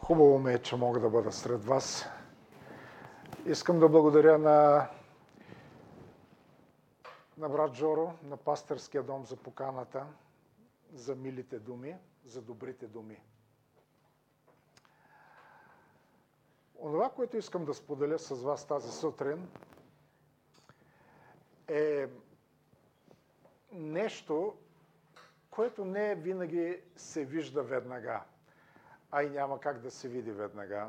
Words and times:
Хубаво 0.00 0.38
ми 0.38 0.52
е, 0.52 0.58
че 0.58 0.76
мога 0.76 1.00
да 1.00 1.10
бъда 1.10 1.32
сред 1.32 1.64
вас. 1.64 2.04
Искам 3.46 3.80
да 3.80 3.88
благодаря 3.88 4.38
на, 4.38 4.88
на 7.38 7.48
брат 7.48 7.74
Жоро, 7.74 8.12
на 8.22 8.36
пастърския 8.36 9.02
дом 9.02 9.26
за 9.26 9.36
поканата, 9.36 10.06
за 10.92 11.14
милите 11.14 11.58
думи, 11.58 11.96
за 12.24 12.42
добрите 12.42 12.86
думи. 12.86 13.22
Онова, 16.78 17.10
което 17.10 17.36
искам 17.36 17.64
да 17.64 17.74
споделя 17.74 18.18
с 18.18 18.34
вас 18.34 18.66
тази 18.66 18.92
сутрин, 18.92 19.48
е 21.68 22.06
нещо, 23.72 24.54
което 25.50 25.84
не 25.84 26.14
винаги 26.14 26.80
се 26.96 27.24
вижда 27.24 27.62
веднага, 27.62 28.22
а 29.10 29.22
и 29.22 29.30
няма 29.30 29.60
как 29.60 29.78
да 29.80 29.90
се 29.90 30.08
види 30.08 30.32
веднага. 30.32 30.88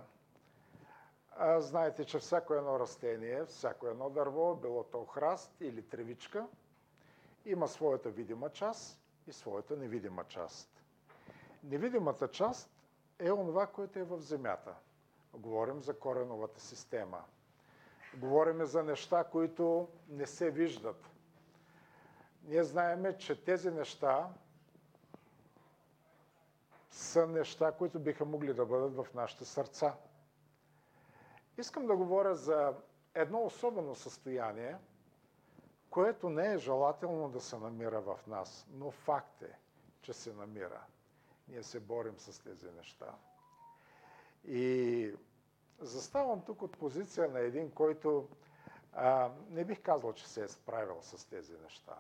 А, 1.38 1.62
знаете, 1.62 2.06
че 2.06 2.20
всяко 2.20 2.54
едно 2.54 2.80
растение, 2.80 3.46
всяко 3.46 3.88
едно 3.88 4.10
дърво, 4.10 4.56
било 4.56 4.84
то 4.84 5.06
храст 5.06 5.62
или 5.62 5.82
тревичка, 5.82 6.48
има 7.46 7.68
своята 7.68 8.10
видима 8.10 8.50
част 8.50 9.00
и 9.28 9.34
своята 9.34 9.78
невидима 9.78 10.24
част. 10.24 10.70
Невидимата 11.64 12.28
част 12.28 12.70
е 13.20 13.32
онова, 13.32 13.68
което 13.68 14.00
е 14.00 14.04
в 14.04 14.20
земята. 14.20 14.76
Говорим 15.34 15.82
за 15.82 16.00
кореновата 16.00 16.62
система. 16.62 17.24
Говорим 18.18 18.66
за 18.66 18.84
неща, 18.84 19.24
които 19.24 19.88
не 20.10 20.26
се 20.28 20.52
виждат. 20.52 21.06
Ние 22.44 22.64
знаеме, 22.64 23.18
че 23.18 23.44
тези 23.44 23.72
неща 23.72 24.30
са 26.92 27.28
неща, 27.28 27.72
които 27.72 28.00
биха 28.00 28.26
могли 28.26 28.54
да 28.54 28.66
бъдат 28.66 28.96
в 28.96 29.14
нашите 29.14 29.46
сърца. 29.46 29.94
Искам 31.58 31.88
да 31.88 31.96
говоря 31.96 32.36
за 32.36 32.74
едно 33.16 33.42
особено 33.42 33.96
състояние, 33.96 34.78
което 35.90 36.30
не 36.30 36.54
е 36.54 36.58
желателно 36.58 37.30
да 37.30 37.42
се 37.42 37.58
намира 37.58 38.02
в 38.02 38.20
нас, 38.28 38.68
но 38.70 38.92
факт 38.92 39.42
е, 39.42 39.58
че 40.02 40.14
се 40.14 40.34
намира. 40.34 40.82
Ние 41.48 41.64
се 41.64 41.80
борим 41.80 42.20
с 42.20 42.40
тези 42.40 42.72
неща. 42.72 43.16
И 44.46 45.14
заставам 45.80 46.42
тук 46.42 46.62
от 46.62 46.78
позиция 46.78 47.30
на 47.30 47.40
един, 47.40 47.72
който 47.72 48.28
а, 48.94 49.30
не 49.50 49.66
бих 49.66 49.82
казал, 49.82 50.14
че 50.14 50.28
се 50.28 50.44
е 50.44 50.48
справил 50.48 50.98
с 51.02 51.26
тези 51.26 51.54
неща 51.58 51.96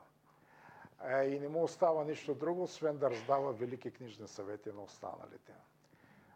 и 1.09 1.39
не 1.39 1.47
му 1.47 1.63
остава 1.63 2.03
нищо 2.03 2.35
друго, 2.35 2.63
освен 2.63 2.97
да 2.97 3.11
раздава 3.11 3.53
велики 3.53 3.91
книжни 3.91 4.27
съвети 4.27 4.71
на 4.71 4.81
останалите. 4.83 5.53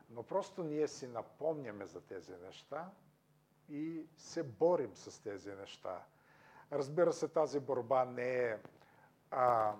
Но 0.09 0.23
просто 0.23 0.63
ние 0.63 0.87
си 0.87 1.07
напомняме 1.07 1.85
за 1.85 2.01
тези 2.01 2.33
неща 2.45 2.89
и 3.69 4.05
се 4.17 4.43
борим 4.43 4.95
с 4.95 5.23
тези 5.23 5.51
неща. 5.51 6.03
Разбира 6.71 7.13
се, 7.13 7.27
тази 7.27 7.59
борба 7.59 8.05
не 8.05 8.43
е 8.43 8.57
а, 9.31 9.73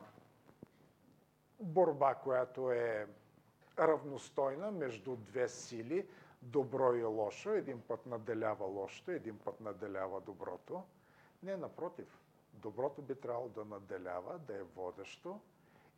борба, 1.60 2.16
която 2.16 2.72
е 2.72 3.08
равностойна 3.80 4.72
между 4.72 5.16
две 5.16 5.50
сили, 5.50 6.08
добро 6.42 6.96
и 6.96 7.04
лошо. 7.04 7.50
Един 7.50 7.82
път 7.82 8.06
наделява 8.06 8.66
лошото, 8.66 9.12
един 9.12 9.40
път 9.40 9.62
наделява 9.62 10.22
доброто. 10.22 10.84
Не, 11.44 11.58
напротив 11.58 12.20
доброто 12.56 13.02
би 13.02 13.16
трябвало 13.16 13.50
да 13.50 13.66
наделява, 13.66 14.40
да 14.40 14.56
е 14.56 14.64
водещо 14.64 15.40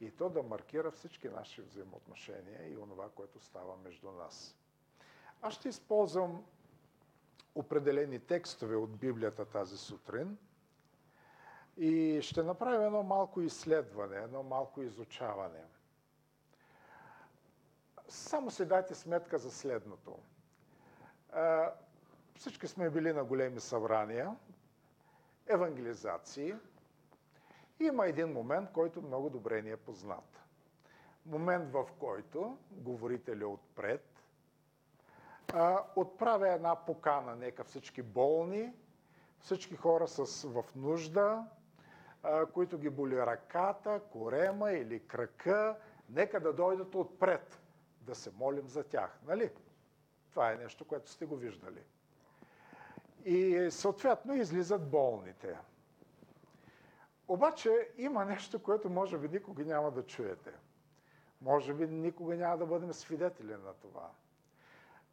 и 0.02 0.11
то 0.11 0.30
да 0.30 0.44
маркира 0.44 0.91
всички 0.91 1.30
наши 1.30 1.61
взаимоотношения 1.61 2.69
и 2.69 2.77
онова, 2.77 3.09
което 3.09 3.39
става 3.39 3.77
между 3.77 4.11
нас. 4.11 4.55
Аз 5.41 5.53
ще 5.53 5.69
използвам 5.69 6.45
определени 7.55 8.19
текстове 8.19 8.75
от 8.75 8.91
Библията 8.91 9.45
тази 9.45 9.77
сутрин 9.77 10.38
и 11.77 12.20
ще 12.21 12.43
направя 12.43 12.86
едно 12.86 13.03
малко 13.03 13.42
изследване, 13.42 14.15
едно 14.17 14.43
малко 14.43 14.82
изучаване. 14.82 15.64
Само 18.08 18.52
се 18.52 18.65
дайте 18.65 18.95
сметка 18.95 19.37
за 19.37 19.52
следното. 19.52 20.20
Всички 22.36 22.67
сме 22.67 22.89
били 22.89 23.14
на 23.14 23.23
големи 23.23 23.59
събрания, 23.59 24.36
евангелизации, 25.49 26.55
има 27.80 28.08
един 28.08 28.33
момент, 28.33 28.71
който 28.71 29.02
много 29.02 29.30
добре 29.30 29.61
ни 29.61 29.71
е 29.71 29.77
познат. 29.77 30.43
Момент, 31.25 31.71
в 31.71 31.85
който 31.99 32.58
говорителя 32.71 33.47
отпред 33.47 34.17
отправя 35.95 36.49
една 36.49 36.75
покана, 36.75 37.35
нека 37.35 37.63
всички 37.63 38.02
болни, 38.02 38.73
всички 39.39 39.75
хора 39.75 40.08
с, 40.08 40.47
в 40.49 40.65
нужда, 40.75 41.45
които 42.53 42.77
ги 42.77 42.89
боли 42.89 43.17
ръката, 43.17 44.02
корема 44.11 44.71
или 44.71 45.08
крака, 45.08 45.77
нека 46.09 46.39
да 46.39 46.53
дойдат 46.53 46.95
отпред, 46.95 47.61
да 48.02 48.15
се 48.15 48.31
молим 48.31 48.67
за 48.67 48.83
тях. 48.83 49.19
Нали? 49.27 49.52
Това 50.29 50.52
е 50.52 50.55
нещо, 50.55 50.85
което 50.85 51.09
сте 51.11 51.25
го 51.25 51.35
виждали. 51.35 51.83
И 53.30 53.71
съответно 53.71 54.33
излизат 54.36 54.89
болните. 54.89 55.58
Обаче 57.27 57.89
има 57.98 58.26
нещо, 58.26 58.64
което 58.64 58.89
може 58.89 59.17
би 59.17 59.30
никога 59.30 59.65
няма 59.65 59.92
да 59.92 60.05
чуете. 60.05 60.52
Може 61.42 61.73
би 61.73 61.88
никога 61.88 62.36
няма 62.36 62.58
да 62.58 62.65
бъдем 62.65 62.93
свидетели 62.93 63.52
на 63.52 63.73
това. 63.82 64.10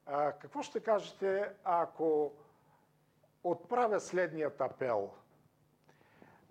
А, 0.07 0.33
какво 0.33 0.63
ще 0.63 0.81
кажете, 0.81 1.51
ако 1.65 2.33
отправя 3.45 4.01
следният 4.01 4.61
апел? 4.61 5.11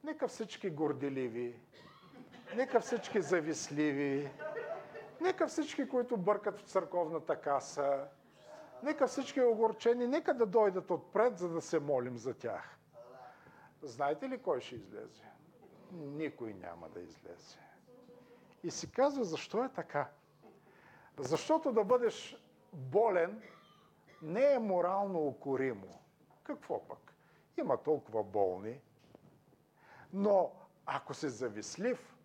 Нека 0.03 0.27
всички 0.27 0.69
горделиви, 0.69 1.59
нека 2.55 2.79
всички 2.79 3.21
зависливи, 3.21 4.31
нека 5.21 5.47
всички, 5.47 5.89
които 5.89 6.17
бъркат 6.17 6.59
в 6.59 6.63
църковната 6.63 7.41
каса, 7.41 8.07
Нека 8.83 9.07
всички 9.07 9.41
огорчени, 9.41 10.07
нека 10.07 10.33
да 10.33 10.45
дойдат 10.45 10.91
отпред, 10.91 11.37
за 11.37 11.49
да 11.49 11.61
се 11.61 11.79
молим 11.79 12.17
за 12.17 12.33
тях. 12.33 12.77
Знаете 13.81 14.29
ли 14.29 14.41
кой 14.41 14.61
ще 14.61 14.75
излезе? 14.75 15.23
Никой 15.91 16.53
няма 16.53 16.89
да 16.89 16.99
излезе. 16.99 17.57
И 18.63 18.71
си 18.71 18.91
казва, 18.91 19.23
защо 19.23 19.63
е 19.63 19.69
така? 19.69 20.09
Защото 21.19 21.71
да 21.71 21.83
бъдеш 21.83 22.37
болен 22.73 23.41
не 24.21 24.53
е 24.53 24.59
морално 24.59 25.27
укоримо. 25.27 25.99
Какво 26.43 26.87
пък? 26.87 27.13
Има 27.57 27.77
толкова 27.77 28.23
болни. 28.23 28.81
Но 30.13 30.51
ако 30.85 31.13
си 31.13 31.29
завислив, 31.29 32.15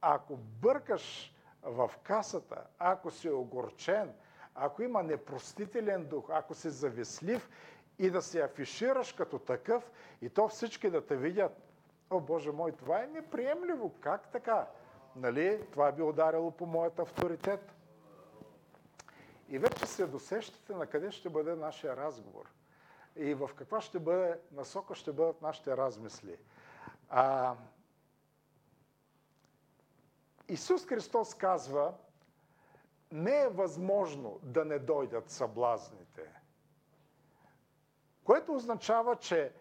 ако 0.00 0.36
бъркаш 0.36 1.34
в 1.62 1.90
касата, 2.02 2.66
ако 2.78 3.10
си 3.10 3.30
огорчен, 3.30 4.14
ако 4.54 4.82
има 4.82 5.02
непростителен 5.02 6.04
дух, 6.04 6.30
ако 6.30 6.54
си 6.54 6.70
завислив 6.70 7.50
и 7.98 8.10
да 8.10 8.22
се 8.22 8.42
афишираш 8.42 9.12
като 9.12 9.38
такъв 9.38 9.90
и 10.22 10.28
то 10.28 10.48
всички 10.48 10.90
да 10.90 11.06
те 11.06 11.16
видят, 11.16 11.52
о 12.10 12.20
Боже 12.20 12.50
мой, 12.50 12.72
това 12.72 13.02
е 13.02 13.06
неприемливо, 13.06 13.94
как 14.00 14.28
така? 14.28 14.66
Нали? 15.16 15.66
Това 15.72 15.92
би 15.92 16.02
ударило 16.02 16.50
по 16.50 16.66
моят 16.66 16.98
авторитет. 16.98 17.72
И 19.48 19.58
вече 19.58 19.86
се 19.86 20.06
досещате 20.06 20.74
на 20.74 20.86
къде 20.86 21.10
ще 21.10 21.28
бъде 21.28 21.54
нашия 21.54 21.96
разговор 21.96 22.50
и 23.16 23.34
в 23.34 23.50
каква 23.56 23.80
ще 23.80 23.98
бъде 23.98 24.38
насока 24.52 24.94
ще 24.94 25.12
бъдат 25.12 25.42
нашите 25.42 25.76
размисли. 25.76 26.36
А, 27.08 27.54
Исус 30.48 30.86
Христос 30.86 31.34
казва, 31.34 31.94
не 33.12 33.42
е 33.42 33.48
възможно 33.48 34.38
да 34.42 34.64
не 34.64 34.78
дойдат 34.78 35.30
съблазните. 35.30 36.22
Което 38.24 38.54
означава, 38.54 39.16
че 39.16 39.52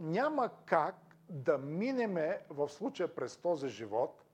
няма 0.00 0.50
как 0.66 0.94
да 1.28 1.58
минеме 1.58 2.40
в 2.50 2.68
случая 2.68 3.14
през 3.14 3.36
този 3.36 3.68
живот, 3.68 4.24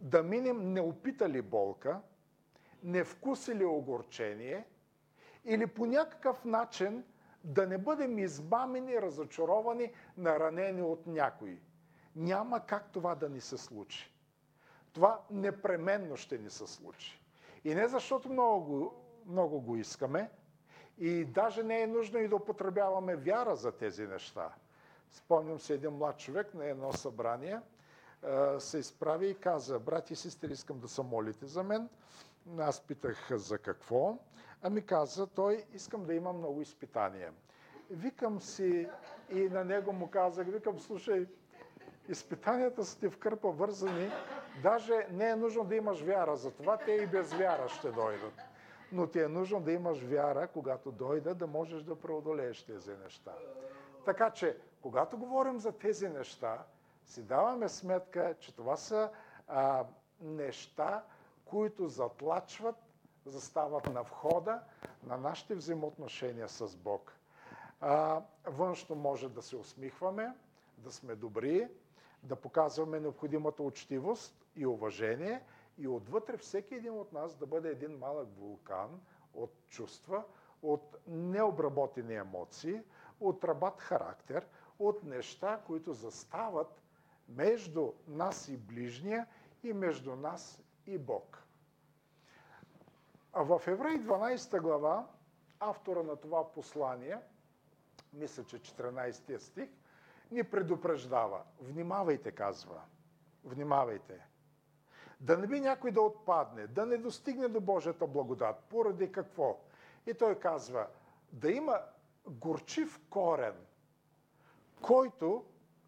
да 0.00 0.22
минем 0.22 0.72
неопитали 0.72 1.42
болка, 1.42 2.00
не 2.82 3.04
вкусили 3.04 3.64
огорчение 3.64 4.66
или 5.44 5.66
по 5.66 5.86
някакъв 5.86 6.44
начин 6.44 7.04
да 7.44 7.66
не 7.66 7.78
бъдем 7.78 8.18
избамени, 8.18 9.02
разочаровани, 9.02 9.92
наранени 10.16 10.82
от 10.82 11.06
някой. 11.06 11.60
Няма 12.16 12.66
как 12.66 12.92
това 12.92 13.14
да 13.14 13.28
ни 13.28 13.40
се 13.40 13.58
случи 13.58 14.17
това 14.98 15.20
непременно 15.30 16.16
ще 16.16 16.38
ни 16.38 16.50
се 16.50 16.66
случи. 16.66 17.20
И 17.64 17.74
не 17.74 17.88
защото 17.88 18.28
много, 18.28 18.94
много 19.26 19.60
го 19.60 19.76
искаме, 19.76 20.30
и 20.98 21.24
даже 21.24 21.62
не 21.62 21.80
е 21.82 21.86
нужно 21.86 22.18
и 22.18 22.28
да 22.28 22.36
употребяваме 22.36 23.16
вяра 23.16 23.56
за 23.56 23.72
тези 23.72 24.06
неща. 24.06 24.54
Спомням 25.10 25.58
се 25.60 25.74
един 25.74 25.90
млад 25.90 26.18
човек 26.18 26.54
на 26.54 26.64
едно 26.66 26.92
събрание, 26.92 27.60
се 28.58 28.78
изправи 28.78 29.28
и 29.30 29.34
каза, 29.34 29.78
брати 29.78 30.12
и 30.12 30.16
сестри, 30.16 30.52
искам 30.52 30.80
да 30.80 30.88
се 30.88 31.02
молите 31.02 31.46
за 31.46 31.62
мен, 31.62 31.88
Аз 32.58 32.80
питах 32.80 33.36
за 33.36 33.58
какво. 33.58 34.18
Ами 34.62 34.82
каза, 34.82 35.26
той 35.26 35.64
искам 35.74 36.04
да 36.04 36.14
има 36.14 36.32
много 36.32 36.60
изпитания. 36.60 37.32
Викам 37.90 38.40
си 38.40 38.88
и 39.30 39.40
на 39.40 39.64
него 39.64 39.92
му 39.92 40.10
казах, 40.10 40.46
викам, 40.46 40.80
слушай, 40.80 41.26
изпитанията 42.08 42.84
са 42.84 42.98
ти 43.00 43.08
в 43.08 43.18
кърпа 43.18 43.50
вързани, 43.50 44.10
даже 44.62 45.06
не 45.10 45.28
е 45.30 45.36
нужно 45.36 45.64
да 45.64 45.76
имаш 45.76 46.00
вяра, 46.00 46.36
затова 46.36 46.76
те 46.76 46.92
и 46.92 47.06
без 47.06 47.32
вяра 47.32 47.68
ще 47.68 47.90
дойдат. 47.90 48.34
Но 48.92 49.06
ти 49.06 49.20
е 49.20 49.28
нужно 49.28 49.60
да 49.60 49.72
имаш 49.72 50.02
вяра, 50.02 50.48
когато 50.48 50.92
дойдат, 50.92 51.38
да 51.38 51.46
можеш 51.46 51.82
да 51.82 52.00
преодолееш 52.00 52.62
тези 52.62 52.92
неща. 53.04 53.32
Така 54.04 54.30
че, 54.30 54.58
когато 54.82 55.18
говорим 55.18 55.58
за 55.58 55.72
тези 55.72 56.08
неща, 56.08 56.64
си 57.04 57.22
даваме 57.22 57.68
сметка, 57.68 58.34
че 58.40 58.56
това 58.56 58.76
са 58.76 59.10
а, 59.48 59.84
неща, 60.20 61.04
които 61.44 61.88
затлачват, 61.88 62.76
застават 63.26 63.86
на 63.92 64.02
входа 64.02 64.60
на 65.06 65.16
нашите 65.16 65.54
взаимоотношения 65.54 66.48
с 66.48 66.76
Бог. 66.76 67.12
А, 67.80 68.22
външно 68.46 68.96
може 68.96 69.28
да 69.28 69.42
се 69.42 69.56
усмихваме, 69.56 70.34
да 70.78 70.92
сме 70.92 71.14
добри, 71.14 71.68
да 72.22 72.36
показваме 72.36 73.00
необходимата 73.00 73.62
учтивост 73.62 74.37
и 74.58 74.66
уважение 74.66 75.42
и 75.78 75.88
отвътре 75.88 76.36
всеки 76.36 76.74
един 76.74 76.92
от 76.92 77.12
нас 77.12 77.36
да 77.36 77.46
бъде 77.46 77.68
един 77.70 77.98
малък 77.98 78.28
вулкан 78.38 79.00
от 79.34 79.54
чувства, 79.68 80.24
от 80.62 80.96
необработени 81.06 82.14
емоции, 82.14 82.82
от 83.20 83.44
рабат 83.44 83.80
характер, 83.80 84.46
от 84.78 85.02
неща, 85.02 85.60
които 85.66 85.92
застават 85.92 86.82
между 87.28 87.92
нас 88.08 88.48
и 88.48 88.56
ближния 88.56 89.26
и 89.62 89.72
между 89.72 90.16
нас 90.16 90.62
и 90.86 90.98
Бог. 90.98 91.42
А 93.32 93.42
в 93.42 93.62
Еврей 93.66 93.96
12 93.96 94.60
глава, 94.60 95.06
автора 95.60 96.02
на 96.02 96.16
това 96.16 96.52
послание, 96.52 97.18
мисля, 98.12 98.44
че 98.44 98.58
14 98.58 99.38
стих, 99.38 99.68
ни 100.30 100.44
предупреждава. 100.44 101.42
Внимавайте, 101.60 102.32
казва. 102.32 102.80
Внимавайте. 103.44 104.26
Да 105.20 105.38
не 105.38 105.46
би 105.46 105.60
някой 105.60 105.90
да 105.90 106.00
отпадне, 106.00 106.66
да 106.66 106.86
не 106.86 106.96
достигне 106.98 107.48
до 107.48 107.60
Божията 107.60 108.06
благодат. 108.06 108.56
Поради 108.68 109.12
какво? 109.12 109.60
И 110.06 110.14
той 110.14 110.38
казва, 110.38 110.86
да 111.32 111.50
има 111.50 111.80
горчив 112.26 113.00
корен, 113.10 113.54
който 114.82 115.44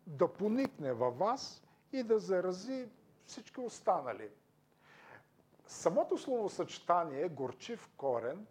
да 0.06 0.32
поникне 0.32 0.92
във 0.92 1.18
вас 1.18 1.62
и 1.92 2.02
да 2.02 2.18
зарази 2.18 2.88
всички 3.26 3.60
останали. 3.60 4.28
Самото 5.66 6.18
словосъчетание 6.18 7.28
горчив 7.28 7.88
корен 7.96 8.46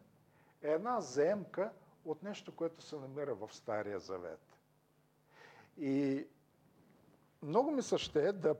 е 0.61 0.71
една 0.71 1.01
заемка 1.01 1.71
от 2.05 2.23
нещо, 2.23 2.55
което 2.55 2.81
се 2.81 2.95
намира 2.95 3.35
в 3.35 3.49
Стария 3.53 3.99
Завет. 3.99 4.57
И 5.77 6.27
много 7.43 7.71
ми 7.71 7.81
се 7.81 7.97
ще 7.97 8.27
е 8.27 8.31
да, 8.31 8.55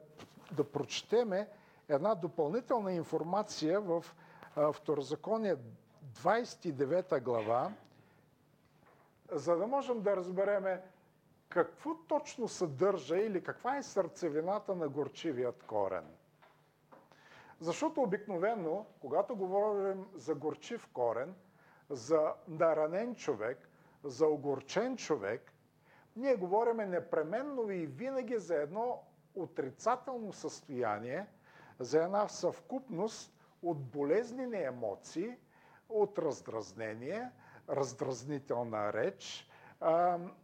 да 0.51 0.71
прочетеме 0.71 1.50
една 1.89 2.15
допълнителна 2.15 2.94
информация 2.94 3.81
в 3.81 4.06
Второзаконие 4.74 5.56
29 6.13 7.21
глава, 7.21 7.71
за 9.31 9.56
да 9.56 9.68
можем 9.68 10.01
да 10.01 10.15
разбереме 10.15 10.81
какво 11.50 11.95
точно 12.07 12.47
съдържа 12.47 13.18
или 13.18 13.44
каква 13.44 13.77
е 13.77 13.83
сърцевината 13.83 14.75
на 14.75 14.89
горчивият 14.89 15.63
корен. 15.63 16.06
Защото 17.59 18.01
обикновено, 18.01 18.85
когато 19.01 19.35
говорим 19.35 20.06
за 20.15 20.35
горчив 20.35 20.88
корен, 20.94 21.35
за 21.89 22.33
наранен 22.47 23.15
човек, 23.15 23.69
за 24.03 24.27
огорчен 24.27 24.97
човек, 24.97 25.53
ние 26.15 26.35
говориме 26.35 26.85
непременно 26.85 27.71
и 27.71 27.85
винаги 27.85 28.38
за 28.38 28.56
едно 28.56 29.03
отрицателно 29.35 30.33
състояние, 30.33 31.27
за 31.79 32.03
една 32.03 32.27
съвкупност 32.27 33.33
от 33.61 33.83
болезнени 33.83 34.63
емоции, 34.63 35.37
от 35.89 36.19
раздразнение, 36.19 37.29
раздразнителна 37.69 38.93
реч, 38.93 39.49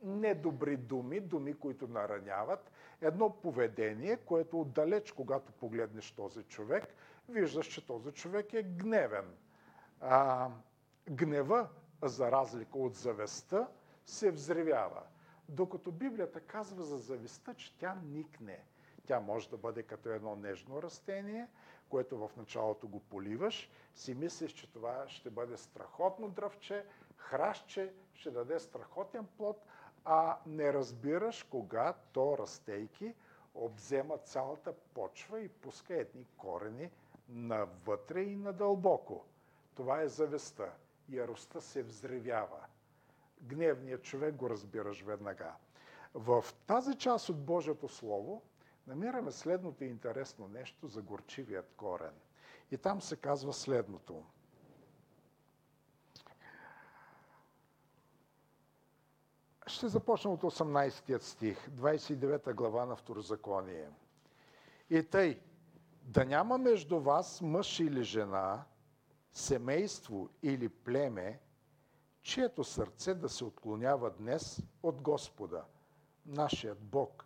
недобри 0.03 0.77
думи, 0.77 1.19
думи, 1.19 1.53
които 1.53 1.87
нараняват, 1.87 2.71
едно 3.01 3.29
поведение, 3.29 4.17
което 4.17 4.61
отдалеч, 4.61 5.11
когато 5.11 5.51
погледнеш 5.51 6.11
този 6.11 6.43
човек, 6.43 6.83
виждаш, 7.29 7.67
че 7.67 7.85
този 7.87 8.11
човек 8.11 8.53
е 8.53 8.63
гневен. 8.63 9.35
Гнева, 11.09 11.69
за 12.03 12.31
разлика 12.31 12.77
от 12.77 12.95
завестта, 12.95 13.67
се 14.05 14.31
взривява. 14.31 15.01
Докато 15.49 15.91
Библията 15.91 16.39
казва 16.39 16.83
за 16.83 16.97
завистта, 16.97 17.53
че 17.53 17.77
тя 17.77 17.97
никне. 18.05 18.59
Тя 19.05 19.19
може 19.19 19.49
да 19.49 19.57
бъде 19.57 19.83
като 19.83 20.09
едно 20.09 20.35
нежно 20.35 20.81
растение, 20.81 21.47
което 21.89 22.17
в 22.17 22.31
началото 22.37 22.87
го 22.87 22.99
поливаш, 22.99 23.69
си 23.95 24.13
мислиш, 24.13 24.51
че 24.51 24.71
това 24.71 25.03
ще 25.07 25.29
бъде 25.29 25.57
страхотно 25.57 26.29
дръвче, 26.29 26.85
хращче, 27.17 27.93
ще 28.13 28.31
даде 28.31 28.59
страхотен 28.59 29.27
плод, 29.37 29.65
а 30.05 30.37
не 30.45 30.73
разбираш 30.73 31.43
кога 31.43 31.93
то 32.13 32.37
растейки 32.37 33.13
обзема 33.55 34.17
цялата 34.17 34.73
почва 34.93 35.39
и 35.39 35.49
пуска 35.49 35.95
едни 35.95 36.25
корени 36.37 36.91
навътре 37.29 38.21
и 38.21 38.35
надълбоко. 38.35 39.25
Това 39.75 40.01
е 40.01 40.07
завестта. 40.07 40.73
Яростта 41.09 41.61
се 41.61 41.83
взревява. 41.83 42.65
Гневният 43.41 44.03
човек 44.03 44.35
го 44.35 44.49
разбираш 44.49 45.01
веднага. 45.01 45.53
В 46.13 46.45
тази 46.67 46.97
част 46.97 47.29
от 47.29 47.45
Божието 47.45 47.87
Слово 47.87 48.41
намираме 48.87 49.31
следното 49.31 49.83
интересно 49.83 50.47
нещо 50.47 50.87
за 50.87 51.01
горчивият 51.01 51.73
корен. 51.77 52.13
И 52.71 52.77
там 52.77 53.01
се 53.01 53.15
казва 53.15 53.53
следното. 53.53 54.23
Ще 59.67 59.87
започна 59.87 60.31
от 60.31 60.41
18 60.41 61.21
стих, 61.21 61.69
29 61.69 62.53
глава 62.53 62.85
на 62.85 62.95
Второзаконие. 62.95 63.89
И 64.89 65.03
тъй, 65.03 65.41
да 66.01 66.25
няма 66.25 66.57
между 66.57 66.99
вас 66.99 67.41
мъж 67.41 67.79
или 67.79 68.03
жена, 68.03 68.63
семейство 69.31 70.29
или 70.43 70.69
племе, 70.69 71.39
чието 72.21 72.63
сърце 72.63 73.13
да 73.13 73.29
се 73.29 73.45
отклонява 73.45 74.11
днес 74.11 74.61
от 74.83 75.01
Господа, 75.01 75.65
нашият 76.25 76.79
Бог, 76.79 77.24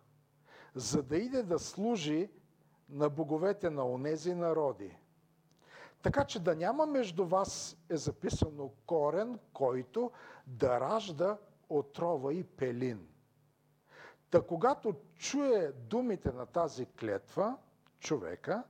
за 0.74 1.02
да 1.02 1.16
иде 1.16 1.42
да 1.42 1.58
служи 1.58 2.30
на 2.88 3.08
боговете 3.10 3.70
на 3.70 3.86
онези 3.86 4.34
народи. 4.34 4.96
Така 6.02 6.24
че 6.24 6.40
да 6.40 6.56
няма 6.56 6.86
между 6.86 7.26
вас, 7.26 7.76
е 7.88 7.96
записано, 7.96 8.70
корен, 8.86 9.38
който 9.52 10.10
да 10.46 10.80
ражда 10.80 11.38
отрова 11.68 12.34
и 12.34 12.44
пелин. 12.44 13.08
Та 14.30 14.42
когато 14.42 14.94
чуе 15.16 15.72
думите 15.72 16.32
на 16.32 16.46
тази 16.46 16.86
клетва, 16.86 17.56
човека, 17.98 18.64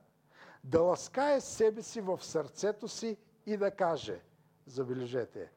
да 0.63 0.81
ласкае 0.81 1.41
себе 1.41 1.81
си 1.81 2.01
в 2.01 2.23
сърцето 2.23 2.87
си 2.87 3.17
и 3.45 3.57
да 3.57 3.71
каже, 3.71 4.21
забележете, 4.65 5.51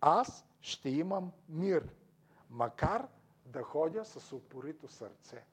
аз 0.00 0.44
ще 0.60 0.88
имам 0.88 1.32
мир, 1.48 1.88
макар 2.50 3.08
да 3.46 3.62
ходя 3.62 4.04
с 4.04 4.32
упорито 4.32 4.88
сърце. 4.88 5.44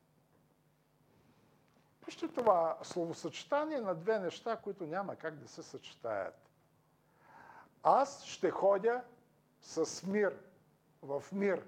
Вижте 2.12 2.28
това 2.28 2.78
словосъчетание 2.84 3.82
на 3.82 3.96
две 3.96 4.20
неща, 4.20 4.58
които 4.58 4.86
няма 4.86 5.16
как 5.16 5.36
да 5.36 5.48
се 5.48 5.64
съчетаят. 5.64 6.50
Аз 7.84 8.24
ще 8.24 8.50
ходя 8.52 9.02
с 9.62 10.04
мир, 10.08 10.38
в 11.02 11.24
мир, 11.32 11.68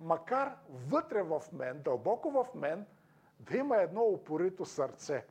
макар 0.00 0.56
вътре 0.68 1.22
в 1.22 1.42
мен, 1.52 1.82
дълбоко 1.82 2.30
в 2.30 2.46
мен, 2.54 2.86
да 3.40 3.56
има 3.56 3.76
едно 3.76 4.02
упорито 4.02 4.64
сърце. 4.64 5.26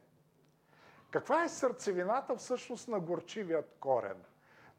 Каква 1.12 1.44
е 1.44 1.50
сърцевината 1.50 2.36
всъщност 2.36 2.88
на 2.88 3.00
горчивият 3.00 3.76
корен? 3.80 4.24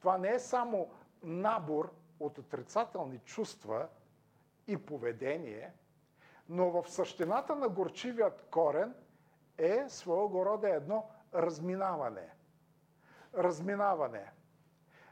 Това 0.00 0.18
не 0.18 0.34
е 0.34 0.38
само 0.38 0.90
набор 1.22 1.92
от 2.20 2.38
отрицателни 2.38 3.18
чувства 3.18 3.88
и 4.66 4.86
поведение, 4.86 5.72
но 6.48 6.70
в 6.70 6.90
същината 6.90 7.56
на 7.56 7.68
горчивият 7.68 8.46
корен 8.50 8.94
е 9.58 9.84
своего 9.88 10.46
рода 10.46 10.68
едно 10.68 11.10
разминаване. 11.34 12.28
Разминаване 13.34 14.32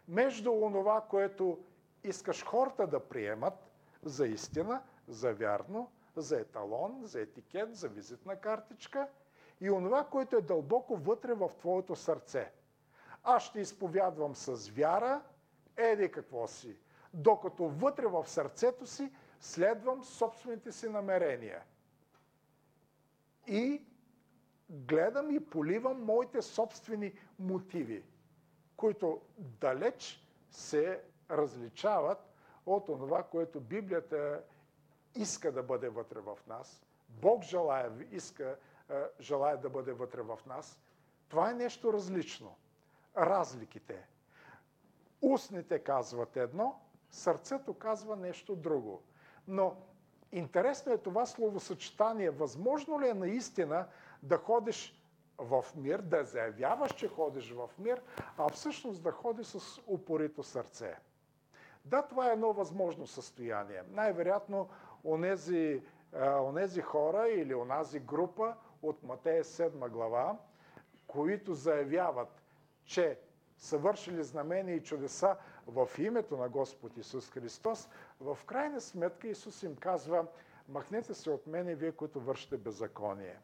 между 0.09 0.53
онова, 0.53 1.01
което 1.01 1.59
искаш 2.05 2.45
хората 2.45 2.87
да 2.87 3.01
приемат 3.09 3.55
за 4.03 4.27
истина, 4.27 4.83
за 5.09 5.33
вярно, 5.35 5.91
за 6.17 6.41
еталон, 6.41 7.01
за 7.03 7.21
етикет, 7.21 7.77
за 7.77 7.89
визитна 7.89 8.37
картичка 8.37 9.09
и 9.61 9.71
онова, 9.71 10.05
което 10.05 10.37
е 10.37 10.43
дълбоко 10.43 10.97
вътре 10.97 11.35
в 11.35 11.51
твоето 11.59 11.97
сърце. 11.97 12.53
аз 13.23 13.43
ще 13.43 13.61
изповядвам 13.61 14.35
с 14.35 14.69
вяра, 14.71 15.23
еди 15.77 16.11
какво 16.11 16.49
си, 16.49 16.77
докато 17.15 17.69
вътре 17.69 18.07
в 18.07 18.27
сърцето 18.27 18.87
си 18.87 19.13
следвам 19.41 20.05
собствените 20.05 20.73
си 20.73 20.89
намерения. 20.89 21.63
И 23.47 23.83
гледам 24.71 25.31
и 25.31 25.41
поливам 25.41 26.05
моите 26.05 26.43
собствени 26.43 27.13
мотиви, 27.39 28.05
които 28.77 29.21
далеч 29.39 30.27
се 30.51 31.01
различават 31.31 32.19
от 32.67 32.87
това, 32.87 33.23
което 33.23 33.61
Библията 33.61 34.43
иска 35.15 35.53
да 35.53 35.63
бъде 35.63 35.89
вътре 35.89 36.21
в 36.21 36.39
нас. 36.47 36.83
Бог 37.09 37.43
желая, 37.45 37.93
иска, 38.11 38.57
желая 39.21 39.57
да 39.57 39.71
бъде 39.71 39.93
вътре 39.93 40.23
в 40.23 40.39
нас. 40.47 40.79
Това 41.29 41.51
е 41.51 41.55
нещо 41.55 41.93
различно. 41.93 42.57
Разликите. 43.17 44.07
Устните 45.23 45.79
казват 45.79 46.37
едно, 46.37 46.81
сърцето 47.11 47.75
казва 47.75 48.17
нещо 48.17 48.57
друго. 48.57 49.03
Но 49.49 49.77
интересно 50.33 50.93
е 50.93 50.99
това 50.99 51.27
словосъчетание. 51.27 52.31
Възможно 52.31 53.01
ли 53.01 53.09
е 53.09 53.15
наистина 53.15 53.87
да 54.23 54.39
ходиш 54.39 54.99
в 55.39 55.65
мир, 55.77 55.99
да 56.01 56.25
заявяваш, 56.25 56.95
че 56.95 57.09
ходиш 57.09 57.53
в 57.53 57.71
мир, 57.79 58.03
а 58.39 58.49
всъщност 58.49 59.03
да 59.03 59.11
ходиш 59.13 59.47
с 59.47 59.81
упорито 59.87 60.43
сърце? 60.43 60.97
Да, 61.85 62.03
това 62.03 62.29
е 62.29 62.33
едно 62.33 62.53
възможно 62.53 63.07
състояние. 63.07 63.83
Най-вероятно, 63.91 64.69
онези, 65.05 65.83
онези 66.43 66.81
хора 66.81 67.29
или 67.29 67.55
онази 67.55 68.01
група 68.01 68.55
от 68.83 69.03
Матея 69.03 69.45
7 69.45 69.89
глава, 69.89 70.39
които 71.07 71.55
заявяват, 71.55 72.43
че 72.85 73.19
са 73.59 73.79
вършили 73.79 74.25
знамения 74.25 74.77
и 74.77 74.83
чудеса 74.83 75.37
в 75.67 75.89
името 75.99 76.37
на 76.37 76.49
Господ 76.49 76.97
Исус 76.97 77.31
Христос, 77.31 77.89
в 78.21 78.39
крайна 78.47 78.81
сметка 78.81 79.29
Исус 79.29 79.63
им 79.63 79.77
казва, 79.77 80.27
махнете 80.69 81.15
се 81.15 81.31
от 81.31 81.47
мене, 81.47 81.75
вие, 81.75 81.93
които 81.93 82.21
вършите 82.21 82.57
беззаконие. 82.57 83.39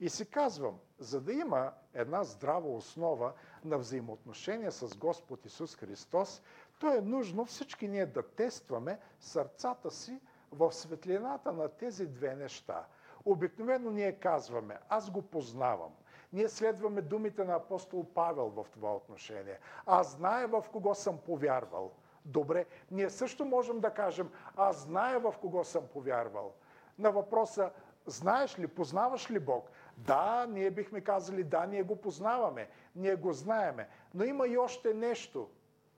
И 0.00 0.08
си 0.08 0.30
казвам, 0.30 0.78
за 0.98 1.20
да 1.20 1.32
има 1.32 1.72
една 1.94 2.24
здрава 2.24 2.68
основа 2.68 3.32
на 3.64 3.78
взаимоотношения 3.78 4.72
с 4.72 4.96
Господ 4.96 5.46
Исус 5.46 5.76
Христос, 5.76 6.42
то 6.78 6.94
е 6.94 7.00
нужно 7.00 7.44
всички 7.44 7.88
ние 7.88 8.06
да 8.06 8.22
тестваме 8.22 8.98
сърцата 9.20 9.90
си 9.90 10.20
в 10.52 10.72
светлината 10.72 11.52
на 11.52 11.68
тези 11.68 12.06
две 12.06 12.36
неща. 12.36 12.86
Обикновено 13.24 13.90
ние 13.90 14.12
казваме, 14.12 14.78
аз 14.88 15.10
го 15.10 15.22
познавам. 15.22 15.92
Ние 16.32 16.48
следваме 16.48 17.02
думите 17.02 17.44
на 17.44 17.54
апостол 17.54 18.06
Павел 18.14 18.48
в 18.48 18.66
това 18.72 18.96
отношение. 18.96 19.58
Аз 19.86 20.16
зная 20.16 20.48
в 20.48 20.64
кого 20.72 20.94
съм 20.94 21.18
повярвал. 21.18 21.92
Добре, 22.24 22.66
ние 22.90 23.10
също 23.10 23.44
можем 23.44 23.80
да 23.80 23.90
кажем, 23.90 24.30
аз 24.56 24.76
зная 24.82 25.20
в 25.20 25.34
кого 25.40 25.64
съм 25.64 25.86
повярвал. 25.86 26.54
На 26.98 27.10
въпроса, 27.10 27.70
знаеш 28.06 28.58
ли, 28.58 28.66
познаваш 28.66 29.30
ли 29.30 29.38
Бог? 29.38 29.70
Да, 29.96 30.46
ние 30.50 30.70
бихме 30.70 31.00
казали, 31.00 31.44
да, 31.44 31.66
ние 31.66 31.82
го 31.82 31.96
познаваме, 31.96 32.68
ние 32.96 33.14
го 33.14 33.32
знаеме. 33.32 33.88
Но 34.14 34.24
има 34.24 34.46
и 34.46 34.58
още 34.58 34.94
нещо, 34.94 35.48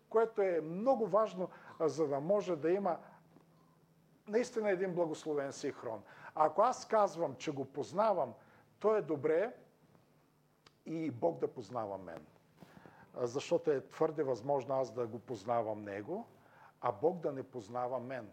което 0.09 0.43
е 0.43 0.61
много 0.61 1.07
важно, 1.07 1.49
за 1.81 2.09
да 2.09 2.21
може 2.21 2.57
да 2.57 2.71
има 2.71 2.99
наистина 4.29 4.71
един 4.71 4.95
благословен 4.95 5.53
синхрон. 5.53 6.03
Ако 6.35 6.63
аз 6.63 6.89
казвам, 6.89 7.35
че 7.35 7.53
го 7.53 7.65
познавам, 7.65 8.35
то 8.79 8.97
е 8.97 9.03
добре 9.03 9.55
и 10.87 11.11
Бог 11.11 11.39
да 11.39 11.49
познава 11.49 11.99
мен. 11.99 12.27
Защото 13.15 13.71
е 13.71 13.89
твърде 13.89 14.23
възможно 14.23 14.75
аз 14.75 14.91
да 14.91 15.07
го 15.07 15.19
познавам 15.19 15.83
Него, 15.83 16.27
а 16.81 16.93
Бог 16.93 17.21
да 17.21 17.33
не 17.33 17.43
познава 17.43 18.01
мен. 18.01 18.31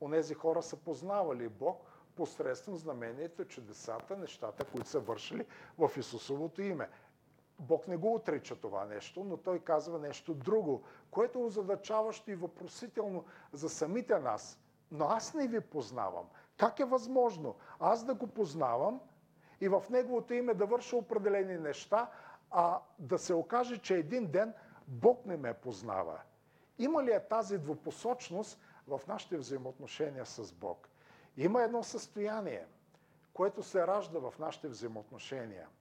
Онези 0.00 0.34
хора 0.34 0.62
са 0.62 0.76
познавали 0.76 1.48
Бог 1.48 1.89
посредством 2.20 2.76
знамението, 2.76 3.44
чудесата, 3.44 4.16
нещата, 4.16 4.64
които 4.64 4.88
са 4.88 5.00
вършили 5.00 5.46
в 5.78 5.90
Исусовото 5.96 6.62
име. 6.62 6.88
Бог 7.58 7.88
не 7.88 7.96
го 7.96 8.14
отрича 8.14 8.56
това 8.56 8.84
нещо, 8.84 9.24
но 9.24 9.36
той 9.36 9.58
казва 9.58 9.98
нещо 9.98 10.34
друго, 10.34 10.82
което 11.10 11.38
е 11.38 11.42
озадачаващо 11.42 12.30
и 12.30 12.34
въпросително 12.34 13.24
за 13.52 13.68
самите 13.68 14.18
нас. 14.18 14.58
Но 14.90 15.04
аз 15.04 15.34
не 15.34 15.48
ви 15.48 15.60
познавам. 15.60 16.24
Как 16.58 16.80
е 16.80 16.84
възможно 16.84 17.54
аз 17.78 18.04
да 18.04 18.14
го 18.14 18.26
познавам 18.26 19.00
и 19.60 19.68
в 19.68 19.84
неговото 19.90 20.34
име 20.34 20.54
да 20.54 20.66
върша 20.66 20.96
определени 20.96 21.58
неща, 21.58 22.10
а 22.50 22.80
да 22.98 23.18
се 23.18 23.34
окаже, 23.34 23.78
че 23.78 23.94
един 23.96 24.26
ден 24.26 24.54
Бог 24.88 25.26
не 25.26 25.36
ме 25.36 25.54
познава? 25.54 26.20
Има 26.78 27.04
ли 27.04 27.12
е 27.12 27.28
тази 27.28 27.58
двупосочност 27.58 28.60
в 28.88 29.00
нашите 29.08 29.36
взаимоотношения 29.36 30.26
с 30.26 30.52
Бог? 30.52 30.89
Има 31.36 31.62
едно 31.62 31.82
състояние, 31.82 32.66
което 33.32 33.62
се 33.62 33.86
ражда 33.86 34.18
в 34.20 34.34
нашите 34.38 34.68
взаимоотношения– 34.68 35.68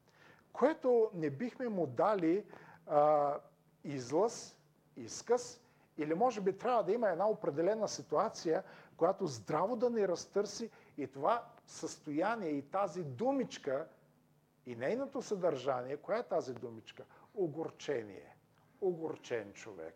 което 0.53 1.11
не 1.13 1.29
бихме 1.29 1.69
му 1.69 1.87
дали 1.87 2.45
а, 2.87 3.35
излъз, 3.83 4.57
изказ, 4.97 5.61
или 5.97 6.13
може 6.13 6.41
би 6.41 6.57
трябва 6.57 6.83
да 6.83 6.91
има 6.91 7.09
една 7.09 7.29
определена 7.29 7.87
ситуация, 7.87 8.63
която 8.97 9.27
здраво 9.27 9.75
да 9.75 9.89
ни 9.89 10.07
разтърси 10.07 10.69
и 10.97 11.07
това 11.07 11.43
състояние 11.67 12.49
и 12.49 12.61
тази 12.61 13.03
думичка 13.03 13.87
и 14.65 14.75
нейното 14.75 15.21
съдържание, 15.21 15.97
коя 15.97 16.17
е 16.17 16.23
тази 16.23 16.53
думичка? 16.53 17.03
Огорчение. 17.35 18.35
Огорчен 18.81 19.53
човек. 19.53 19.95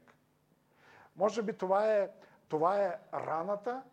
Може 1.16 1.42
би 1.42 1.54
това 1.54 1.94
е, 1.94 2.10
това 2.48 2.80
е 2.80 3.00
раната, 3.14 3.84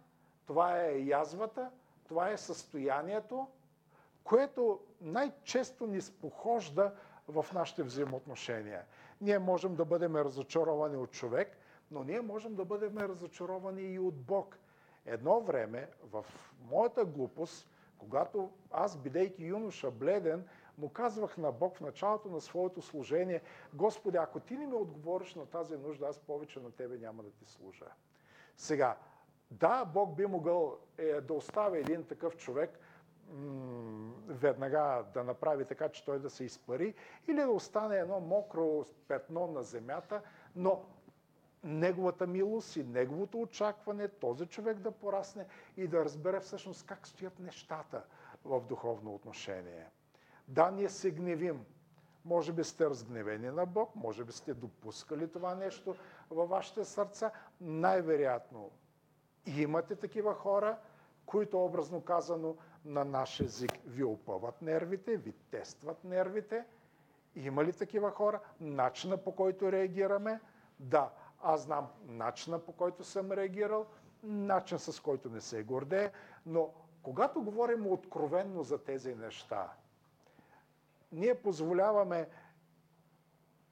това 0.46 0.80
е 0.80 0.98
язвата, 0.98 1.70
това 2.08 2.30
е 2.30 2.36
състоянието, 2.36 3.48
което 4.24 4.80
най-често 5.00 5.86
ни 5.86 6.00
спохожда 6.00 6.94
в 7.28 7.46
нашите 7.54 7.82
взаимоотношения. 7.82 8.84
Ние 9.20 9.38
можем 9.38 9.74
да 9.74 9.84
бъдем 9.84 10.16
разочаровани 10.16 10.96
от 10.96 11.10
човек, 11.10 11.56
но 11.90 12.04
ние 12.04 12.20
можем 12.20 12.54
да 12.54 12.64
бъдем 12.64 12.98
разочаровани 12.98 13.82
и 13.82 13.98
от 13.98 14.16
Бог. 14.16 14.58
Едно 15.06 15.40
време, 15.40 15.88
в 16.02 16.24
моята 16.70 17.04
глупост, 17.04 17.68
когато 17.98 18.50
аз, 18.70 18.96
бидейки 18.96 19.44
юноша 19.44 19.90
бледен, 19.90 20.44
му 20.78 20.88
казвах 20.88 21.38
на 21.38 21.52
Бог 21.52 21.76
в 21.76 21.80
началото 21.80 22.28
на 22.28 22.40
своето 22.40 22.82
служение, 22.82 23.42
Господи, 23.74 24.16
ако 24.16 24.40
ти 24.40 24.56
не 24.56 24.66
ми 24.66 24.74
отговориш 24.74 25.34
на 25.34 25.46
тази 25.46 25.76
нужда, 25.76 26.06
аз 26.06 26.18
повече 26.18 26.60
на 26.60 26.70
Тебе 26.70 26.98
няма 26.98 27.22
да 27.22 27.30
ти 27.30 27.44
служа. 27.44 27.86
Сега, 28.56 28.96
да, 29.50 29.84
Бог 29.84 30.16
би 30.16 30.26
могъл 30.26 30.78
е, 30.98 31.20
да 31.20 31.34
остави 31.34 31.78
един 31.78 32.04
такъв 32.04 32.36
човек, 32.36 32.78
веднага 34.28 35.04
да 35.14 35.24
направи 35.24 35.64
така, 35.64 35.88
че 35.88 36.04
той 36.04 36.18
да 36.18 36.30
се 36.30 36.44
изпари, 36.44 36.94
или 37.28 37.36
да 37.36 37.50
остане 37.50 37.96
едно 37.96 38.20
мокро 38.20 38.84
петно 39.08 39.46
на 39.46 39.62
земята, 39.62 40.22
но 40.56 40.84
неговата 41.64 42.26
милост 42.26 42.76
и 42.76 42.84
неговото 42.84 43.40
очакване, 43.40 44.08
този 44.08 44.46
човек 44.46 44.78
да 44.78 44.90
порасне 44.90 45.46
и 45.76 45.88
да 45.88 46.04
разбере 46.04 46.40
всъщност 46.40 46.86
как 46.86 47.06
стоят 47.06 47.38
нещата 47.38 48.02
в 48.44 48.60
духовно 48.60 49.14
отношение. 49.14 49.86
Да, 50.48 50.70
ние 50.70 50.88
се 50.88 51.10
гневим. 51.10 51.64
Може 52.24 52.52
би 52.52 52.64
сте 52.64 52.90
разгневени 52.90 53.50
на 53.50 53.66
Бог, 53.66 53.96
може 53.96 54.24
би 54.24 54.32
сте 54.32 54.54
допускали 54.54 55.32
това 55.32 55.54
нещо 55.54 55.96
във 56.30 56.48
вашите 56.48 56.84
сърца. 56.84 57.30
Най-вероятно 57.60 58.70
имате 59.46 59.96
такива 59.96 60.34
хора, 60.34 60.78
които 61.26 61.64
образно 61.64 62.00
казано 62.00 62.56
на 62.84 63.04
наш 63.04 63.40
език 63.40 63.72
ви 63.86 64.04
опъват 64.04 64.62
нервите, 64.62 65.16
ви 65.16 65.32
тестват 65.32 66.04
нервите. 66.04 66.64
Има 67.36 67.64
ли 67.64 67.72
такива 67.72 68.10
хора? 68.10 68.40
Начина 68.60 69.16
по 69.16 69.32
който 69.32 69.72
реагираме? 69.72 70.40
Да, 70.80 71.10
аз 71.42 71.62
знам 71.62 71.88
начина 72.06 72.58
по 72.58 72.72
който 72.72 73.04
съм 73.04 73.32
реагирал, 73.32 73.86
начин 74.22 74.78
с 74.78 75.00
който 75.00 75.28
не 75.30 75.40
се 75.40 75.62
гордее, 75.62 76.10
но 76.46 76.72
когато 77.02 77.42
говорим 77.42 77.86
откровенно 77.86 78.62
за 78.62 78.78
тези 78.78 79.14
неща, 79.14 79.72
ние 81.12 81.34
позволяваме 81.34 82.28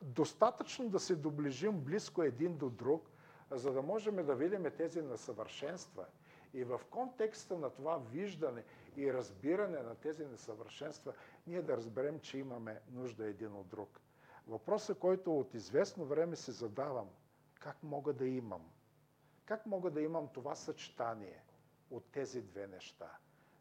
достатъчно 0.02 0.88
да 0.88 1.00
се 1.00 1.16
доближим 1.16 1.80
близко 1.80 2.22
един 2.22 2.56
до 2.56 2.70
друг, 2.70 3.07
за 3.50 3.72
да 3.72 3.82
можем 3.82 4.26
да 4.26 4.34
видим 4.34 4.70
тези 4.76 5.02
несъвършенства. 5.02 6.06
И 6.54 6.64
в 6.64 6.80
контекста 6.90 7.58
на 7.58 7.70
това 7.70 7.96
виждане 7.98 8.64
и 8.96 9.12
разбиране 9.12 9.78
на 9.78 9.94
тези 9.94 10.26
несъвършенства, 10.26 11.12
ние 11.46 11.62
да 11.62 11.76
разберем, 11.76 12.20
че 12.20 12.38
имаме 12.38 12.80
нужда 12.90 13.26
един 13.26 13.54
от 13.54 13.68
друг. 13.68 14.00
Въпросът, 14.46 14.98
който 14.98 15.38
от 15.38 15.54
известно 15.54 16.04
време 16.04 16.36
се 16.36 16.52
задавам, 16.52 17.08
как 17.54 17.82
мога 17.82 18.12
да 18.12 18.26
имам? 18.26 18.70
Как 19.44 19.66
мога 19.66 19.90
да 19.90 20.00
имам 20.00 20.28
това 20.28 20.54
съчетание 20.54 21.42
от 21.90 22.04
тези 22.04 22.42
две 22.42 22.66
неща? 22.66 23.10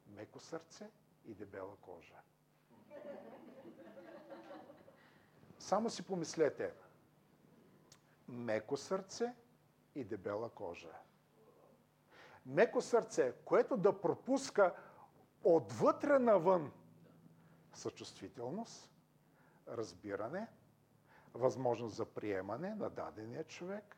Меко 0.08 0.40
сърце 0.40 0.90
и 1.26 1.34
дебела 1.34 1.76
кожа. 1.76 2.16
Само 5.60 5.90
си 5.90 6.04
помислете, 6.04 6.74
меко 8.28 8.78
сърце 8.78 9.34
и 9.98 10.04
дебела 10.04 10.50
кожа. 10.50 10.92
Меко 12.46 12.82
сърце, 12.82 13.34
което 13.46 13.78
да 13.78 14.02
пропуска 14.02 14.76
отвътре 15.44 16.20
навън 16.20 16.72
съчувствителност, 17.74 18.92
разбиране, 19.68 20.48
възможност 21.34 21.96
за 21.96 22.06
приемане 22.06 22.76
на 22.76 22.90
дадения 22.90 23.44
човек, 23.44 23.98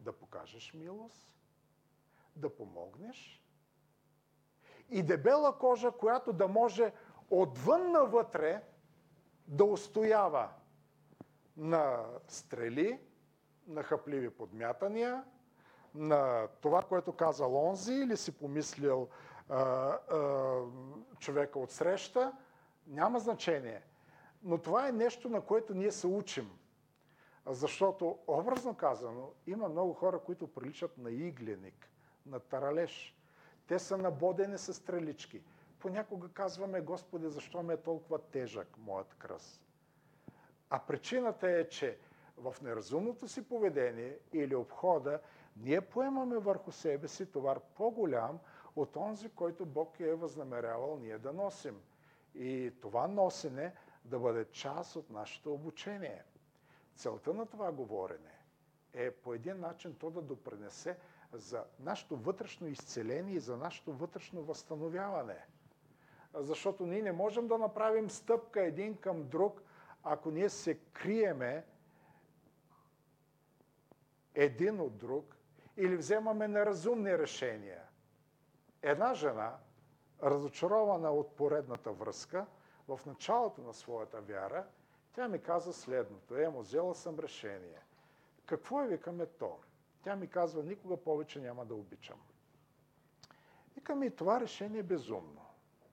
да 0.00 0.12
покажеш 0.12 0.74
милост, 0.74 1.36
да 2.36 2.56
помогнеш 2.56 3.44
и 4.90 5.02
дебела 5.02 5.58
кожа, 5.58 5.92
която 5.92 6.32
да 6.32 6.48
може 6.48 6.92
отвън 7.30 7.92
навътре 7.92 8.62
да 9.46 9.64
устоява 9.64 10.50
на 11.56 12.04
стрели, 12.28 13.03
на 13.66 13.82
хъпливи 13.82 14.30
подмятания, 14.30 15.24
на 15.94 16.48
това, 16.60 16.82
което 16.82 17.12
каза 17.12 17.46
онзи 17.46 17.94
или 17.94 18.16
си 18.16 18.32
помислил 18.32 19.08
а, 19.48 19.58
а, 19.58 20.60
човека 21.18 21.58
от 21.58 21.70
среща, 21.70 22.32
няма 22.86 23.18
значение. 23.18 23.82
Но 24.42 24.58
това 24.58 24.88
е 24.88 24.92
нещо, 24.92 25.28
на 25.28 25.40
което 25.40 25.74
ние 25.74 25.92
се 25.92 26.06
учим. 26.06 26.50
Защото, 27.46 28.18
образно 28.26 28.74
казано, 28.74 29.30
има 29.46 29.68
много 29.68 29.92
хора, 29.92 30.18
които 30.18 30.46
приличат 30.46 30.98
на 30.98 31.10
игленик, 31.10 31.90
на 32.26 32.40
таралеж. 32.40 33.16
Те 33.66 33.78
са 33.78 33.98
набодени 33.98 34.58
с 34.58 34.74
стрелички. 34.74 35.42
Понякога 35.78 36.28
казваме, 36.28 36.80
Господи, 36.80 37.28
защо 37.28 37.62
ми 37.62 37.74
е 37.74 37.76
толкова 37.76 38.18
тежък 38.18 38.78
моят 38.78 39.14
кръст? 39.14 39.60
А 40.70 40.78
причината 40.78 41.50
е, 41.50 41.68
че 41.68 41.98
в 42.36 42.56
неразумното 42.62 43.28
си 43.28 43.48
поведение 43.48 44.18
или 44.32 44.54
обхода 44.54 45.20
ние 45.56 45.80
поемаме 45.80 46.38
върху 46.38 46.72
себе 46.72 47.08
си 47.08 47.26
товар 47.26 47.60
по-голям 47.60 48.38
от 48.76 48.96
онзи, 48.96 49.28
който 49.28 49.66
Бог 49.66 50.00
е 50.00 50.14
възнамерявал 50.14 50.98
ние 50.98 51.18
да 51.18 51.32
носим. 51.32 51.80
И 52.34 52.72
това 52.80 53.08
носене 53.08 53.72
да 54.04 54.18
бъде 54.18 54.44
част 54.44 54.96
от 54.96 55.10
нашето 55.10 55.54
обучение. 55.54 56.24
Целта 56.94 57.34
на 57.34 57.46
това 57.46 57.72
говорене 57.72 58.38
е 58.92 59.10
по 59.10 59.34
един 59.34 59.60
начин 59.60 59.94
то 59.94 60.10
да 60.10 60.22
допренесе 60.22 60.96
за 61.32 61.64
нашето 61.80 62.16
вътрешно 62.16 62.66
изцеление 62.66 63.34
и 63.34 63.40
за 63.40 63.56
нашето 63.56 63.92
вътрешно 63.92 64.42
възстановяване. 64.42 65.46
Защото 66.34 66.86
ние 66.86 67.02
не 67.02 67.12
можем 67.12 67.48
да 67.48 67.58
направим 67.58 68.10
стъпка 68.10 68.64
един 68.64 68.96
към 68.96 69.28
друг, 69.28 69.62
ако 70.02 70.30
ние 70.30 70.48
се 70.48 70.74
криеме 70.74 71.64
един 74.34 74.80
от 74.80 74.96
друг 74.96 75.36
или 75.76 75.96
вземаме 75.96 76.48
неразумни 76.48 77.18
решения. 77.18 77.82
Една 78.82 79.14
жена, 79.14 79.56
разочарована 80.22 81.10
от 81.10 81.36
поредната 81.36 81.92
връзка, 81.92 82.46
в 82.88 83.00
началото 83.06 83.62
на 83.62 83.74
своята 83.74 84.20
вяра, 84.20 84.64
тя 85.12 85.28
ми 85.28 85.38
каза 85.38 85.72
следното. 85.72 86.36
Емо, 86.36 86.60
взела 86.60 86.94
съм 86.94 87.18
решение. 87.18 87.78
Какво 88.46 88.82
е, 88.82 88.86
викаме 88.86 89.26
то? 89.26 89.58
Тя 90.02 90.16
ми 90.16 90.26
казва, 90.26 90.62
никога 90.62 90.96
повече 90.96 91.40
няма 91.40 91.64
да 91.64 91.74
обичам. 91.74 92.20
Вика 93.74 93.94
ми, 93.94 94.10
това 94.10 94.40
решение 94.40 94.80
е 94.80 94.82
безумно. 94.82 95.46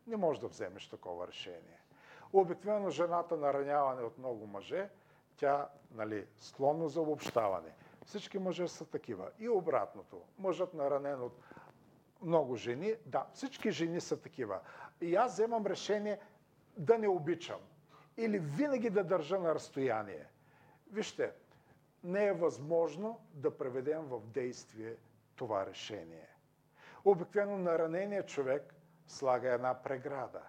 Не 0.07 0.17
можеш 0.17 0.41
да 0.41 0.47
вземеш 0.47 0.87
такова 0.87 1.27
решение. 1.27 1.79
Обикновено 2.33 2.89
жената 2.89 3.37
нараняване 3.37 4.01
от 4.01 4.17
много 4.17 4.47
мъже, 4.47 4.89
тя, 5.37 5.69
нали, 5.91 6.27
склонно 6.37 6.87
за 6.87 7.01
обобщаване. 7.01 7.75
Всички 8.05 8.39
мъже 8.39 8.67
са 8.67 8.85
такива. 8.85 9.31
И 9.39 9.49
обратното. 9.49 10.21
Мъжът 10.37 10.73
наранен 10.73 11.21
от 11.21 11.39
много 12.21 12.55
жени, 12.55 12.95
да, 13.05 13.25
всички 13.33 13.71
жени 13.71 14.01
са 14.01 14.21
такива. 14.21 14.59
И 15.01 15.15
аз 15.15 15.33
вземам 15.33 15.65
решение 15.65 16.19
да 16.77 16.97
не 16.97 17.07
обичам. 17.07 17.59
Или 18.17 18.39
винаги 18.39 18.89
да 18.89 19.03
държа 19.03 19.39
на 19.39 19.55
разстояние. 19.55 20.25
Вижте, 20.91 21.31
не 22.03 22.25
е 22.25 22.33
възможно 22.33 23.19
да 23.33 23.57
преведем 23.57 24.01
в 24.01 24.21
действие 24.21 24.95
това 25.35 25.65
решение. 25.65 26.27
Обикновено 27.05 27.57
нараненият 27.57 28.27
човек 28.27 28.73
слага 29.07 29.49
една 29.49 29.73
преграда 29.73 30.41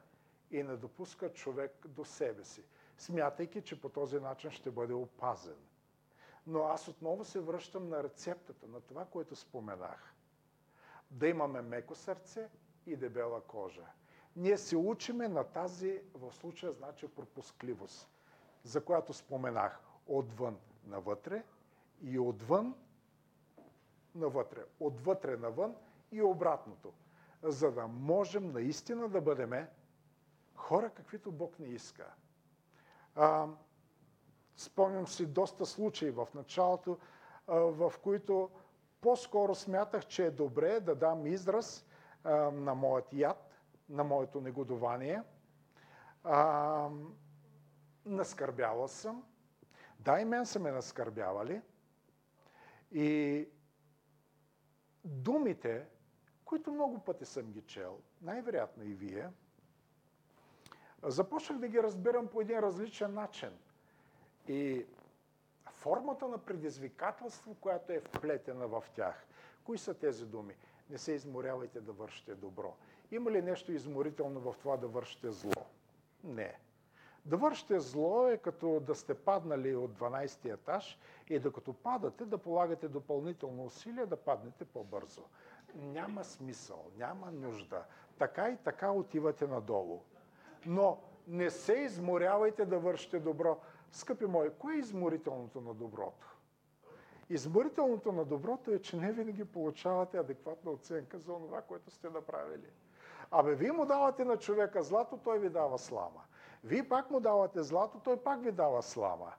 и 0.51 0.63
не 0.63 0.77
допуска 0.77 1.33
човек 1.33 1.87
до 1.87 2.05
себе 2.05 2.45
си, 2.45 2.63
смятайки, 2.99 3.63
че 3.63 3.81
по 3.81 3.89
този 3.89 4.21
начин 4.21 4.51
ще 4.51 4.71
бъде 4.71 4.93
опазен. 4.95 5.57
Но 6.47 6.65
аз 6.65 6.89
отново 6.89 7.25
се 7.25 7.41
връщам 7.41 7.89
на 7.89 8.03
рецептата, 8.03 8.67
на 8.67 8.81
това, 8.81 9.05
което 9.05 9.37
споменах. 9.37 10.15
Да 11.11 11.29
имаме 11.29 11.63
меко 11.63 11.95
сърце 11.95 12.49
и 12.87 12.97
дебела 12.97 13.41
кожа. 13.41 13.87
Ние 14.37 14.57
се 14.59 14.77
учиме 14.77 15.29
на 15.29 15.45
тази, 15.45 16.03
в 16.15 16.33
случая 16.33 16.73
значи 16.73 17.09
пропускливост, 17.09 18.09
за 18.65 18.85
която 18.85 19.13
споменах 19.13 19.81
отвън 20.07 20.59
навътре 20.87 21.45
и 22.03 22.19
отвън 22.19 22.75
навътре. 24.15 24.65
Отвътре 24.81 25.37
навън 25.37 25.75
и 26.13 26.23
обратното. 26.23 26.93
За 27.43 27.73
да 27.73 27.87
можем 27.87 28.53
наистина 28.53 29.09
да 29.09 29.21
бъдем 29.21 29.67
хора, 30.55 30.91
каквито 30.91 31.33
Бог 31.33 31.59
не 31.59 31.67
иска. 31.67 32.15
А, 33.15 33.47
спомням 34.63 35.09
си 35.09 35.27
доста 35.27 35.67
случаи 35.67 36.11
в 36.11 36.29
началото, 36.35 36.99
в 37.49 37.93
които 38.03 38.51
по-скоро 39.01 39.55
смятах, 39.55 40.07
че 40.07 40.27
е 40.27 40.31
добре 40.31 40.81
да 40.81 40.95
дам 40.95 41.27
израз 41.27 41.87
на 42.53 42.75
моят 42.75 43.13
яд, 43.13 43.55
на 43.89 44.05
моето 44.05 44.41
негодование. 44.41 45.23
Наскърбяла 48.05 48.89
съм, 48.89 49.25
да, 50.01 50.21
и 50.21 50.25
мен 50.25 50.47
са 50.47 50.59
ме 50.59 50.71
наскърбявали. 50.71 51.63
И 52.93 53.49
думите, 55.05 55.87
които 56.45 56.73
много 56.73 56.99
пъти 56.99 57.25
съм 57.25 57.53
ги 57.53 57.63
чел, 57.63 57.99
най-вероятно 58.23 58.85
и 58.85 58.95
вие, 58.95 59.29
започнах 61.03 61.59
да 61.59 61.69
ги 61.69 61.83
разбирам 61.83 62.29
по 62.29 62.41
един 62.41 62.59
различен 62.59 63.15
начин. 63.15 63.51
И 64.49 64.87
формата 65.71 66.29
на 66.29 66.39
предизвикателство, 66.39 67.55
която 67.61 67.93
е 67.93 68.01
вплетена 68.01 68.69
в 68.69 68.85
тях. 68.95 69.27
Кои 69.65 69.79
са 69.79 69.95
тези 69.95 70.27
думи? 70.27 70.55
Не 70.91 70.99
се 70.99 71.13
изморявайте 71.13 71.81
да 71.81 71.93
вършите 71.93 72.35
добро. 72.35 72.75
Има 73.11 73.31
ли 73.31 73.43
нещо 73.43 73.73
изморително 73.73 74.41
в 74.41 74.55
това 74.59 74.77
да 74.77 74.89
вършите 74.89 75.31
зло? 75.31 75.53
Не. 76.25 76.59
Да 77.25 77.37
вършите 77.37 77.81
зло 77.81 78.29
е 78.29 78.37
като 78.37 78.81
да 78.81 78.95
сте 78.95 79.15
паднали 79.15 79.77
от 79.77 79.99
12-ти 79.99 80.49
етаж 80.49 80.99
и 81.29 81.39
докато 81.39 81.73
падате 81.73 82.25
да 82.25 82.39
полагате 82.39 82.89
допълнително 82.89 83.65
усилие 83.65 84.07
да 84.07 84.17
паднете 84.17 84.65
по-бързо. 84.65 85.23
Няма 85.75 86.25
смисъл, 86.25 86.91
няма 86.97 87.31
нужда. 87.31 87.85
Така 88.19 88.49
и 88.49 88.57
така 88.57 88.91
отивате 88.91 89.47
надолу. 89.47 90.01
Но 90.67 90.99
не 91.29 91.51
се 91.51 91.73
изморявайте 91.73 92.65
да 92.65 92.79
вършите 92.79 93.21
добро. 93.21 93.61
Скъпи 93.93 94.27
мои, 94.27 94.51
кое 94.51 94.75
е 94.75 94.79
изморителното 94.79 95.61
на 95.61 95.75
доброто? 95.75 96.37
Изморителното 97.31 98.13
на 98.13 98.25
доброто 98.25 98.71
е, 98.71 98.79
че 98.79 98.97
не 98.97 99.13
винаги 99.13 99.45
получавате 99.45 100.19
адекватна 100.19 100.71
оценка 100.71 101.19
за 101.19 101.33
това, 101.33 101.63
което 101.63 101.91
сте 101.91 102.11
направили. 102.11 102.71
Абе, 103.31 103.55
вие 103.55 103.73
му 103.73 103.87
давате 103.87 104.25
на 104.25 104.37
човека 104.37 104.83
злато, 104.83 105.17
той 105.25 105.39
ви 105.39 105.49
дава 105.49 105.79
слама. 105.79 106.23
Вие 106.65 106.89
пак 106.89 107.11
му 107.11 107.21
давате 107.21 107.63
злато, 107.63 108.01
той 108.05 108.17
пак 108.17 108.43
ви 108.43 108.53
дава 108.53 108.83
слама. 108.83 109.33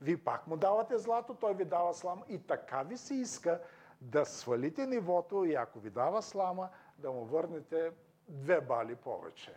Вие 0.00 0.16
пак 0.16 0.46
му 0.46 0.56
давате 0.56 0.98
злато, 0.98 1.34
той 1.34 1.54
ви 1.54 1.64
дава 1.64 1.94
слама. 1.94 2.24
И 2.28 2.38
така 2.38 2.82
ви 2.82 2.96
се 2.96 3.14
иска 3.14 3.60
да 4.00 4.24
свалите 4.24 4.86
нивото 4.86 5.44
и 5.44 5.54
ако 5.54 5.78
ви 5.78 5.90
дава 5.90 6.22
слама, 6.22 6.68
да 6.98 7.12
му 7.12 7.24
върнете 7.24 7.90
две 8.28 8.60
бали 8.60 8.94
повече. 8.94 9.54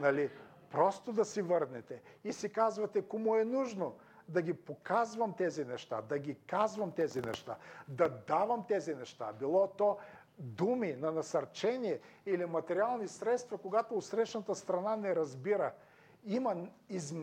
Нали? 0.00 0.30
Просто 0.74 1.12
да 1.12 1.24
си 1.24 1.42
върнете. 1.42 2.02
И 2.24 2.32
си 2.32 2.52
казвате, 2.52 3.02
кому 3.02 3.36
е 3.36 3.44
нужно 3.44 3.94
да 4.28 4.42
ги 4.42 4.54
показвам 4.54 5.32
тези 5.32 5.64
неща, 5.64 6.02
да 6.02 6.18
ги 6.18 6.34
казвам 6.34 6.92
тези 6.92 7.20
неща, 7.20 7.56
да 7.88 8.08
давам 8.08 8.64
тези 8.68 8.94
неща. 8.94 9.32
Било 9.32 9.66
то 9.68 9.98
думи 10.38 10.92
на 10.92 11.12
насърчение 11.12 12.00
или 12.26 12.46
материални 12.46 13.08
средства, 13.08 13.58
когато 13.58 13.94
усрещната 13.94 14.54
страна 14.54 14.96
не 14.96 15.16
разбира– 15.16 15.72
има 16.26 16.56
из, 16.88 17.14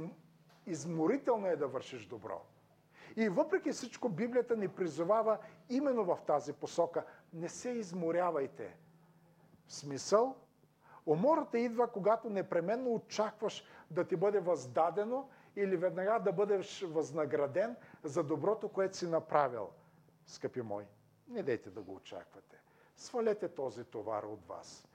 изморително 0.66 1.48
е 1.48 1.56
да 1.56 1.68
вършиш 1.68 2.06
добро. 2.06 2.42
И 3.16 3.30
въпреки 3.30 3.72
всичко 3.72 4.10
Библията 4.10 4.58
ни 4.58 4.68
призовава 4.68 5.38
именно 5.70 6.04
в 6.04 6.18
тази 6.28 6.54
посока. 6.54 7.06
Не 7.34 7.50
се 7.50 7.70
изморявайте. 7.70 8.76
В 9.68 9.74
смисъл, 9.74 10.36
умората 11.06 11.60
идва, 11.60 11.88
когато 11.88 12.30
непременно 12.30 12.94
очакваш 12.94 13.64
да 13.92 14.04
ти 14.08 14.16
бъде 14.16 14.40
въздадено 14.40 15.30
или 15.56 15.78
веднага 15.78 16.20
да 16.20 16.32
бъдеш 16.32 16.82
възнаграден 16.82 17.76
за 18.04 18.24
доброто, 18.24 18.70
което 18.70 18.98
си 18.98 19.08
направил– 19.08 19.70
скъпи 20.26 20.62
мой, 20.62 20.86
не 21.28 21.44
дейте 21.44 21.70
да 21.70 21.82
го 21.82 21.96
очаквате. 21.96 22.58
Свалете 22.98 23.50
този 23.50 23.84
товар 23.84 24.24
от 24.24 24.48
вас. 24.48 24.88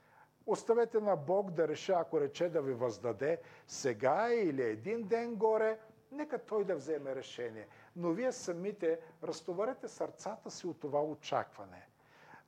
Оставете 0.45 0.99
на 0.99 1.15
Бог 1.15 1.51
да 1.51 1.67
реша, 1.67 1.93
ако 1.97 2.21
рече 2.21 2.49
да 2.49 2.61
ви 2.61 2.73
въздаде 2.73 3.41
сега 3.67 4.33
или 4.33 4.63
един 4.63 5.03
ден 5.07 5.35
горе, 5.35 5.79
нека 6.11 6.39
Той 6.39 6.65
да 6.65 6.75
вземе 6.75 7.15
решение. 7.15 7.67
Но 7.95 8.11
вие 8.11 8.31
самите 8.31 8.99
разтоварете 9.23 9.87
сърцата 9.87 10.51
си 10.51 10.67
от 10.67 10.79
това 10.79 11.03
очакване. 11.03 11.87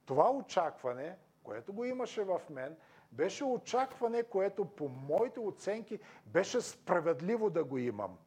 Това 0.06 0.32
очакване, 0.32 1.18
което 1.44 1.74
го 1.74 1.86
имаше 1.86 2.24
в 2.24 2.42
мен, 2.50 2.78
беше 3.12 3.44
очакване, 3.44 4.24
което 4.24 4.66
по 4.66 4.88
моите 4.88 5.40
оценки 5.40 6.00
беше 6.26 6.62
справедливо 6.62 7.50
да 7.50 7.64
го 7.64 7.78
имам. 7.78 8.18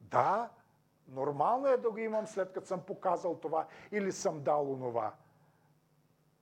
Да, 0.00 0.50
нормално 1.08 1.66
е 1.66 1.76
да 1.76 1.90
го 1.90 1.98
имам 1.98 2.26
след 2.26 2.52
като 2.52 2.66
съм 2.66 2.82
показал 2.82 3.38
това 3.38 3.66
или 3.92 4.12
съм 4.12 4.42
дал 4.42 4.72
онова. 4.72 5.14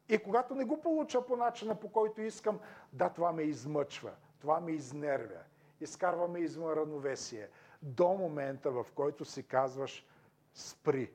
И 0.08 0.18
когато 0.18 0.54
не 0.54 0.64
го 0.64 0.80
получа 0.80 1.26
по 1.26 1.37
начина, 1.37 1.74
по 1.74 1.92
който 1.92 2.20
искам, 2.20 2.61
да, 2.92 3.08
това 3.08 3.32
ме 3.32 3.42
измъчва, 3.42 4.12
това 4.40 4.61
ме 4.61 4.72
изнервя, 4.72 5.40
изкарва 5.80 6.28
ме 6.28 6.38
извън 6.38 6.72
равновесие. 6.72 7.48
До 7.82 8.08
момента, 8.08 8.70
в 8.70 8.87
който 8.94 9.24
си 9.24 9.42
казваш, 9.42 10.06
спри, 10.54 11.12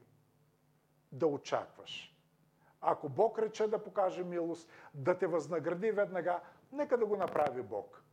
да 1.12 1.28
очакваш. 1.28 2.17
Ако 2.82 3.10
Бог 3.10 3.40
рече 3.40 3.68
да 3.68 3.84
покаже 3.84 4.24
милост, 4.24 4.70
да 4.94 5.18
те 5.18 5.28
възнагради 5.28 5.92
веднага, 5.92 6.40
нека 6.72 6.98
да 6.98 7.06
го 7.06 7.16
направи 7.18 7.62
Бог. 7.62 8.04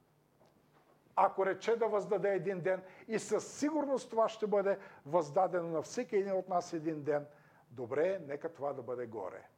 Ако 1.17 1.47
рече 1.47 1.77
да 1.77 1.87
въздаде 1.89 2.35
един 2.35 2.61
ден 2.61 2.83
и 3.09 3.19
със 3.19 3.53
сигурност 3.59 4.11
това 4.11 4.29
ще 4.29 4.47
бъде 4.47 4.79
въздадено 5.07 5.69
на 5.69 5.83
всеки 5.83 6.17
един 6.17 6.33
от 6.33 6.49
нас 6.49 6.73
един 6.73 7.03
ден, 7.03 7.27
добре, 7.71 8.19
нека 8.27 8.53
това 8.53 8.73
да 8.73 8.83
бъде 8.83 9.07
горе. 9.07 9.49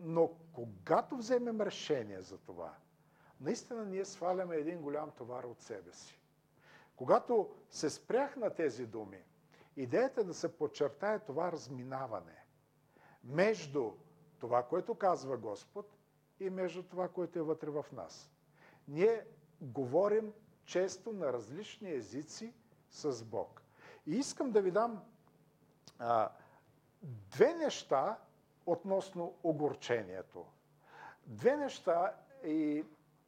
Но 0.00 0.30
когато 0.52 1.16
вземем 1.16 1.60
решение 1.60 2.20
за 2.20 2.38
това, 2.38 2.74
наистина 3.40 3.84
ние 3.84 4.04
сваляме 4.04 4.56
един 4.56 4.80
голям 4.80 5.10
товар 5.10 5.44
от 5.44 5.60
себе 5.60 5.92
си. 5.92 6.20
Когато 6.96 7.54
се 7.70 7.90
спрях 7.90 8.36
на 8.36 8.50
тези 8.54 8.86
думи, 8.86 9.22
идеята 9.76 10.20
е 10.20 10.24
да 10.24 10.34
се 10.34 10.58
подчертае 10.58 11.18
това 11.18 11.52
разминаване 11.52 12.37
между 13.28 13.92
това, 14.38 14.62
което 14.62 14.94
казва 14.94 15.36
Господ 15.36 15.96
и 16.40 16.50
между 16.50 16.82
това, 16.82 17.08
което 17.08 17.38
е 17.38 17.42
вътре 17.42 17.70
в 17.70 17.86
нас. 17.92 18.30
Ние 18.88 19.26
говорим 19.60 20.32
често 20.64 21.12
на 21.12 21.32
различни 21.32 21.92
езици 21.92 22.54
с 22.90 23.24
Бог. 23.24 23.62
И 24.06 24.10
искам 24.16 24.50
да 24.50 24.62
ви 24.62 24.70
дам 24.70 25.02
а, 25.98 26.30
две 27.02 27.54
неща, 27.54 28.18
относно 28.66 29.34
огорчението. 29.42 30.46
Две 31.26 31.56
неща 31.56 32.14
и 32.44 32.84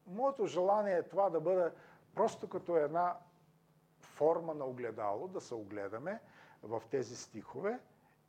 моето 0.06 0.46
желание 0.46 0.94
е 0.96 1.08
това 1.08 1.30
да 1.30 1.40
бъде 1.40 1.70
просто 2.14 2.48
като 2.48 2.76
една 2.76 3.16
форма 4.00 4.54
на 4.54 4.64
огледало, 4.64 5.28
да 5.28 5.40
се 5.40 5.54
огледаме 5.54 6.20
в 6.62 6.82
тези 6.90 7.16
стихове 7.16 7.80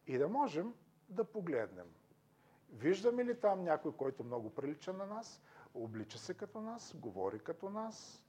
и 0.07 0.17
да 0.17 0.27
можем 0.27 0.73
да 1.13 1.23
погледнем. 1.23 1.87
Виждаме 2.69 3.25
ли 3.25 3.39
там 3.39 3.63
някой, 3.63 3.95
който 3.95 4.23
много 4.23 4.49
прилича 4.49 4.93
на 4.93 5.05
нас, 5.05 5.41
облича 5.73 6.17
се 6.17 6.33
като 6.33 6.61
нас, 6.61 6.93
говори 6.95 7.39
като 7.39 7.69
нас? 7.69 8.23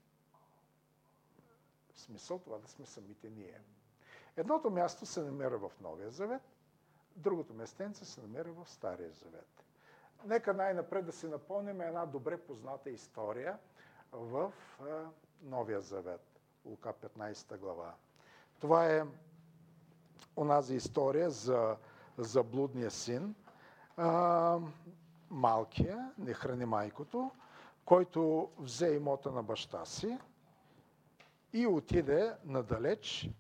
В 1.93 2.01
смисъл 2.01 2.39
това 2.39 2.59
да 2.59 2.69
сме 2.69 2.87
самите 2.87 3.31
ние. 3.31 3.61
Едното 4.37 4.71
място 4.71 5.07
се 5.07 5.23
намира 5.23 5.59
в 5.59 5.71
Новия 5.81 6.11
Завет, 6.11 6.43
Другото 7.17 7.55
местенце 7.55 8.05
се 8.05 8.21
намира 8.21 8.53
в 8.53 8.71
Стария 8.71 9.11
Завет. 9.13 9.65
Нека 10.25 10.55
най-напред 10.55 11.07
да 11.07 11.13
си 11.13 11.29
напомним 11.29 11.81
една 11.81 12.07
добре 12.07 12.37
позната 12.37 12.91
история 12.91 13.59
в 14.13 14.53
Новия 15.43 15.81
Завет, 15.81 16.41
Лука 16.65 16.93
15 17.19 17.59
глава. 17.59 17.95
Това 18.61 18.87
е 18.87 19.05
онази 20.37 20.75
история 20.75 21.31
за, 21.31 21.77
за 22.19 22.43
блудния 22.43 22.91
син, 22.91 23.35
а, 23.97 24.59
малкия, 25.31 26.11
не 26.19 26.35
храни 26.35 26.65
майкото, 26.65 27.31
който 27.85 28.51
взе 28.59 28.95
имота 28.95 29.31
на 29.31 29.43
баща 29.43 29.85
си 29.85 30.19
и 31.53 31.67
отиде 31.67 32.35
надалеч 32.45 33.31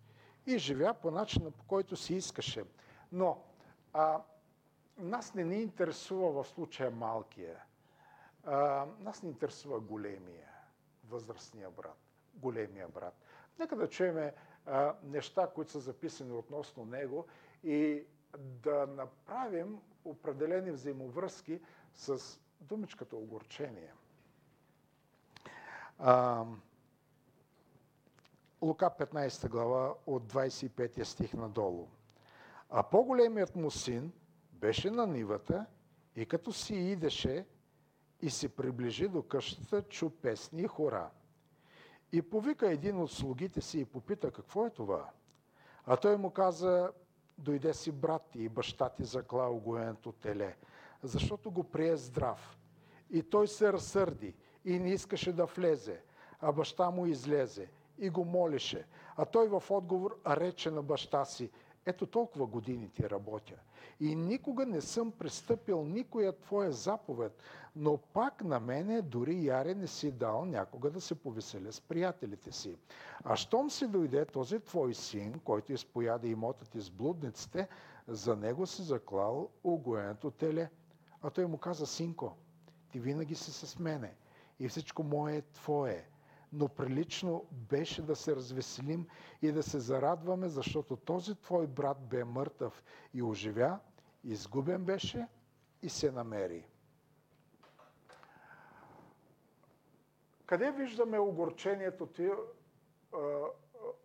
и 0.46 0.58
живя 0.58 0.94
по 0.94 1.10
начина, 1.10 1.50
по 1.50 1.64
който 1.64 1.96
си 1.96 2.14
искаше. 2.14 2.64
Но 3.12 3.42
а, 3.92 4.22
нас 4.98 5.34
не 5.34 5.44
ни 5.44 5.62
интересува 5.62 6.42
в 6.42 6.48
случая 6.48 6.90
малкия. 6.90 7.64
А, 8.44 8.86
нас 9.00 9.22
не 9.22 9.28
интересува 9.28 9.80
големия, 9.80 10.48
възрастния 11.08 11.70
брат, 11.70 11.98
големия 12.34 12.88
брат. 12.88 13.14
Нека 13.58 13.76
да 13.76 13.88
чуем 13.88 14.30
неща, 15.02 15.50
които 15.54 15.70
са 15.70 15.80
записани 15.80 16.32
относно 16.32 16.84
него 16.84 17.26
и 17.64 18.04
да 18.38 18.86
направим 18.86 19.80
определени 20.04 20.70
взаимовръзки 20.70 21.60
с 21.94 22.40
думичката 22.60 23.16
огорчение. 23.16 23.92
Лука 28.62 28.90
15 28.98 29.48
глава 29.48 29.94
от 30.06 30.32
25 30.32 31.02
стих 31.02 31.34
надолу. 31.34 31.88
А 32.70 32.82
по-големият 32.82 33.56
му 33.56 33.70
син 33.70 34.12
беше 34.52 34.90
на 34.90 35.06
нивата 35.06 35.66
и 36.16 36.26
като 36.26 36.52
си 36.52 36.74
идеше 36.74 37.46
и 38.22 38.30
се 38.30 38.48
приближи 38.48 39.08
до 39.08 39.22
къщата, 39.22 39.82
чу 39.82 40.10
песни 40.10 40.62
и 40.62 40.66
хора. 40.66 41.10
И 42.12 42.22
повика 42.22 42.72
един 42.72 43.00
от 43.00 43.12
слугите 43.12 43.60
си 43.60 43.80
и 43.80 43.84
попита 43.84 44.30
какво 44.30 44.66
е 44.66 44.70
това. 44.70 45.10
А 45.86 45.96
той 45.96 46.16
му 46.16 46.30
каза, 46.30 46.92
дойде 47.42 47.74
си 47.74 47.92
брат 47.92 48.22
ти 48.32 48.42
и 48.42 48.48
баща 48.48 48.88
ти 48.88 49.04
закла 49.04 49.50
огоеното 49.50 50.12
теле, 50.12 50.56
защото 51.02 51.50
го 51.50 51.64
прие 51.64 51.96
здрав. 51.96 52.58
И 53.10 53.22
той 53.22 53.48
се 53.48 53.72
разсърди 53.72 54.34
и 54.64 54.78
не 54.78 54.90
искаше 54.90 55.32
да 55.32 55.44
влезе, 55.44 56.02
а 56.40 56.52
баща 56.52 56.90
му 56.90 57.06
излезе 57.06 57.68
и 57.98 58.10
го 58.10 58.24
молеше. 58.24 58.86
А 59.16 59.24
той 59.24 59.48
в 59.48 59.62
отговор 59.70 60.20
рече 60.26 60.70
на 60.70 60.82
баща 60.82 61.24
си, 61.24 61.50
ето 61.86 62.06
толкова 62.06 62.46
години 62.46 62.88
ти 62.88 63.10
работя. 63.10 63.54
И 64.00 64.14
никога 64.14 64.66
не 64.66 64.80
съм 64.80 65.12
пристъпил 65.12 65.84
никоя 65.84 66.32
твоя 66.32 66.72
заповед, 66.72 67.42
но 67.76 67.96
пак 67.96 68.44
на 68.44 68.60
мене 68.60 69.02
дори 69.02 69.44
яре 69.46 69.74
не 69.74 69.86
си 69.86 70.12
дал 70.12 70.44
някога 70.44 70.90
да 70.90 71.00
се 71.00 71.14
повеселя 71.14 71.72
с 71.72 71.80
приятелите 71.80 72.52
си. 72.52 72.76
А 73.24 73.36
щом 73.36 73.70
си 73.70 73.86
дойде 73.86 74.24
този 74.24 74.60
твой 74.60 74.94
син, 74.94 75.40
който 75.44 75.72
изпояде 75.72 76.28
имотът 76.28 76.70
ти 76.70 76.80
с 76.80 76.90
блудниците, 76.90 77.68
за 78.08 78.36
него 78.36 78.66
си 78.66 78.82
заклал 78.82 79.48
огоеното 79.64 80.30
теле. 80.30 80.70
А 81.22 81.30
той 81.30 81.46
му 81.46 81.58
каза, 81.58 81.86
синко, 81.86 82.36
ти 82.92 83.00
винаги 83.00 83.34
си 83.34 83.52
с 83.52 83.78
мене 83.78 84.14
и 84.60 84.68
всичко 84.68 85.02
мое 85.02 85.36
е 85.36 85.42
твое 85.42 86.04
но 86.52 86.68
прилично 86.68 87.44
беше 87.50 88.02
да 88.02 88.16
се 88.16 88.36
развеселим 88.36 89.06
и 89.42 89.52
да 89.52 89.62
се 89.62 89.80
зарадваме, 89.80 90.48
защото 90.48 90.96
този 90.96 91.34
твой 91.34 91.66
брат 91.66 91.98
бе 92.00 92.24
мъртъв 92.24 92.82
и 93.14 93.22
оживя, 93.22 93.78
изгубен 94.24 94.84
беше 94.84 95.26
и 95.82 95.88
се 95.88 96.10
намери. 96.10 96.66
Къде 100.46 100.70
виждаме 100.70 101.18
огорчението 101.18 102.06
ти 102.06 102.30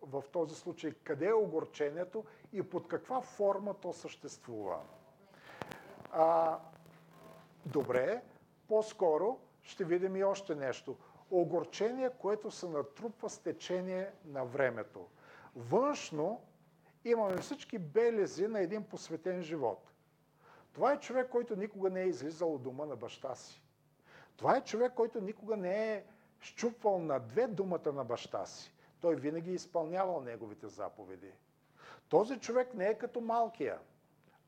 в 0.02 0.22
този 0.32 0.54
случай? 0.54 0.92
Къде 0.94 1.26
е 1.28 1.34
огорчението 1.34 2.24
и 2.52 2.62
под 2.62 2.88
каква 2.88 3.20
форма 3.20 3.74
то 3.74 3.92
съществува? 3.92 4.78
А, 6.12 6.58
добре, 7.66 8.22
по-скоро 8.68 9.38
ще 9.62 9.84
видим 9.84 10.16
и 10.16 10.24
още 10.24 10.54
нещо– 10.54 10.96
огорчение, 11.30 12.10
което 12.18 12.50
се 12.50 12.68
натрупва 12.68 13.30
с 13.30 13.38
течение 13.38 14.10
на 14.24 14.44
времето. 14.44 15.06
Външно 15.56 16.42
имаме 17.04 17.36
всички 17.36 17.78
белези 17.78 18.48
на 18.48 18.60
един 18.60 18.84
посветен 18.84 19.42
живот. 19.42 19.92
Това 20.72 20.92
е 20.92 21.00
човек, 21.00 21.28
който 21.28 21.56
никога 21.56 21.90
не 21.90 22.02
е 22.02 22.08
излизал 22.08 22.54
от 22.54 22.62
дома 22.62 22.86
на 22.86 22.96
баща 22.96 23.34
си. 23.34 23.62
Това 24.36 24.56
е 24.56 24.64
човек, 24.64 24.92
който 24.94 25.20
никога 25.20 25.56
не 25.56 25.94
е 25.94 26.04
щупвал 26.40 26.98
на 26.98 27.18
две 27.18 27.46
думата 27.46 27.92
на 27.92 28.04
баща 28.04 28.46
си. 28.46 28.72
Той 29.00 29.16
винаги 29.16 29.50
е 29.50 29.54
изпълнявал 29.54 30.20
неговите 30.20 30.68
заповеди. 30.68 31.32
Този 32.08 32.38
човек 32.38 32.74
не 32.74 32.86
е 32.86 32.98
като 32.98 33.20
малкия, 33.20 33.78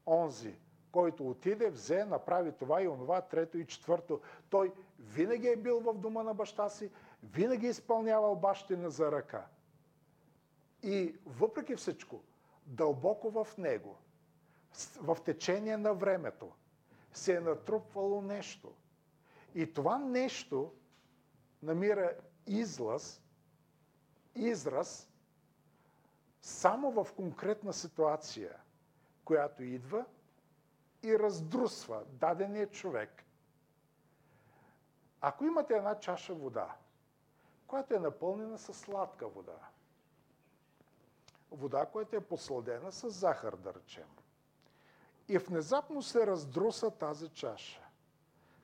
онзи, 0.06 0.54
който 0.92 1.28
отиде, 1.28 1.70
взе, 1.70 2.04
направи 2.04 2.52
това 2.52 2.82
и 2.82 2.88
онова, 2.88 3.20
трето 3.20 3.58
и 3.58 3.66
четвърто. 3.66 4.20
Той 4.50 4.72
винаги 5.00 5.48
е 5.48 5.56
бил 5.56 5.80
в 5.80 5.94
дома 5.94 6.22
на 6.22 6.34
баща 6.34 6.68
си, 6.68 6.90
винаги 7.22 7.66
е 7.66 7.70
изпълнявал 7.70 8.36
бащина 8.36 8.90
за 8.90 9.12
ръка. 9.12 9.46
И 10.82 11.14
въпреки 11.26 11.76
всичко, 11.76 12.22
дълбоко 12.66 13.30
в 13.30 13.58
него, 13.58 13.98
в 14.96 15.18
течение 15.24 15.76
на 15.76 15.94
времето 15.94 16.52
се 17.12 17.36
е 17.36 17.40
натрупвало 17.40 18.22
нещо. 18.22 18.72
И 19.54 19.72
това 19.72 19.98
нещо 19.98 20.72
намира 21.62 22.16
излаз, 22.46 23.22
израз 24.34 25.10
само 26.42 26.90
в 27.04 27.12
конкретна 27.16 27.72
ситуация, 27.72 28.56
която 29.24 29.62
идва 29.62 30.04
и 31.02 31.18
раздрусва 31.18 32.04
дадения 32.06 32.70
човек. 32.70 33.24
Ако 35.20 35.44
имате 35.44 35.74
една 35.74 36.00
чаша 36.00 36.34
вода, 36.34 36.76
която 37.66 37.94
е 37.94 37.98
напълнена 37.98 38.58
с 38.58 38.74
сладка 38.74 39.28
вода, 39.28 39.58
вода, 41.50 41.86
която 41.86 42.16
е 42.16 42.20
посладена 42.20 42.92
с 42.92 43.10
захар, 43.10 43.56
да 43.56 43.74
речем, 43.74 44.08
и 45.28 45.38
внезапно 45.38 46.02
се 46.02 46.26
раздруса 46.26 46.90
тази 46.90 47.28
чаша, 47.28 47.88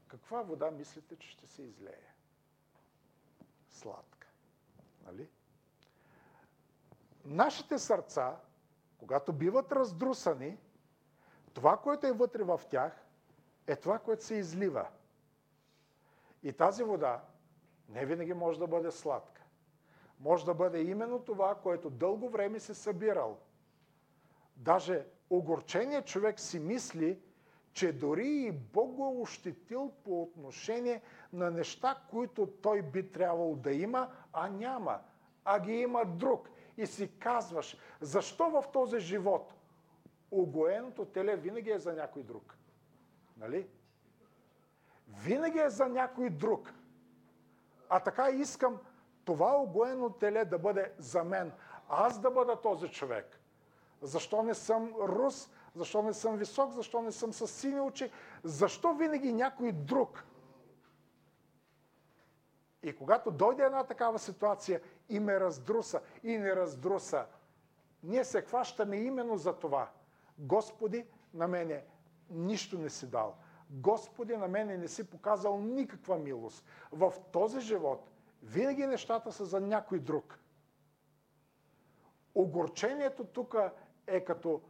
каква 0.09 0.43
вода 0.43 0.71
мислите, 0.71 1.17
че 1.17 1.31
ще 1.31 1.47
се 1.47 1.63
излее? 1.63 2.13
Сладка. 3.71 4.29
Нали? 5.05 5.29
Нашите 7.25 7.79
сърца, 7.79 8.37
когато 8.99 9.33
биват 9.33 9.73
раздрусани, 9.73 10.59
това, 11.55 11.77
което 11.77 12.07
е 12.07 12.13
вътре 12.13 12.43
в 12.43 12.61
тях, 12.71 13.07
е 13.67 13.77
това, 13.77 13.99
което 13.99 14.25
се 14.25 14.35
излива. 14.35 14.89
И 16.47 16.53
тази 16.53 16.83
вода 16.83 17.23
не 17.89 18.07
винаги 18.07 18.35
може 18.35 18.59
да 18.59 18.67
бъде 18.67 18.91
сладка. 18.91 19.43
Може 20.21 20.45
да 20.45 20.55
бъде 20.55 20.83
именно 20.83 21.19
това, 21.19 21.55
което 21.55 21.91
дълго 21.91 22.29
време 22.29 22.61
се 22.61 22.75
събирал. 22.75 23.39
Даже 24.57 25.07
огорченият 25.31 26.07
човек 26.07 26.41
си 26.41 26.59
мисли, 26.59 27.21
че 27.73 27.93
дори 27.93 28.29
и 28.29 28.53
Бог 28.53 28.95
го 28.95 29.05
е 29.05 29.21
ощетил 29.23 29.93
по 30.05 30.23
отношение 30.23 31.03
на 31.33 31.51
неща, 31.51 32.03
които 32.11 32.47
той 32.47 32.83
би 32.83 33.11
трябвало 33.11 33.57
да 33.57 33.73
има, 33.73 34.11
а 34.33 34.49
няма, 34.49 35.01
а 35.45 35.61
ги 35.61 35.73
има 35.73 36.05
друг. 36.05 36.51
И 36.77 36.87
си 36.87 37.19
казваш, 37.19 37.77
защо 38.01 38.51
в 38.51 38.65
този 38.73 39.01
живот 39.01 39.55
огоеното 40.31 41.05
теле 41.05 41.37
винаги 41.37 41.71
е 41.71 41.79
за 41.79 41.93
някой 41.93 42.23
друг? 42.23 42.57
Нали? 43.37 43.67
Винаги 45.17 45.59
е 45.59 45.71
за 45.71 45.87
някой 45.87 46.31
друг. 46.31 46.73
А 47.89 48.01
така 48.01 48.31
искам 48.31 48.79
това 49.25 49.57
огоено 49.57 50.11
теле 50.11 50.45
да 50.45 50.59
бъде 50.59 50.93
за 50.99 51.25
мен. 51.25 51.53
Аз 51.89 52.21
да 52.21 52.31
бъда 52.31 52.61
този 52.61 52.89
човек. 52.89 53.41
Защо 54.03 54.43
не 54.43 54.55
съм 54.55 54.95
рус? 55.01 55.51
Защо 55.75 56.03
не 56.03 56.13
съм 56.13 56.37
висок? 56.37 56.73
Защо 56.73 57.03
не 57.03 57.13
съм 57.13 57.33
с 57.33 57.49
сини 57.49 57.81
очи? 57.81 58.11
Защо 58.45 58.95
винаги 58.95 59.33
някой 59.33 59.73
друг? 59.73 60.25
И 62.83 62.97
когато 62.97 63.31
дойде 63.31 63.63
една 63.63 63.85
такава 63.85 64.19
ситуация 64.19 64.81
и 65.09 65.21
ме 65.21 65.41
раздруса, 65.41 66.01
и 66.23 66.39
не 66.39 66.57
раздруса, 66.57 67.27
ние 68.03 68.25
се 68.25 68.43
хващаме 68.43 68.97
именно 68.97 69.37
за 69.37 69.53
това. 69.53 69.91
Господи, 70.39 71.07
на 71.35 71.49
мене 71.49 71.85
нищо 72.31 72.79
не 72.79 72.91
си 72.91 73.07
дал. 73.07 73.37
Господи, 73.71 74.37
на 74.37 74.49
мене 74.49 74.77
не 74.77 74.89
си 74.89 75.05
показал 75.05 75.59
никаква 75.59 76.19
милост. 76.19 76.65
В 76.93 77.15
този 77.33 77.61
живот 77.61 78.11
винаги 78.43 78.87
нещата 78.87 79.33
са 79.33 79.45
за 79.45 79.61
някой 79.61 79.99
друг. 79.99 80.39
Огорчението 82.35 83.25
тук 83.25 83.57
е 84.07 84.21
като 84.21 84.61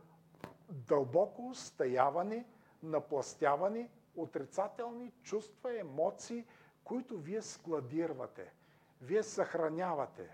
дълбоко 0.68 1.54
стаяване, 1.54 2.46
напластяване, 2.82 3.88
отрицателни 4.16 5.12
чувства, 5.22 5.78
емоции, 5.78 6.46
които 6.84 7.18
вие 7.18 7.42
складирвате, 7.42 8.52
вие 9.00 9.22
съхранявате, 9.22 10.30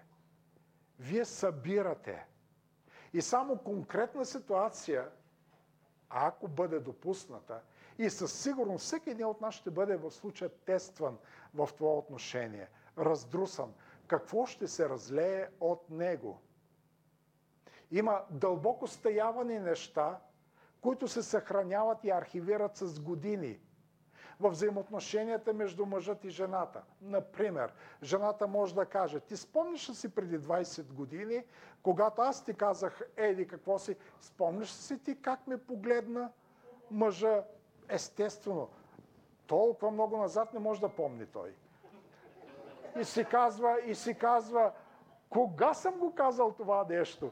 вие 0.99 1.25
събирате. 1.25 2.27
И 3.13 3.23
само 3.23 3.59
конкретна 3.59 4.25
ситуация, 4.27 5.11
ако 6.11 6.49
бъде 6.49 6.81
допусната, 6.81 7.61
и 7.99 8.11
със 8.11 8.43
сигурност 8.43 8.85
всеки 8.85 9.11
един 9.11 9.27
от 9.27 9.41
нас 9.41 9.55
ще 9.55 9.71
бъде 9.71 9.97
в 9.97 10.11
случая 10.11 10.51
тестван 10.51 11.19
в 11.55 11.69
това 11.77 11.91
отношение, 11.91 12.69
раздрусан. 12.99 13.73
Какво 14.07 14.47
ще 14.47 14.69
се 14.69 14.89
разлее 14.89 15.49
от 15.61 15.91
него? 15.91 16.41
Има 17.91 18.23
дълбоко 18.31 18.87
стаявани 18.87 19.59
неща, 19.59 20.21
които 20.81 21.09
се 21.09 21.23
съхраняват 21.23 22.05
и 22.05 22.11
архивират 22.11 22.77
с 22.77 23.01
години 23.01 23.61
в 24.41 24.51
взаимоотношенията 24.51 25.53
между 25.53 25.87
мъжът 25.87 26.25
и 26.25 26.31
жената. 26.31 26.83
Например, 27.01 27.73
жената 28.03 28.47
може 28.47 28.75
да 28.75 28.87
каже, 28.87 29.21
ти 29.21 29.37
спомниш 29.37 29.91
ли 29.91 29.95
си 29.95 30.15
преди 30.15 30.41
20 30.41 30.93
години, 30.93 31.45
когато 31.83 32.23
аз 32.23 32.45
ти 32.45 32.55
казах, 32.55 33.01
еди, 33.17 33.47
какво 33.47 33.79
си, 33.79 33.97
спомниш 34.21 34.69
ли 34.69 34.83
си 34.83 34.99
ти 34.99 35.23
как 35.23 35.47
ме 35.47 35.59
погледна 35.59 36.31
мъжа? 36.91 37.45
Естествено, 37.93 38.69
толкова 39.47 39.91
много 39.91 40.17
назад 40.17 40.55
не 40.55 40.61
може 40.61 40.81
да 40.81 40.89
помни 40.89 41.27
той. 41.27 41.55
И 43.01 43.05
си 43.05 43.25
казва, 43.25 43.81
и 43.87 43.95
си 43.95 44.15
казва, 44.15 44.73
кога 45.31 45.75
съм 45.75 45.99
го 45.99 46.15
казал 46.15 46.53
това 46.53 46.87
нещо? 46.89 47.31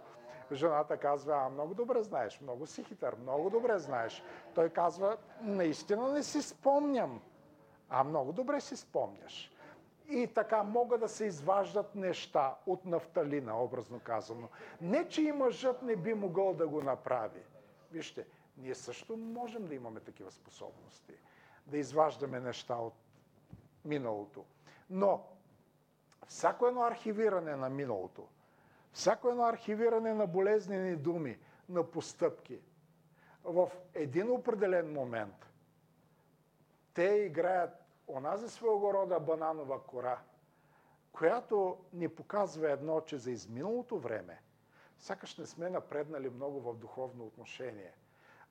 Жената 0.53 0.97
казва, 0.97 1.35
а 1.37 1.49
много 1.49 1.75
добре 1.75 2.03
знаеш, 2.03 2.41
много 2.41 2.67
си 2.67 2.85
хитър, 2.85 3.17
много 3.23 3.51
добре 3.51 3.79
знаеш. 3.79 4.23
Той 4.55 4.69
казва, 4.69 5.17
наистина 5.41 6.13
не 6.13 6.23
си 6.23 6.43
спомням. 6.43 7.21
А 7.89 8.05
много 8.05 8.33
добре 8.33 8.61
си 8.61 8.77
спомняш. 8.77 9.53
И 10.09 10.27
така 10.27 10.63
могат 10.63 11.01
да 11.01 11.09
се 11.09 11.25
изваждат 11.25 11.95
неща 11.95 12.55
от 12.67 12.85
нафталина, 12.85 13.63
образно 13.63 14.01
казано. 14.01 14.49
Не, 14.81 15.09
че 15.09 15.23
и 15.23 15.33
мъжът 15.33 15.83
не 15.83 15.97
би 15.97 16.15
могъл 16.15 16.55
да 16.55 16.69
го 16.69 16.83
направи. 16.83 17.41
Вижте, 17.93 18.27
ние 18.61 18.75
също 18.75 19.17
можем 19.17 19.67
да 19.67 19.75
имаме 19.75 20.01
такива 20.01 20.31
способности. 20.31 21.13
Да 21.67 21.79
изваждаме 21.79 22.41
неща 22.41 22.75
от 22.77 22.95
миналото. 23.85 24.45
Но 24.91 25.27
всяко 26.27 26.67
едно 26.67 26.83
архивиране 26.83 27.57
на 27.57 27.69
миналото– 27.71 28.29
Всяко 28.93 29.29
едно 29.29 29.45
архивиране 29.45 30.15
на 30.15 30.27
болезнени 30.27 30.97
думи, 30.97 31.39
на 31.69 31.91
постъпки, 31.91 32.61
в 33.45 33.71
един 33.95 34.31
определен 34.31 34.93
момент 34.93 35.47
те 36.95 37.05
играят 37.05 37.71
онази 38.09 38.49
своего 38.49 38.95
рода 38.95 39.21
бананова 39.21 39.83
кора, 39.83 40.19
която 41.13 41.79
ни 41.93 42.09
показва 42.09 42.71
едно, 42.71 43.01
че 43.01 43.19
за 43.19 43.31
изминалото 43.31 43.99
време 43.99 44.43
сякаш 44.99 45.37
не 45.39 45.47
сме 45.47 45.71
напреднали 45.71 46.31
много 46.31 46.61
в 46.61 46.75
духовно 46.77 47.25
отношение. 47.27 47.93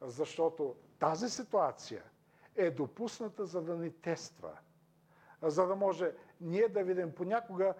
Защото 0.01 0.75
тази 0.99 1.29
ситуация 1.29 2.03
е 2.55 2.71
допусната 2.71 3.45
за 3.45 3.61
да 3.61 3.75
ни 3.75 3.91
тества. 3.91 4.57
За 5.41 5.67
да 5.67 5.75
може 5.75 6.11
ние 6.41 6.67
да 6.67 6.83
видим 6.83 7.15
понякога 7.15 7.73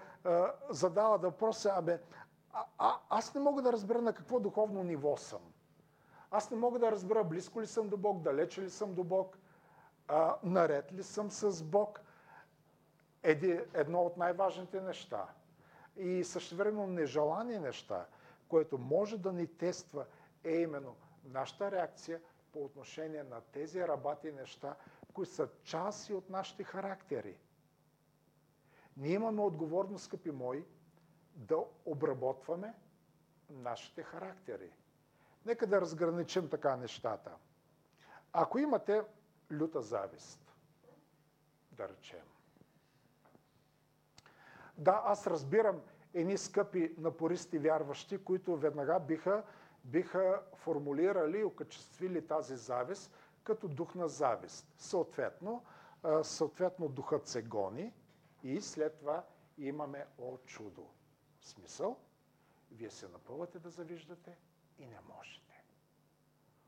задава 0.70 1.20
да 1.20 1.30
въпроса, 1.30 1.74
абе, 1.76 2.02
а, 2.54 2.66
а, 2.78 3.00
аз 3.10 3.36
не 3.36 3.42
мога 3.42 3.62
да 3.62 3.74
разбера 3.74 4.02
на 4.02 4.14
какво 4.14 4.40
духовно 4.40 4.84
ниво 4.84 5.18
съм. 5.18 5.42
Аз 6.32 6.52
не 6.52 6.58
мога 6.58 6.80
да 6.80 6.92
разбера 6.92 7.24
близко 7.24 7.62
ли 7.62 7.68
съм 7.68 7.90
до 7.90 7.98
Бог, 7.98 8.22
далече 8.22 8.62
ли 8.62 8.70
съм 8.70 8.94
до 8.94 9.04
Бог, 9.04 9.38
а, 10.08 10.36
наред 10.44 10.94
ли 10.94 11.04
съм 11.04 11.32
с 11.32 11.64
Бог. 11.64 12.02
Еди, 13.24 13.62
едно 13.74 14.02
от 14.02 14.18
най-важните 14.18 14.82
неща 14.82 15.28
и 15.98 16.24
същевременно 16.24 16.88
нежелани 16.88 17.60
неща, 17.60 18.06
което 18.48 18.78
може 18.78 19.18
да 19.18 19.32
ни 19.34 19.48
тества, 19.48 20.06
е 20.44 20.56
именно 20.56 20.96
нашата 21.24 21.72
реакция 21.72 22.22
по 22.52 22.66
отношение 22.66 23.24
на 23.24 23.42
тези 23.42 23.88
рабати 23.88 24.32
неща, 24.32 24.76
които 25.14 25.32
са 25.32 25.50
части 25.64 26.14
от 26.14 26.30
нашите 26.30 26.64
характери. 26.64 27.38
Ние 28.98 29.14
имаме 29.14 29.42
отговорност, 29.42 30.06
скъпи 30.06 30.32
мои, 30.32 30.66
да 31.36 31.58
обработваме 31.86 32.74
нашите 33.50 34.04
характери. 34.04 34.72
Нека 35.46 35.68
да 35.68 35.82
разграничим 35.82 36.50
така 36.50 36.76
нещата. 36.76 37.32
Ако 38.34 38.60
имате 38.60 39.02
люта 39.52 39.82
завист, 39.82 40.54
да 41.72 41.90
речем. 41.90 42.26
Да, 44.78 45.02
аз 45.06 45.28
разбирам 45.28 45.82
едни 46.14 46.38
скъпи 46.38 46.96
напористи 46.98 47.58
вярващи, 47.60 48.24
които 48.24 48.56
веднага 48.58 49.00
биха, 49.00 49.44
биха 49.84 50.42
формулирали 50.56 51.40
и 51.40 51.44
окачествили 51.44 52.28
тази 52.28 52.56
завист 52.56 53.12
като 53.44 53.68
дух 53.68 53.96
на 53.96 54.08
завист. 54.08 54.68
Съответно, 54.78 55.64
съответно 56.24 56.90
духът 56.90 57.28
се 57.28 57.42
гони 57.42 57.94
и 58.44 58.62
след 58.62 58.98
това 59.00 59.24
имаме 59.58 60.06
о 60.18 60.38
чудо. 60.46 60.88
В 61.40 61.48
смисъл, 61.48 61.98
вие 62.72 62.90
се 62.90 63.08
напъвате 63.08 63.60
да 63.60 63.70
завиждате 63.70 64.38
и 64.80 64.86
не 64.86 65.00
можете. 65.16 65.64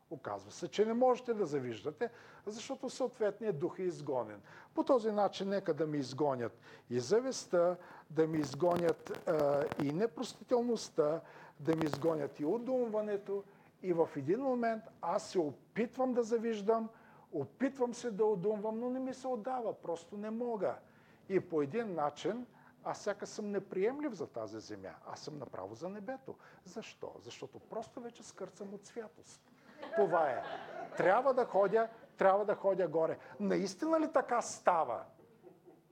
Оказва 0.10 0.52
се, 0.52 0.67
че 0.67 0.86
не 0.86 0.93
можете 0.93 1.34
да 1.34 1.45
завиждате, 1.45 2.10
защото 2.45 2.89
съответният 2.89 3.60
дух 3.60 3.80
е 3.80 3.84
изгонен. 3.84 4.41
По 4.74 4.84
този 4.84 5.12
начин 5.12 5.50
нека 5.50 5.74
да 5.74 5.88
ми 5.88 5.97
изгонят 5.97 6.60
и 6.89 7.00
завистта, 7.00 7.78
да 8.10 8.28
ми 8.28 8.38
изгонят 8.38 9.28
а, 9.28 9.65
и 9.84 9.91
непростителността, 9.93 11.21
да 11.62 11.76
ми 11.76 11.86
изгонят 11.86 12.39
и 12.39 12.45
удумването. 12.45 13.43
И 13.84 13.93
в 13.93 14.10
един 14.15 14.39
момент 14.39 14.84
аз 15.02 15.30
се 15.30 15.39
опитвам 15.39 16.13
да 16.13 16.24
завиждам, 16.24 16.89
опитвам 17.32 17.93
се 17.93 18.12
да 18.12 18.26
удумвам, 18.26 18.80
но 18.80 18.89
не 18.89 19.00
ми 19.00 19.13
се 19.13 19.28
отдава, 19.28 19.74
просто 19.74 20.17
не 20.17 20.30
мога. 20.30 20.76
И 21.30 21.39
по 21.39 21.62
един 21.62 21.95
начин 21.95 22.45
аз 22.84 23.02
сяка 23.02 23.28
съм 23.28 23.52
неприемлив 23.52 24.13
за 24.13 24.28
тази 24.28 24.60
земя. 24.60 24.95
Аз 25.08 25.19
съм 25.19 25.38
направо 25.38 25.76
за 25.76 25.89
небето. 25.89 26.36
Защо? 26.65 27.15
Защото 27.19 27.60
просто 27.60 28.02
вече 28.02 28.24
скърцам 28.24 28.74
от 28.74 28.86
святост. 28.86 29.41
Това 29.95 30.30
е. 30.30 30.43
Трябва 30.97 31.34
да 31.34 31.45
ходя, 31.45 31.88
трябва 32.17 32.45
да 32.45 32.56
ходя 32.56 32.88
горе. 32.88 33.17
Наистина 33.39 34.00
ли 34.00 34.12
така 34.13 34.41
става? 34.41 35.04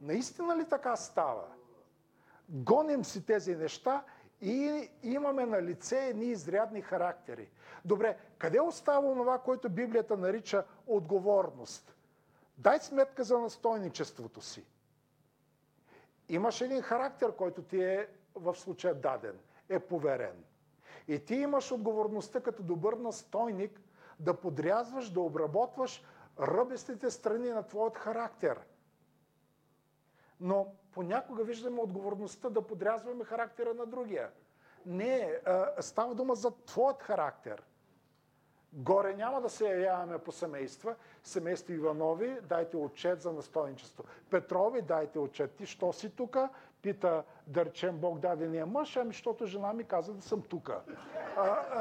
Наистина 0.02 0.58
ли 0.58 0.66
така 0.66 0.96
става? 0.96 1.48
Гоним 2.50 3.06
си 3.06 3.26
тези 3.26 3.56
неща 3.56 4.04
и 4.42 4.90
имаме 5.04 5.46
на 5.46 5.62
лице 5.62 6.08
едни 6.08 6.26
изрядни 6.26 6.82
характери. 6.82 7.50
Добре, 7.86 8.18
къде 8.38 8.62
остава 8.62 9.14
това, 9.14 9.40
което 9.40 9.70
Библията 9.70 10.18
нарича 10.18 10.66
отговорност? 10.88 11.96
Дай 12.58 12.80
сметка 12.80 13.24
за 13.24 13.40
настойничеството 13.40 14.42
си. 14.42 14.66
Имаш 16.30 16.62
един 16.62 16.82
характер, 16.82 17.36
който 17.36 17.62
ти 17.62 17.84
е 17.84 18.08
в 18.36 18.56
случая 18.56 18.96
даден, 18.96 19.40
е 19.70 19.80
поверен. 19.80 20.44
И 21.08 21.26
ти 21.26 21.36
имаш 21.36 21.72
отговорността 21.72 22.42
като 22.42 22.64
добър 22.64 22.94
настойник 22.94 23.82
да 24.20 24.34
подрязваш, 24.34 25.10
да 25.10 25.22
обработваш 25.22 26.04
ръбестите 26.40 27.10
страни 27.12 27.50
на 27.50 27.68
твоят 27.68 27.98
характер. 27.98 28.60
Но 30.40 30.68
понякога 30.92 31.44
виждаме 31.44 31.82
отговорността 31.82 32.50
да 32.50 32.62
подрязваме 32.62 33.24
характера 33.24 33.74
на 33.74 33.86
другия. 33.86 34.30
Не, 34.86 35.40
става 35.80 36.16
дума 36.16 36.36
за 36.36 36.52
твоят 36.52 37.04
характер. 37.04 37.64
Горе 38.74 39.14
няма 39.14 39.42
да 39.42 39.50
се 39.50 39.70
явяваме 39.70 40.18
по 40.18 40.32
семейства. 40.32 40.96
Семейство 41.24 41.74
Иванови, 41.74 42.38
дайте 42.50 42.78
отчет 42.78 43.22
за 43.22 43.34
настойничество. 43.34 44.04
Петрови, 44.30 44.82
дайте 44.82 45.20
отчет. 45.20 45.52
Ти 45.52 45.66
що 45.66 45.94
си 45.94 46.10
тука? 46.10 46.50
Пита, 46.82 47.24
да 47.48 47.66
речем, 47.66 47.98
Бог 47.98 48.20
дадения 48.20 48.66
мъж, 48.66 48.98
ами 48.98 49.08
защото 49.08 49.46
жена 49.46 49.74
ми 49.74 49.84
каза 49.84 50.14
да 50.14 50.22
съм 50.22 50.42
тука. 50.42 50.82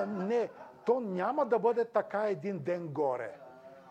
не, 0.06 0.50
то 0.86 1.00
няма 1.00 1.46
да 1.46 1.58
бъде 1.58 1.84
така 1.84 2.28
един 2.28 2.58
ден 2.58 2.88
горе. 2.88 3.38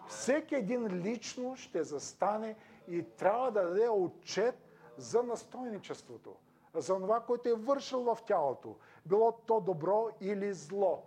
Всеки 0.08 0.56
един 0.56 0.88
лично 0.88 1.56
ще 1.56 1.84
застане 1.84 2.56
и 2.88 3.04
трябва 3.08 3.52
да 3.52 3.64
даде 3.64 3.90
отчет 3.90 4.56
за 4.98 5.24
настойничеството, 5.24 6.36
за 6.74 6.96
това, 6.96 7.20
което 7.20 7.50
е 7.50 7.54
вършил 7.54 8.04
в 8.06 8.18
тялото, 8.26 8.76
било 9.06 9.32
то 9.32 9.62
добро 9.62 10.10
или 10.22 10.54
зло. 10.54 11.04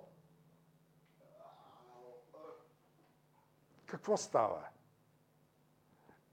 какво 3.90 4.16
става? 4.16 4.64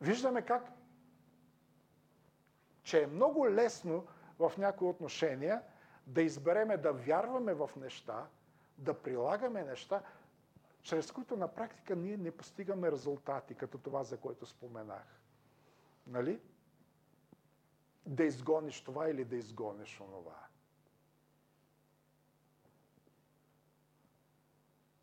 Виждаме 0.02 0.42
как, 0.42 0.64
че 2.84 3.04
е 3.04 3.08
много 3.08 3.50
лесно 3.50 4.08
в 4.40 4.52
някои 4.58 4.88
отношения 4.88 5.62
да 6.08 6.22
избереме 6.22 6.78
да 6.78 6.94
вярваме 6.94 7.54
в 7.54 7.70
неща, 7.76 8.28
да 8.78 8.94
прилагаме 8.94 9.64
неща, 9.64 10.02
чрез 10.82 11.12
които 11.12 11.38
на 11.38 11.48
практика 11.48 11.96
ние 11.96 12.18
не 12.18 12.32
постигаме 12.32 12.92
резултати, 12.92 13.56
като 13.56 13.78
това, 13.78 14.04
за 14.04 14.18
което 14.18 14.46
споменах. 14.46 15.17
Нали? 16.08 16.42
Да 18.06 18.24
изгониш 18.24 18.82
това 18.82 19.10
или 19.10 19.26
да 19.26 19.36
изгониш 19.36 20.02
онова. 20.02 20.48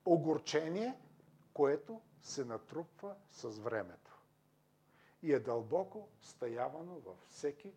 Огорчение, 0.05 0.95
което 1.55 2.01
се 2.23 2.45
натрупва 2.45 3.17
с 3.31 3.49
времето 3.49 4.19
и 5.23 5.33
е 5.33 5.41
дълбоко 5.41 6.09
стаявано 6.21 6.95
във 6.95 7.19
всеки 7.21 7.73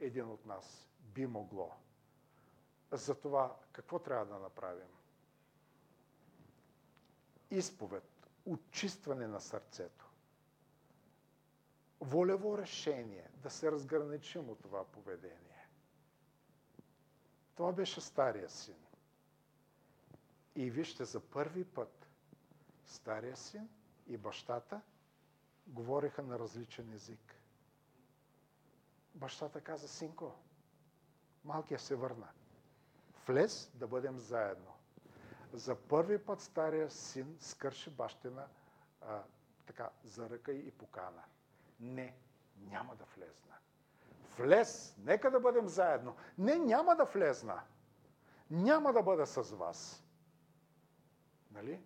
един 0.00 0.30
от 0.30 0.46
нас. 0.46 0.88
Би 1.00 1.26
могло. 1.26 1.72
Затова 2.92 3.56
какво 3.72 3.98
трябва 3.98 4.26
да 4.26 4.38
направим? 4.38 4.88
Изповед, 7.50 8.04
очистване 8.46 9.26
на 9.26 9.40
сърцето. 9.40 10.03
Волево 12.00 12.58
решение 12.58 13.30
да 13.34 13.50
се 13.50 13.72
разграничим 13.72 14.50
от 14.50 14.60
това 14.60 14.84
поведение. 14.84 15.68
Това 17.54 17.72
беше 17.72 18.00
стария 18.00 18.50
син. 18.50 18.76
И 20.54 20.70
вижте, 20.70 21.04
за 21.04 21.20
първи 21.20 21.64
път 21.64 22.06
стария 22.86 23.36
син 23.36 23.68
и 24.06 24.16
бащата 24.16 24.80
говореха 25.66 26.22
на 26.22 26.38
различен 26.38 26.92
език. 26.92 27.34
Бащата 29.14 29.60
каза, 29.60 29.88
синко, 29.88 30.34
малкият 31.44 31.80
се 31.80 31.94
върна. 31.94 32.28
Влез 33.26 33.70
да 33.74 33.86
бъдем 33.86 34.18
заедно. 34.18 34.72
За 35.52 35.76
първи 35.76 36.24
път 36.24 36.40
стария 36.40 36.90
син 36.90 37.36
скърши 37.40 37.90
бащина 37.90 38.46
а, 39.00 39.22
така, 39.66 39.90
за 40.04 40.30
ръка 40.30 40.52
и 40.52 40.70
покана. 40.70 41.22
Не, 41.80 42.14
няма 42.56 42.96
да 42.96 43.04
влезна. 43.04 43.54
Влез, 44.36 44.96
нека 44.98 45.30
да 45.30 45.40
бъдем 45.40 45.68
заедно. 45.68 46.16
Не, 46.38 46.56
няма 46.56 46.96
да 46.96 47.04
влезна. 47.04 47.62
Няма 48.50 48.92
да 48.92 49.02
бъда 49.02 49.26
с 49.26 49.42
вас. 49.42 50.04
Нали? 51.50 51.80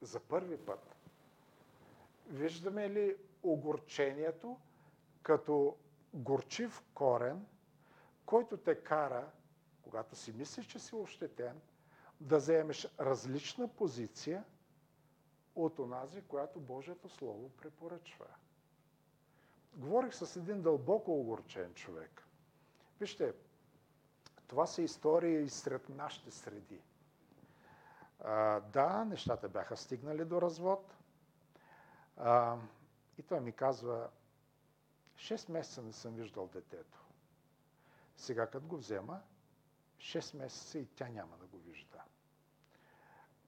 За 0.00 0.20
първи 0.20 0.56
път 0.56 0.96
виждаме 2.26 2.90
ли 2.90 3.16
огорчението 3.42 4.58
като 5.22 5.76
горчив 6.14 6.82
корен, 6.94 7.46
който 8.26 8.56
те 8.56 8.82
кара, 8.82 9.30
когато 9.82 10.16
си 10.16 10.32
мислиш, 10.32 10.66
че 10.66 10.78
си 10.78 10.94
ощетен, 10.94 11.60
да 12.20 12.40
заемеш 12.40 12.88
различна 13.00 13.68
позиция 13.68 14.44
от 15.54 15.78
онази, 15.78 16.22
която 16.22 16.60
Божието 16.60 17.08
Слово 17.08 17.48
препоръчва. 17.48 18.26
Говорих 19.76 20.14
с 20.14 20.36
един 20.36 20.62
дълбоко 20.62 21.20
огорчен 21.20 21.74
човек. 21.74 22.26
Вижте, 23.00 23.34
това 24.46 24.66
са 24.66 24.82
истории 24.82 25.42
и 25.42 25.48
сред 25.48 25.88
нашите 25.88 26.30
среди. 26.30 26.80
А, 28.20 28.60
да, 28.60 29.04
нещата 29.04 29.48
бяха 29.48 29.76
стигнали 29.76 30.24
до 30.24 30.42
развод. 30.42 30.94
А, 32.16 32.56
и 33.18 33.22
той 33.22 33.40
ми 33.40 33.52
казва, 33.52 34.10
6 35.16 35.50
месеца 35.50 35.82
не 35.82 35.92
съм 35.92 36.14
виждал 36.14 36.48
детето. 36.48 37.04
Сега 38.16 38.46
като 38.46 38.66
го 38.66 38.76
взема, 38.76 39.20
6 39.98 40.36
месеца 40.36 40.78
и 40.78 40.86
тя 40.86 41.08
няма 41.08 41.36
да 41.36 41.46
го 41.46 41.58
вижда. 41.58 42.02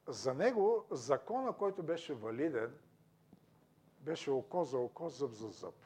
За 0.07 0.35
него 0.35 0.87
закона, 0.91 1.53
който 1.53 1.83
беше 1.83 2.15
валиден, 2.15 2.79
беше 4.01 4.31
око 4.31 4.65
за 4.65 4.79
око, 4.79 5.09
зъб 5.09 5.33
за 5.33 5.49
зъб. 5.49 5.86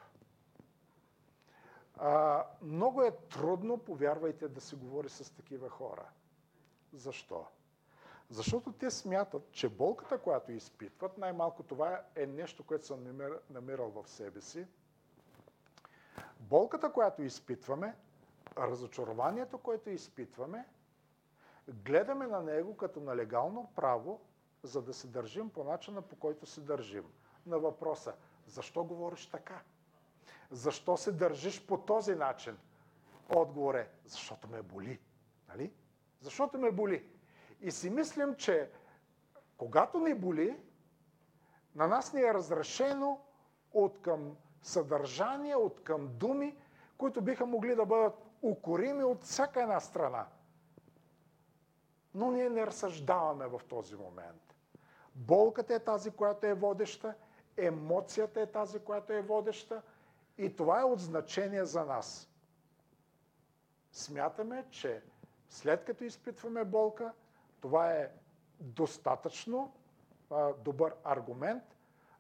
А, 2.03 2.45
много 2.63 3.03
е 3.03 3.11
трудно, 3.11 3.79
повярвайте, 3.79 4.49
да 4.49 4.61
се 4.61 4.77
говори 4.77 5.09
с 5.09 5.31
такива 5.37 5.69
хора. 5.69 6.05
Защо? 6.93 7.47
Защото 8.31 8.73
те 8.73 8.91
смятат, 8.91 9.51
че 9.53 9.69
болката, 9.69 10.19
която 10.19 10.53
изпитват, 10.53 11.19
най-малко 11.19 11.63
това 11.63 12.03
е 12.17 12.27
нещо, 12.27 12.63
което 12.65 12.87
съм 12.87 13.19
намирал 13.51 13.91
в 13.91 14.09
себе 14.09 14.41
си. 14.41 14.67
Болката, 16.41 16.93
която 16.93 17.23
изпитваме, 17.23 17.97
разочарованието, 18.59 19.59
което 19.59 19.91
изпитваме, 19.91 20.69
гледаме 21.69 22.27
на 22.27 22.43
него 22.43 22.77
като 22.77 23.01
на 23.01 23.17
легално 23.17 23.73
право, 23.77 24.21
за 24.63 24.83
да 24.83 24.95
се 24.95 25.07
държим 25.07 25.51
по 25.51 25.65
начина, 25.65 26.03
по 26.03 26.17
който 26.17 26.47
се 26.47 26.61
държим. 26.61 27.05
На 27.47 27.59
въпроса, 27.59 28.15
защо 28.47 28.85
говориш 28.85 29.27
така? 29.27 29.63
Защо 30.51 30.97
се 30.97 31.13
държиш 31.13 31.67
по 31.67 31.79
този 31.79 32.15
начин? 32.15 32.59
Отговор 33.29 33.75
е, 33.75 33.91
защото 34.05 34.49
ме 34.49 34.63
боли. 34.63 34.99
Нали? 35.49 35.73
Защото 36.21 36.59
ме 36.59 36.71
боли. 36.71 37.09
И 37.61 37.71
си 37.71 37.91
мислим, 37.91 38.35
че 38.35 38.71
когато 39.57 39.99
ни 40.01 40.15
боли, 40.15 40.61
на 41.75 41.87
нас 41.87 42.13
ни 42.13 42.21
е 42.21 42.35
разрешено 42.35 43.21
от 43.73 44.03
към 44.03 44.37
съдържание, 44.63 45.57
от 45.57 45.83
към 45.83 46.09
думи, 46.09 46.57
които 46.99 47.21
биха 47.21 47.47
могли 47.47 47.75
да 47.75 47.87
бъдат 47.87 48.15
укорими 48.43 49.05
от 49.05 49.23
всяка 49.23 49.63
една 49.63 49.81
страна. 49.81 50.27
Но 52.15 52.31
ние 52.31 52.51
не 52.51 52.67
разсъждаваме 52.67 53.47
в 53.47 53.61
този 53.69 53.97
момент. 53.97 54.55
Болката 55.15 55.75
е 55.75 55.79
тази, 55.79 56.11
която 56.11 56.47
е 56.47 56.55
водеща, 56.55 57.15
емоцията 57.57 58.41
е 58.41 58.47
тази, 58.47 58.79
която 58.79 59.13
е 59.13 59.23
водеща 59.23 59.83
и 60.41 60.57
това 60.57 60.81
е 60.81 60.85
от 60.85 61.01
значение 61.01 61.65
за 61.65 61.85
нас. 61.85 62.29
Смятаме, 63.93 64.65
че 64.71 65.03
след 65.49 65.85
като 65.85 66.05
изпитваме 66.05 66.65
болка, 66.65 67.13
това 67.61 67.93
е 67.93 68.11
достатъчно 68.61 69.73
а, 70.31 70.53
добър 70.53 70.95
аргумент 71.05 71.63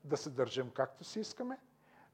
да 0.05 0.17
се 0.17 0.31
държим 0.31 0.71
както 0.71 1.05
си 1.05 1.21
искаме, 1.21 1.59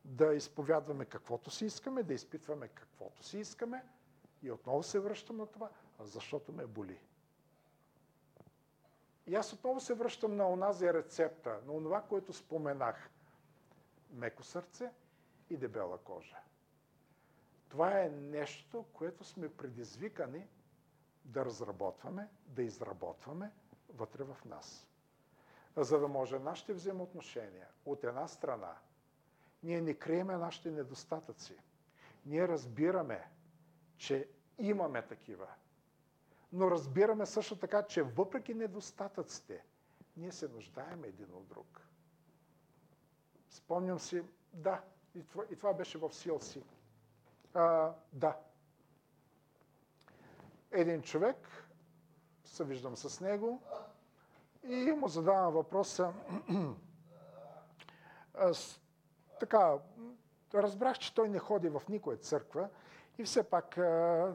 да 0.04 0.34
изповядваме 0.34 1.04
каквото 1.04 1.50
си 1.50 1.64
искаме, 1.66 2.02
да 2.02 2.14
изпитваме 2.14 2.68
каквото 2.68 3.22
си 3.22 3.38
искаме 3.38 3.84
и 4.42 4.50
отново 4.50 4.82
се 4.82 5.00
връщам 5.00 5.36
на 5.36 5.46
това, 5.46 5.70
защото 6.00 6.52
ме 6.52 6.66
боли. 6.66 7.00
И 9.26 9.34
аз 9.34 9.52
отново 9.52 9.80
се 9.80 9.94
връщам 9.94 10.36
на 10.36 10.48
онази 10.50 10.92
рецепта, 10.94 11.50
на 11.66 11.82
това, 11.82 12.02
което 12.02 12.32
споменах. 12.32 13.10
Меко 14.10 14.42
сърце 14.42 14.90
и 15.50 15.56
дебела 15.56 15.98
кожа. 15.98 16.36
Това 17.68 18.00
е 18.00 18.08
нещо, 18.10 18.84
което 18.84 19.24
сме 19.24 19.48
предизвикани 19.48 20.46
да 21.24 21.44
разработваме, 21.44 22.28
да 22.46 22.62
изработваме 22.62 23.50
вътре 23.88 24.24
в 24.24 24.36
нас. 24.44 24.86
За 25.76 25.98
да 25.98 26.08
може 26.08 26.38
нашите 26.38 26.72
взаимоотношения 26.72 27.68
от 27.84 28.04
една 28.04 28.28
страна, 28.28 28.74
ние 29.62 29.80
не 29.80 29.94
криеме 29.94 30.36
нашите 30.36 30.70
недостатъци. 30.70 31.56
Ние 32.26 32.48
разбираме, 32.48 33.30
че 33.96 34.28
имаме 34.58 35.02
такива. 35.02 35.46
Но 36.52 36.70
разбираме 36.70 37.26
също 37.26 37.56
така, 37.56 37.82
че 37.82 38.02
въпреки 38.02 38.54
недостатъците, 38.54 39.64
ние 40.16 40.32
се 40.32 40.48
нуждаем 40.48 41.04
един 41.04 41.34
от 41.34 41.46
друг. 41.46 41.80
Спомням 43.50 43.98
си, 43.98 44.22
да, 44.52 44.82
и 45.16 45.22
това, 45.22 45.44
и 45.50 45.56
това 45.56 45.72
беше 45.72 45.98
в 45.98 46.08
CLC. 46.08 46.62
А, 47.54 47.92
да. 48.12 48.36
Един 50.70 51.02
човек, 51.02 51.66
се 52.44 52.64
виждам 52.64 52.96
с 52.96 53.20
него, 53.20 53.62
и 54.64 54.92
му 54.92 55.08
задавам 55.08 55.52
въпроса. 55.52 56.12
Аз, 58.34 58.80
така, 59.40 59.78
разбрах, 60.54 60.98
че 60.98 61.14
той 61.14 61.28
не 61.28 61.38
ходи 61.38 61.68
в 61.68 61.82
никоя 61.88 62.16
църква 62.16 62.68
и 63.18 63.24
все 63.24 63.42
пак 63.42 63.78
а, 63.78 64.32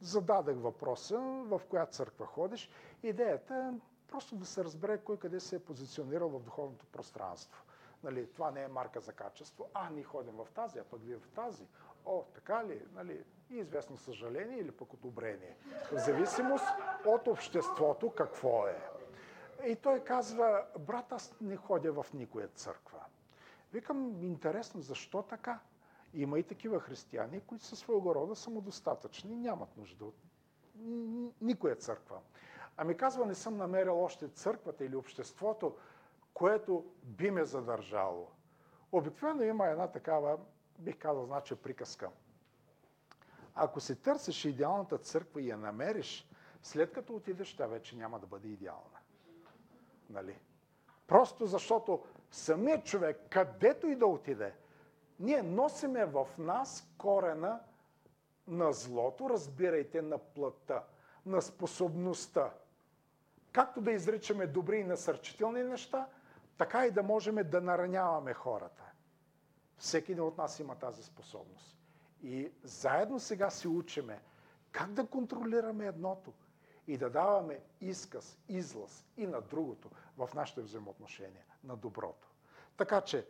зададах 0.00 0.56
въпроса 0.56 1.18
в 1.20 1.60
коя 1.70 1.86
църква 1.86 2.26
ходиш. 2.26 2.70
Идеята 3.02 3.54
е 3.54 3.78
просто 4.08 4.36
да 4.36 4.46
се 4.46 4.64
разбере 4.64 4.98
кой 4.98 5.18
къде 5.18 5.40
се 5.40 5.56
е 5.56 5.64
позиционирал 5.64 6.28
в 6.28 6.42
духовното 6.42 6.86
пространство. 6.86 7.64
Нали, 8.02 8.32
това 8.32 8.50
не 8.50 8.62
е 8.62 8.68
марка 8.68 9.00
за 9.00 9.12
качество. 9.12 9.70
А, 9.74 9.90
ние 9.90 10.04
ходим 10.04 10.32
в 10.32 10.48
тази, 10.54 10.78
а 10.78 10.84
пък 10.84 11.00
вие 11.04 11.16
в 11.16 11.28
тази. 11.28 11.66
О, 12.04 12.24
така 12.34 12.64
ли? 12.64 12.82
Нали, 12.94 13.24
и 13.50 13.56
известно 13.56 13.96
съжаление 13.96 14.58
или 14.58 14.70
пък 14.70 14.92
одобрение. 14.92 15.56
В 15.92 15.98
зависимост 15.98 16.64
от 17.06 17.26
обществото 17.26 18.10
какво 18.10 18.66
е. 18.66 18.90
И 19.66 19.76
той 19.76 20.04
казва, 20.04 20.64
брат, 20.78 21.12
аз 21.12 21.40
не 21.40 21.56
ходя 21.56 21.92
в 21.92 22.06
никоя 22.14 22.48
църква. 22.48 23.04
Викам, 23.72 24.22
интересно, 24.22 24.80
защо 24.80 25.22
така? 25.22 25.60
Има 26.14 26.38
и 26.38 26.42
такива 26.42 26.80
християни, 26.80 27.40
които 27.40 27.64
са 27.64 27.76
своего 27.76 28.14
рода 28.14 28.36
самодостатъчни, 28.36 29.36
нямат 29.36 29.76
нужда 29.76 30.04
от 30.04 30.16
никоя 31.40 31.76
църква. 31.76 32.20
Ами 32.76 32.96
казва, 32.96 33.26
не 33.26 33.34
съм 33.34 33.56
намерил 33.56 34.04
още 34.04 34.28
църквата 34.28 34.84
или 34.84 34.96
обществото, 34.96 35.76
което 36.40 36.84
би 37.02 37.30
ме 37.30 37.44
задържало. 37.44 38.28
Обикновено 38.92 39.42
има 39.42 39.66
една 39.66 39.88
такава, 39.88 40.38
бих 40.78 40.98
казал, 40.98 41.26
значи 41.26 41.54
приказка. 41.54 42.10
Ако 43.54 43.80
се 43.80 43.94
търсиш 43.94 44.44
идеалната 44.44 44.98
църква 44.98 45.42
и 45.42 45.48
я 45.48 45.56
намериш, 45.56 46.28
след 46.62 46.92
като 46.92 47.14
отидеш, 47.14 47.56
тя 47.56 47.66
вече 47.66 47.96
няма 47.96 48.18
да 48.18 48.26
бъде 48.26 48.48
идеална. 48.48 48.98
Нали? 50.10 50.38
Просто 51.06 51.46
защото 51.46 52.04
самият 52.30 52.84
човек, 52.84 53.20
където 53.30 53.86
и 53.86 53.96
да 53.96 54.06
отиде, 54.06 54.54
ние 55.18 55.42
носиме 55.42 56.06
в 56.06 56.28
нас 56.38 56.92
корена 56.98 57.60
на 58.48 58.72
злото, 58.72 59.30
разбирайте, 59.30 60.02
на 60.02 60.18
плътта, 60.18 60.84
на 61.26 61.42
способността. 61.42 62.50
Както 63.52 63.80
да 63.80 63.92
изричаме 63.92 64.46
добри 64.46 64.78
и 64.78 64.84
насърчителни 64.84 65.62
неща, 65.62 66.08
така 66.60 66.86
и 66.86 66.90
да 66.90 67.02
можем 67.02 67.34
да 67.44 67.60
нараняваме 67.60 68.34
хората. 68.34 68.82
Всеки 69.76 70.12
един 70.12 70.24
от 70.24 70.38
нас 70.38 70.60
има 70.60 70.74
тази 70.76 71.02
способност. 71.02 71.78
И 72.22 72.52
заедно 72.62 73.18
сега 73.20 73.50
си 73.50 73.68
учиме 73.68 74.20
как 74.72 74.92
да 74.92 75.06
контролираме 75.06 75.86
едното 75.86 76.32
и 76.86 76.96
да 76.98 77.10
даваме 77.10 77.60
изказ, 77.80 78.38
излаз 78.48 79.06
и 79.16 79.26
на 79.26 79.40
другото 79.40 79.88
в 80.16 80.30
нашите 80.34 80.60
взаимоотношения, 80.60 81.44
на 81.64 81.76
доброто. 81.76 82.28
Така 82.76 83.00
че 83.00 83.26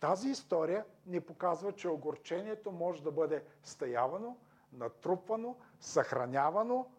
тази 0.00 0.28
история 0.28 0.84
ни 1.06 1.20
показва, 1.20 1.72
че 1.72 1.88
огорчението 1.88 2.72
може 2.72 3.02
да 3.02 3.12
бъде 3.12 3.44
стаявано, 3.62 4.36
натрупвано, 4.72 5.56
съхранявано 5.80 6.90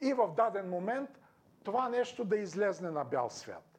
и 0.00 0.12
в 0.12 0.34
даден 0.36 0.68
момент 0.68 1.10
това 1.64 1.88
нещо 1.88 2.24
да 2.24 2.36
излезне 2.36 2.90
на 2.90 3.04
бял 3.04 3.30
свят. 3.30 3.75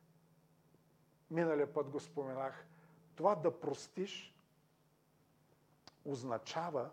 Миналия 1.32 1.74
път 1.74 1.90
го 1.90 2.00
споменах. 2.00 2.66
Това 3.16 3.36
да 3.36 3.60
простиш 3.60 4.34
означава 6.06 6.90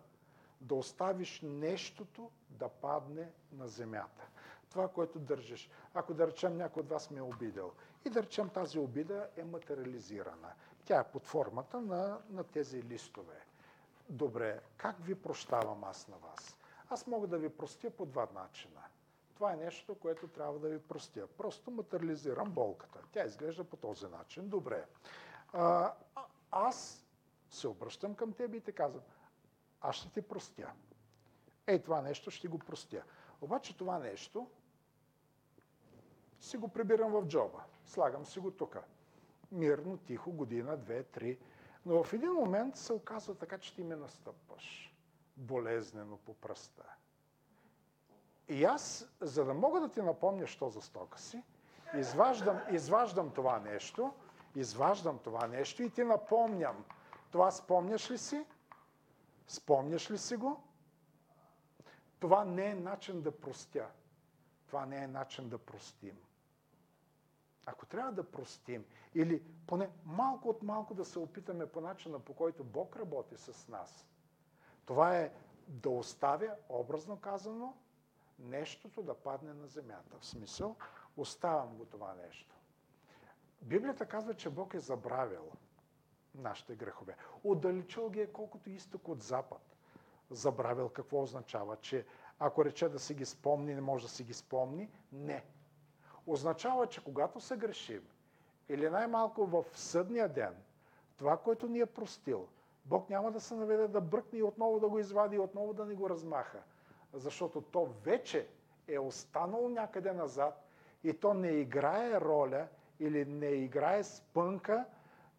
да 0.61 0.75
оставиш 0.75 1.41
нещото 1.43 2.31
да 2.49 2.69
падне 2.69 3.31
на 3.51 3.67
земята. 3.67 4.27
Това, 4.69 4.87
което 4.87 5.19
държиш. 5.19 5.69
Ако 5.93 6.13
да 6.13 6.27
речем 6.27 6.57
някой 6.57 6.83
от 6.83 6.89
вас 6.89 7.11
ме 7.11 7.19
е 7.19 7.21
обидел 7.21 7.71
и 8.05 8.09
да 8.09 8.23
речем 8.23 8.49
тази 8.49 8.79
обида 8.79 9.29
е 9.37 9.43
материализирана. 9.43 10.53
Тя 10.85 10.99
е 10.99 11.11
под 11.11 11.25
формата 11.27 11.81
на, 11.81 12.21
на 12.29 12.43
тези 12.43 12.83
листове. 12.83 13.45
Добре, 14.09 14.61
как 14.77 14.95
ви 15.05 15.15
прощавам 15.15 15.83
аз 15.83 16.07
на 16.07 16.17
вас? 16.17 16.57
Аз 16.89 17.07
мога 17.07 17.27
да 17.27 17.37
ви 17.37 17.49
простя 17.49 17.89
по 17.89 18.05
два 18.05 18.27
начина. 18.33 18.81
Това 19.35 19.53
е 19.53 19.55
нещо, 19.55 19.95
което 19.95 20.27
трябва 20.27 20.59
да 20.59 20.69
ви 20.69 20.79
простя. 20.79 21.27
Просто 21.27 21.71
материализирам 21.71 22.51
болката. 22.51 22.99
Тя 23.11 23.25
изглежда 23.25 23.63
по 23.63 23.77
този 23.77 24.07
начин. 24.07 24.49
Добре. 24.49 24.85
А, 25.53 25.93
аз 26.51 27.05
се 27.49 27.67
обръщам 27.67 28.15
към 28.15 28.33
теб 28.33 28.53
и 28.53 28.61
те 28.61 28.71
казвам, 28.71 29.03
аз 29.81 29.95
ще 29.95 30.09
ти 30.09 30.21
простя. 30.21 30.71
Ей, 31.67 31.83
това 31.83 32.01
нещо 32.01 32.31
ще 32.31 32.47
го 32.47 32.59
простя. 32.59 33.03
Обаче 33.41 33.77
това 33.77 33.99
нещо 33.99 34.47
си 36.39 36.57
го 36.57 36.67
прибирам 36.67 37.11
в 37.11 37.27
джоба. 37.27 37.63
Слагам 37.85 38.25
си 38.25 38.39
го 38.39 38.51
тук. 38.51 38.77
Мирно, 39.51 39.97
тихо, 39.97 40.31
година, 40.31 40.77
две, 40.77 41.03
три. 41.03 41.39
Но 41.85 42.03
в 42.03 42.13
един 42.13 42.31
момент 42.31 42.75
се 42.75 42.93
оказва 42.93 43.35
така, 43.35 43.57
че 43.57 43.75
ти 43.75 43.83
ме 43.83 43.95
настъпваш. 43.95 44.95
Болезнено 45.37 46.17
по 46.17 46.33
пръста. 46.33 46.83
И 48.49 48.65
аз, 48.65 49.09
за 49.21 49.45
да 49.45 49.53
мога 49.53 49.79
да 49.79 49.89
ти 49.89 50.01
напомня, 50.01 50.47
що 50.47 50.69
за 50.69 50.81
стока 50.81 51.19
си, 51.19 51.43
изваждам, 51.97 52.61
изваждам 52.71 53.31
това 53.31 53.59
нещо, 53.59 54.13
изваждам 54.55 55.19
това 55.19 55.47
нещо 55.47 55.83
и 55.83 55.89
ти 55.89 56.03
напомням. 56.03 56.85
Това 57.31 57.51
спомняш 57.51 58.11
ли 58.11 58.17
си? 58.17 58.45
Спомняш 59.47 60.11
ли 60.11 60.17
си 60.17 60.35
го? 60.35 60.63
Това 62.19 62.45
не 62.45 62.69
е 62.69 62.75
начин 62.75 63.21
да 63.21 63.39
простя. 63.39 63.87
Това 64.67 64.85
не 64.85 65.03
е 65.03 65.07
начин 65.07 65.49
да 65.49 65.57
простим. 65.57 66.17
Ако 67.65 67.85
трябва 67.85 68.11
да 68.11 68.31
простим, 68.31 68.85
или 69.15 69.43
поне 69.67 69.89
малко 70.05 70.49
от 70.49 70.63
малко 70.63 70.93
да 70.93 71.05
се 71.05 71.19
опитаме 71.19 71.65
по 71.65 71.81
начина, 71.81 72.19
по 72.19 72.33
който 72.33 72.63
Бог 72.63 72.95
работи 72.95 73.37
с 73.37 73.67
нас, 73.67 74.05
това 74.85 75.17
е 75.17 75.31
да 75.67 75.89
оставя, 75.89 76.55
образно 76.69 77.17
казано, 77.17 77.73
нещото 78.39 79.03
да 79.03 79.13
падне 79.13 79.53
на 79.53 79.67
земята. 79.67 80.17
В 80.19 80.25
смисъл, 80.25 80.75
оставам 81.17 81.75
го 81.77 81.85
това 81.85 82.13
нещо. 82.13 82.55
Библията 83.61 84.05
казва, 84.05 84.33
че 84.33 84.49
Бог 84.49 84.73
е 84.73 84.79
забравил 84.79 85.51
нашите 86.35 86.75
грехове. 86.75 87.15
Отдалечил 87.43 88.09
ги 88.09 88.21
е 88.21 88.31
колкото 88.31 88.69
изток 88.69 89.07
от 89.07 89.23
запад. 89.23 89.61
Забравил 90.29 90.89
какво 90.89 91.21
означава, 91.21 91.77
че 91.77 92.05
ако 92.39 92.65
рече 92.65 92.89
да 92.89 92.99
си 92.99 93.13
ги 93.13 93.25
спомни, 93.25 93.75
не 93.75 93.81
може 93.81 94.05
да 94.05 94.11
си 94.11 94.23
ги 94.23 94.33
спомни. 94.33 94.89
Не. 95.11 95.45
Означава, 96.27 96.87
че 96.87 97.03
когато 97.03 97.41
се 97.41 97.57
грешим, 97.57 98.07
или 98.69 98.89
най-малко 98.89 99.45
в 99.45 99.65
съдния 99.73 100.29
ден, 100.29 100.55
това, 101.17 101.37
което 101.37 101.67
ни 101.67 101.79
е 101.79 101.85
простил, 101.85 102.47
Бог 102.85 103.09
няма 103.09 103.31
да 103.31 103.39
се 103.39 103.55
наведе 103.55 103.87
да 103.87 104.01
бръкне 104.01 104.39
и 104.39 104.43
отново 104.43 104.79
да 104.79 104.89
го 104.89 104.99
извади 104.99 105.35
и 105.35 105.39
отново 105.39 105.73
да 105.73 105.85
ни 105.85 105.95
го 105.95 106.09
размаха. 106.09 106.63
Защото 107.15 107.61
то 107.61 107.85
вече 108.03 108.47
е 108.87 108.99
останало 108.99 109.69
някъде 109.69 110.13
назад 110.13 110.65
и 111.03 111.13
то 111.13 111.33
не 111.33 111.47
играе 111.47 112.21
роля 112.21 112.67
или 112.99 113.25
не 113.25 113.45
играе 113.47 114.03
спънка, 114.03 114.85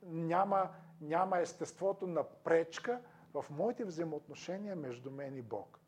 няма, 0.03 0.69
няма 1.01 1.39
естеството 1.39 2.07
на 2.07 2.25
пречка 2.25 3.01
в 3.35 3.45
моите 3.51 3.85
взаимоотношения 3.85 4.77
между 4.77 5.11
мен 5.11 5.37
и 5.37 5.43
Бог. 5.43 5.79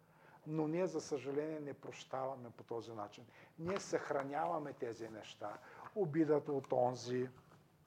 Но 0.47 0.69
ние, 0.69 0.87
за 0.87 1.01
съжаление, 1.01 1.61
не 1.61 1.75
прощаваме 1.75 2.51
по 2.51 2.63
този 2.63 2.93
начин. 2.93 3.25
Ние 3.59 3.81
съхраняваме 3.81 4.73
тези 4.73 5.09
неща. 5.09 5.59
Обидата 5.95 6.53
от 6.53 6.73
онзи, 6.73 7.29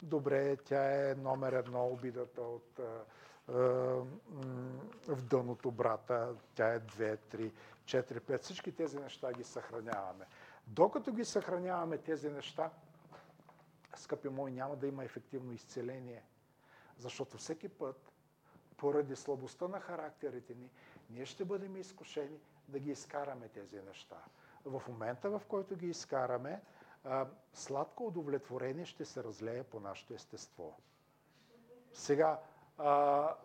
добре, 0.01 0.57
тя 0.57 1.09
е 1.11 1.15
номер 1.15 1.53
едно, 1.53 1.87
обидата 1.87 2.41
от 2.41 2.79
в 5.07 5.21
дъното 5.29 5.71
брата, 5.71 6.35
тя 6.55 6.73
е 6.73 6.79
2, 6.79 7.17
3, 7.35 7.51
4, 7.85 8.19
5. 8.19 8.37
Всички 8.41 8.75
тези 8.75 8.99
неща 8.99 9.33
ги 9.33 9.43
съхраняваме. 9.43 10.25
Докато 10.67 11.11
ги 11.13 11.25
съхраняваме 11.25 11.97
тези 11.97 12.29
неща, 12.29 12.71
скъпи 13.95 14.29
мои, 14.29 14.51
няма 14.51 14.75
да 14.75 14.87
има 14.87 15.03
ефективно 15.03 15.51
изцеление. 15.51 16.23
Защото 16.97 17.37
всеки 17.37 17.69
път, 17.69 18.11
поради 18.77 19.15
слабостта 19.15 19.67
на 19.67 19.79
характерите 19.79 20.55
ни, 20.55 20.69
ние 21.09 21.25
ще 21.25 21.45
бъдем 21.45 21.77
изкушени 21.77 22.39
да 22.67 22.79
ги 22.79 22.91
изкараме 22.91 23.47
тези 23.47 23.81
неща. 23.81 24.17
В 24.65 24.81
момента, 24.87 25.29
в 25.29 25.41
който 25.47 25.75
ги 25.75 25.87
изкараме, 25.87 26.61
сладко 27.53 28.07
удовлетворение 28.07 28.85
ще 28.85 29.05
се 29.05 29.23
разлее 29.23 29.63
по 29.63 29.79
нашето 29.79 30.13
естество. 30.13 30.77
Сега, 31.93 32.39
а, 32.77 32.89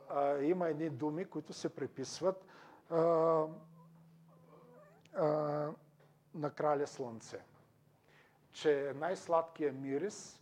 а, 0.09 0.39
има 0.39 0.69
едни 0.69 0.91
думи, 0.91 1.25
които 1.25 1.53
се 1.53 1.75
приписват 1.75 2.47
а, 2.91 2.97
а, 5.15 5.27
на 6.35 6.51
краля 6.51 6.87
Слънце. 6.87 7.41
Че 8.53 8.93
най-сладкият 8.97 9.77
мирис 9.77 10.41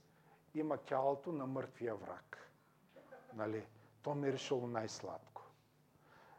има 0.54 0.76
тялото 0.76 1.32
на 1.32 1.46
мъртвия 1.46 1.94
враг. 1.94 2.50
Нали? 3.34 3.66
То 4.02 4.14
миришало 4.14 4.66
най-сладко. 4.66 5.42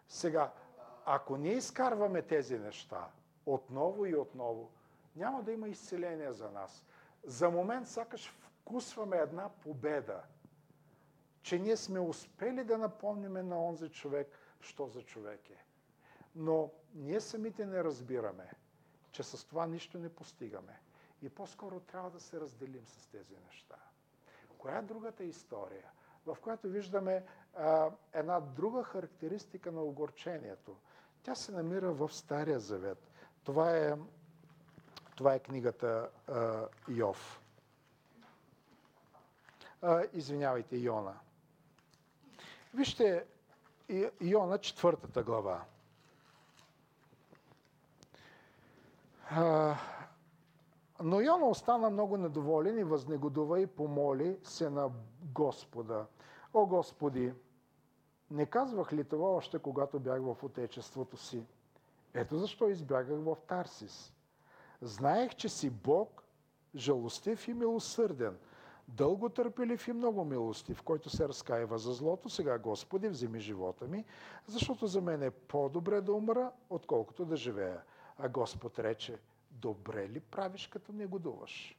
Сега, 0.07 0.51
ако 1.05 1.37
ние 1.37 1.53
изкарваме 1.53 2.21
тези 2.21 2.59
неща 2.59 3.07
отново 3.45 4.05
и 4.05 4.15
отново, 4.15 4.69
няма 5.15 5.43
да 5.43 5.51
има 5.51 5.69
изцеление 5.69 6.33
за 6.33 6.51
нас. 6.51 6.85
За 7.23 7.49
момент 7.49 7.87
сякаш 7.87 8.27
вкусваме 8.29 9.17
една 9.17 9.49
победа– 9.49 10.23
че 11.45 11.59
ние 11.59 11.77
сме 11.77 11.99
успели 11.99 12.63
да 12.63 12.77
напомниме 12.77 13.43
на 13.43 13.65
онзи 13.65 13.89
човек, 13.89 14.27
що 14.59 14.87
за 14.87 15.01
човек 15.01 15.49
е. 15.49 15.65
Но 16.35 16.71
ние 16.93 17.21
самите 17.21 17.65
не 17.65 17.83
разбираме, 17.83 18.51
че 19.11 19.23
с 19.23 19.47
това 19.47 19.67
нищо 19.67 19.99
не 19.99 20.09
постигаме. 20.09 20.79
И 21.21 21.29
по-скоро 21.29 21.79
трябва 21.79 22.09
да 22.09 22.19
се 22.19 22.39
разделим 22.39 22.85
с 22.87 23.07
тези 23.07 23.35
неща. 23.47 23.75
Коя 24.57 24.77
е 24.77 24.81
другата 24.81 25.23
история, 25.23 25.91
в 26.25 26.37
която 26.41 26.67
виждаме 26.67 27.25
а, 27.55 27.91
една 28.13 28.39
друга 28.39 28.83
характеристика 28.83 29.71
на 29.71 29.81
огорчението? 29.81 30.75
Тя 31.23 31.35
се 31.35 31.51
намира 31.51 31.91
в 31.93 32.13
Стария 32.13 32.59
Завет. 32.59 33.11
Това 33.43 33.77
е, 33.77 33.93
това 35.15 35.33
е 35.33 35.39
книгата 35.39 36.09
а, 36.27 36.67
Йов. 36.87 37.41
А, 39.81 40.03
извинявайте, 40.13 40.77
Йона. 40.77 41.13
Вижте 42.73 43.25
Иона, 44.21 44.57
четвъртата 44.57 45.23
глава. 45.23 45.61
Но 51.03 51.21
Йона 51.21 51.45
остана 51.45 51.89
много 51.89 52.17
недоволен 52.17 52.79
и 52.79 52.83
възнегодува 52.83 53.59
и 53.59 53.67
помоли 53.67 54.37
се 54.43 54.69
на 54.69 54.91
Господа. 55.21 56.05
О, 56.53 56.65
Господи, 56.65 57.33
не 58.31 58.45
казвах 58.45 58.93
ли 58.93 59.03
това 59.03 59.27
още 59.29 59.59
когато 59.59 59.99
бях 59.99 60.21
в 60.21 60.43
отечеството 60.43 61.17
си? 61.17 61.45
Ето 62.13 62.37
защо 62.37 62.69
избягах 62.69 63.19
в 63.19 63.37
Тарсис. 63.47 64.13
Знаех, 64.81 65.35
че 65.35 65.49
си 65.49 65.69
Бог, 65.69 66.23
жалостив 66.75 67.47
и 67.47 67.53
милосърден– 67.53 68.37
дълго 68.87 69.29
търпелив 69.29 69.87
и 69.87 69.93
много 69.93 70.25
милости, 70.25 70.73
в 70.73 70.83
който 70.83 71.09
се 71.09 71.27
разкаива 71.27 71.77
за 71.77 71.93
злото. 71.93 72.29
Сега, 72.29 72.57
Господи, 72.57 73.09
вземи 73.09 73.39
живота 73.39 73.87
ми, 73.87 74.05
защото 74.47 74.87
за 74.87 75.01
мен 75.01 75.23
е 75.23 75.31
по-добре 75.31 76.01
да 76.01 76.13
умра, 76.13 76.51
отколкото 76.69 77.25
да 77.25 77.35
живея. 77.35 77.81
А 78.17 78.29
Господ 78.29 78.79
рече, 78.79 79.19
добре 79.51 80.09
ли 80.09 80.19
правиш, 80.19 80.67
като 80.67 80.93
негодуваш? 80.93 81.77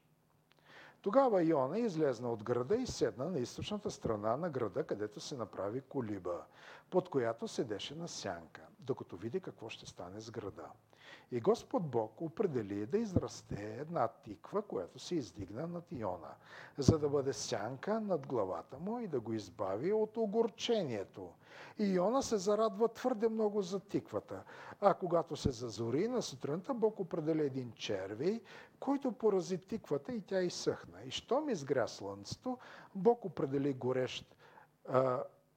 Тогава 1.03 1.43
Йона 1.43 1.79
излезна 1.79 2.33
от 2.33 2.43
града 2.43 2.77
и 2.77 2.87
седна 2.87 3.31
на 3.31 3.39
източната 3.39 3.91
страна 3.91 4.37
на 4.37 4.51
града, 4.51 4.85
където 4.85 5.21
се 5.21 5.37
направи 5.37 5.81
колиба, 5.81 6.45
под 6.91 7.09
която 7.09 7.49
седеше 7.49 7.95
на 7.95 8.09
сянка, 8.09 8.63
докато 8.79 9.17
види 9.17 9.41
какво 9.41 9.69
ще 9.69 9.87
стане 9.87 10.21
с 10.21 10.31
града. 10.31 10.67
И 11.33 11.41
Господ 11.41 11.91
Бог 11.91 12.21
определи 12.21 12.87
да 12.87 12.99
израсте 12.99 13.77
една 13.81 14.09
тиква, 14.09 14.63
която 14.63 14.99
се 14.99 15.15
издигна 15.15 15.67
над 15.67 15.85
Иона, 15.93 16.35
за 16.79 16.99
да 16.99 17.09
бъде 17.09 17.33
сянка 17.33 18.01
над 18.01 18.27
главата 18.27 18.79
му 18.79 18.99
и 18.99 19.07
да 19.07 19.21
го 19.21 19.33
избави 19.33 19.93
от 19.93 20.17
огорчението. 20.17 21.31
И 21.79 21.85
Иона 21.85 22.23
се 22.23 22.37
зарадва 22.37 22.89
твърде 22.89 23.29
много 23.29 23.63
за 23.63 23.81
тиквата. 23.81 24.43
А 24.81 24.95
когато 24.95 25.37
се 25.37 25.51
зазори 25.51 26.09
на 26.09 26.23
сутринта, 26.23 26.75
Бог 26.75 27.01
определи 27.01 27.43
един 27.43 27.73
червей, 27.73 28.41
който 28.81 29.13
порази 29.13 29.59
тиквата 29.59 30.13
и 30.13 30.21
тя 30.21 30.41
изсъхна. 30.41 31.03
И 31.05 31.11
щом 31.11 31.49
изгря 31.49 31.89
слънцето, 31.89 32.59
Бог 32.95 33.25
определи 33.25 33.75
горещ 33.75 34.37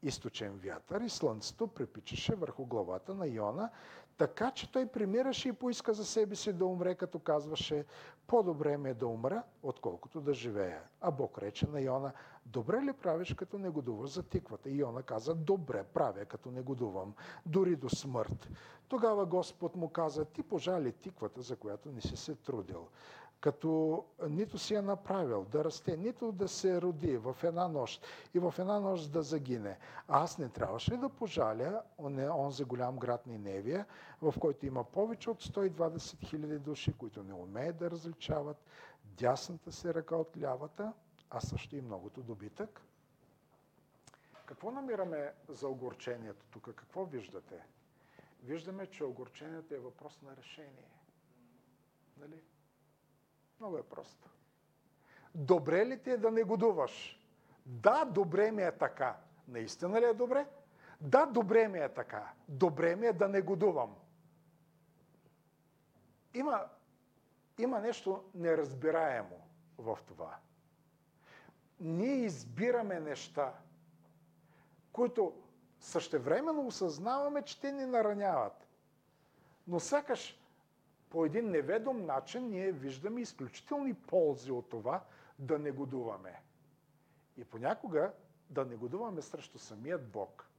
източен 0.03 0.57
вятър 0.57 1.01
и 1.01 1.09
слънцето 1.09 1.67
припичаше 1.67 2.35
върху 2.35 2.65
главата 2.65 3.15
на 3.15 3.27
Йона, 3.27 3.69
така 4.19 4.51
че 4.51 4.71
той 4.71 4.85
примираше 4.85 5.49
и 5.49 5.53
поиска 5.53 5.93
за 5.93 6.05
себе 6.05 6.35
си 6.35 6.53
да 6.53 6.65
умре, 6.65 6.95
като 6.95 7.19
казваше, 7.19 7.85
по-добре 8.27 8.77
ми 8.77 8.89
е 8.89 8.93
да 8.93 9.07
умра, 9.07 9.43
отколкото 9.63 10.21
да 10.21 10.33
живея. 10.33 10.81
А 11.01 11.11
Бог 11.11 11.37
рече 11.37 11.67
на 11.67 11.81
Йона, 11.81 12.11
добре 12.45 12.81
ли 12.81 12.93
правиш, 12.93 13.33
като 13.33 13.57
негодуваш 13.57 14.09
за 14.09 14.23
тиквата? 14.23 14.69
И 14.69 14.77
Йона 14.77 15.03
каза, 15.03 15.35
добре 15.35 15.83
правя, 15.83 16.25
като 16.25 16.51
негодувам, 16.51 17.13
дори 17.45 17.75
до 17.75 17.89
смърт. 17.89 18.49
Тогава 18.87 19.25
Господ 19.25 19.75
му 19.75 19.89
каза, 19.89 20.25
ти 20.25 20.43
пожали 20.43 20.91
тиквата, 20.91 21.41
за 21.41 21.55
която 21.55 21.91
не 21.91 22.01
си 22.01 22.17
се 22.17 22.35
трудил 22.35 22.87
като 23.41 24.03
нито 24.29 24.57
си 24.57 24.75
е 24.75 24.81
направил 24.81 25.45
да 25.45 25.63
расте, 25.63 25.97
нито 25.97 26.31
да 26.31 26.47
се 26.47 26.81
роди 26.81 27.17
в 27.17 27.35
една 27.43 27.67
нощ 27.67 28.05
и 28.33 28.39
в 28.39 28.53
една 28.59 28.79
нощ 28.79 29.11
да 29.11 29.21
загине. 29.23 29.77
Аз 30.07 30.37
не 30.37 30.49
трябваше 30.49 30.97
да 30.97 31.09
пожаля 31.09 31.81
онзи 32.37 32.63
голям 32.63 32.97
град 32.97 33.27
Ниневия, 33.27 33.85
в 34.21 34.33
който 34.39 34.65
има 34.65 34.83
повече 34.83 35.29
от 35.29 35.43
120 35.43 36.25
хиляди 36.25 36.59
души, 36.59 36.93
които 36.93 37.23
не 37.23 37.33
умеят 37.33 37.77
да 37.77 37.91
различават 37.91 38.57
дясната 39.03 39.71
си 39.71 39.93
ръка 39.93 40.15
от 40.15 40.37
лявата, 40.37 40.93
а 41.29 41.39
също 41.41 41.75
и 41.75 41.81
многото 41.81 42.21
добитък? 42.21 42.81
Какво 44.45 44.71
намираме 44.71 45.33
за 45.49 45.67
огорчението 45.67 46.45
тук? 46.45 46.63
Какво 46.75 47.05
виждате? 47.05 47.63
Виждаме, 48.43 48.87
че 48.87 49.03
огорчението 49.03 49.73
е 49.75 49.79
въпрос 49.79 50.21
на 50.21 50.37
решение. 50.37 50.89
Нали? 52.17 52.41
Много 53.59 53.77
е 53.77 53.83
просто. 53.83 54.29
Добре 55.35 55.85
ли 55.85 55.99
ти 56.03 56.11
е 56.11 56.17
да 56.17 56.31
негодуваш? 56.31 57.19
Да, 57.65 58.05
добре 58.05 58.51
ми 58.51 58.63
е 58.63 58.71
така. 58.71 59.17
Наистина 59.47 60.01
ли 60.01 60.05
е 60.05 60.13
добре? 60.13 60.47
Да, 61.01 61.25
добре 61.25 61.67
ми 61.67 61.79
е 61.79 61.89
така. 61.89 62.31
Добре 62.47 62.95
ми 62.95 63.07
е 63.07 63.13
да 63.13 63.27
негодувам. 63.27 63.95
Има, 66.33 66.65
има 67.57 67.79
нещо 67.79 68.23
неразбираемо 68.35 69.47
в 69.77 69.97
това. 70.07 70.37
Ние 71.79 72.15
избираме 72.15 72.99
неща, 72.99 73.53
които 74.91 75.33
същевременно 75.79 76.67
осъзнаваме, 76.67 77.41
че 77.41 77.61
те 77.61 77.71
ни 77.71 77.85
нараняват. 77.85 78.67
Но 79.67 79.79
сякаш 79.79 80.39
по 81.09 81.25
един 81.25 81.51
неведом 81.51 82.05
начин 82.05 82.49
ние 82.49 82.71
виждаме 82.71 83.21
изключителни 83.21 83.93
ползи 83.93 84.51
от 84.51 84.69
това 84.69 85.03
да 85.39 85.59
негодуваме. 85.59 86.41
И 87.37 87.43
понякога 87.43 88.11
да 88.49 88.65
негодуваме 88.65 89.21
срещу 89.21 89.59
самият 89.59 90.07
Бог. 90.07 90.49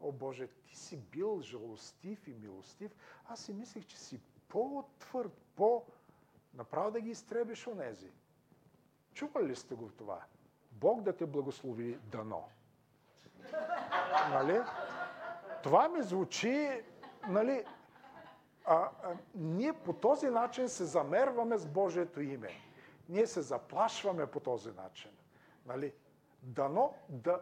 О 0.00 0.12
Боже, 0.12 0.46
ти 0.46 0.76
си 0.76 0.96
бил 0.96 1.40
жалостив 1.42 2.28
и 2.28 2.34
милостив. 2.34 2.92
Аз 3.28 3.40
си 3.40 3.52
мислех, 3.52 3.86
че 3.86 3.98
си 3.98 4.20
по-твърд, 4.48 5.32
по... 5.56 5.84
Направо 6.54 6.90
да 6.90 7.00
ги 7.00 7.10
изтребиш 7.10 7.66
онези. 7.66 8.10
Чували 9.14 9.48
ли 9.48 9.56
сте 9.56 9.74
го 9.74 9.90
това? 9.98 10.20
Бог 10.72 11.02
да 11.02 11.16
те 11.16 11.26
благослови 11.26 11.98
дано. 12.12 12.44
Нали? 14.30 14.60
Това 15.62 15.88
ми 15.88 16.02
звучи, 16.02 16.82
нали, 17.28 17.64
а, 18.70 18.90
а, 19.02 19.16
ние 19.34 19.72
по 19.72 19.92
този 19.92 20.30
начин 20.30 20.68
се 20.68 20.84
замерваме 20.84 21.58
с 21.58 21.66
Божието 21.66 22.20
име. 22.20 22.50
ние 23.08 23.26
се 23.26 23.40
заплашваме 23.40 24.26
по 24.26 24.40
този 24.40 24.70
начин. 24.70 25.10
Нали? 25.66 25.94
Дано 26.42 26.94
да 27.08 27.40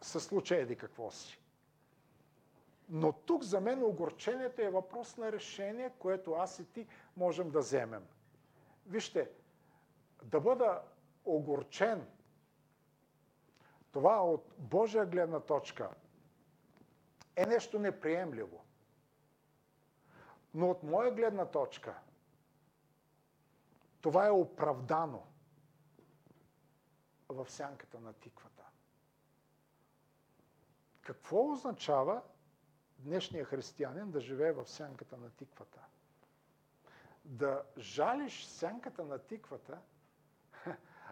се 0.00 0.20
случи 0.20 0.54
еди 0.54 0.76
какво 0.76 1.10
си. 1.10 1.40
Но 2.88 3.12
тук 3.12 3.42
за 3.42 3.60
мен 3.60 3.82
огорчението 3.82 4.62
е 4.62 4.70
въпрос 4.70 5.16
на 5.16 5.32
решение, 5.32 5.90
което 5.98 6.32
аз 6.32 6.58
и 6.58 6.64
ти 6.64 6.86
можем 7.16 7.50
да 7.50 7.58
вземем. 7.58 8.06
Вижте, 8.86 9.30
да 10.24 10.40
бъда 10.40 10.82
огорчен, 11.24 12.06
това 13.92 14.24
от 14.24 14.54
Божия 14.58 15.06
гледна 15.06 15.40
точка 15.40 15.90
е 17.36 17.46
нещо 17.46 17.78
неприемливо. 17.78 18.61
Но 20.54 20.70
от 20.70 20.82
моя 20.82 21.14
гледна 21.14 21.46
точка 21.46 22.00
това 24.00 24.26
е 24.26 24.30
оправдано 24.30 25.26
в 27.28 27.50
сянката 27.50 28.00
на 28.00 28.12
тиквата. 28.12 28.62
Какво 31.00 31.52
означава 31.52 32.22
днешния 32.98 33.44
християнин 33.44 34.10
да 34.10 34.20
живее 34.20 34.52
в 34.52 34.66
сянката 34.66 35.16
на 35.16 35.30
тиквата? 35.30 35.80
Да 37.24 37.62
жалиш 37.78 38.44
сянката 38.46 39.04
на 39.04 39.18
тиквата, 39.18 39.78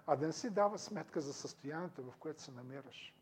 а 0.07 0.17
да 0.17 0.27
не 0.27 0.33
си 0.33 0.51
дава 0.51 0.79
сметка 0.79 1.21
за 1.21 1.35
състоянието, 1.35 2.03
в 2.11 2.17
което 2.17 2.43
се 2.43 2.53
намираш. 2.53 3.15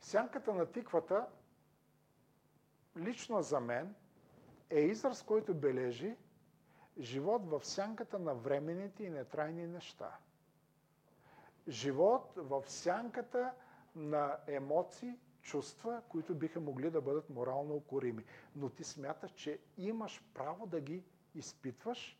Сянката 0.00 0.54
на 0.54 0.66
тиквата, 0.72 1.26
лично 2.96 3.42
за 3.42 3.60
мен, 3.60 3.94
е 4.70 4.80
израз, 4.80 5.22
който 5.22 5.54
бележи 5.54 6.16
живот 6.98 7.46
в 7.46 7.64
сянката 7.64 8.18
на 8.18 8.34
временните 8.34 9.04
и 9.04 9.10
нетрайни 9.10 9.66
неща. 9.66 10.16
Живот 11.68 12.32
в 12.36 12.62
сянката 12.66 13.52
на 13.96 14.36
емоции, 14.46 15.18
чувства, 15.42 16.02
които 16.08 16.34
биха 16.34 16.60
могли 16.60 16.90
да 16.90 17.00
бъдат 17.00 17.30
морално 17.30 17.74
укорими. 17.74 18.24
Но 18.56 18.68
ти 18.68 18.84
смяташ, 18.84 19.30
че 19.32 19.58
имаш 19.78 20.24
право 20.34 20.66
да 20.66 20.80
ги 20.80 21.02
изпитваш 21.34 22.18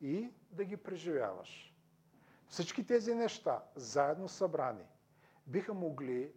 и 0.00 0.30
да 0.50 0.64
ги 0.64 0.76
преживяваш. 0.76 1.74
Всички 2.48 2.86
тези 2.86 3.14
неща, 3.14 3.62
заедно 3.76 4.28
събрани, 4.28 4.84
биха 5.46 5.74
могли 5.74 6.32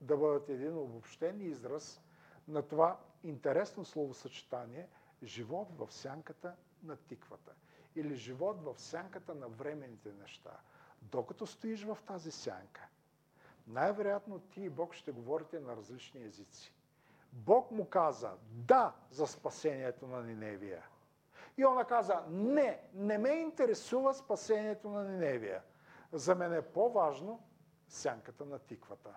да 0.00 0.16
бъдат 0.16 0.48
един 0.48 0.78
обобщен 0.78 1.40
израз 1.40 2.02
на 2.48 2.62
това 2.62 3.00
интересно 3.22 3.84
словосъчетание 3.84 4.88
живот 5.22 5.68
в 5.78 5.92
сянката 5.92 6.56
на 6.82 6.96
тиквата 6.96 7.52
или 7.96 8.14
живот 8.14 8.62
в 8.62 8.74
сянката 8.80 9.34
на 9.34 9.48
временните 9.48 10.12
неща. 10.12 10.60
Докато 11.02 11.46
стоиш 11.46 11.84
в 11.84 11.98
тази 12.06 12.30
сянка, 12.30 12.88
най-вероятно 13.66 14.38
ти 14.38 14.62
и 14.62 14.70
Бог 14.70 14.94
ще 14.94 15.12
говорите 15.12 15.60
на 15.60 15.76
различни 15.76 16.24
езици. 16.24 16.72
Бог 17.32 17.70
му 17.70 17.88
каза 17.88 18.32
да 18.50 18.94
за 19.10 19.26
спасението 19.26 20.06
на 20.06 20.22
Ниневия. 20.22 20.86
И 21.58 21.64
она 21.64 21.84
каза, 21.84 22.24
не, 22.28 22.80
не 22.94 23.18
ме 23.18 23.28
интересува 23.28 24.14
спасението 24.14 24.88
на 24.88 25.04
Ниневия. 25.04 25.62
За 26.12 26.34
мен 26.34 26.52
е 26.52 26.62
по-важно 26.62 27.42
сянката 27.88 28.44
на 28.44 28.58
тиквата. 28.58 29.14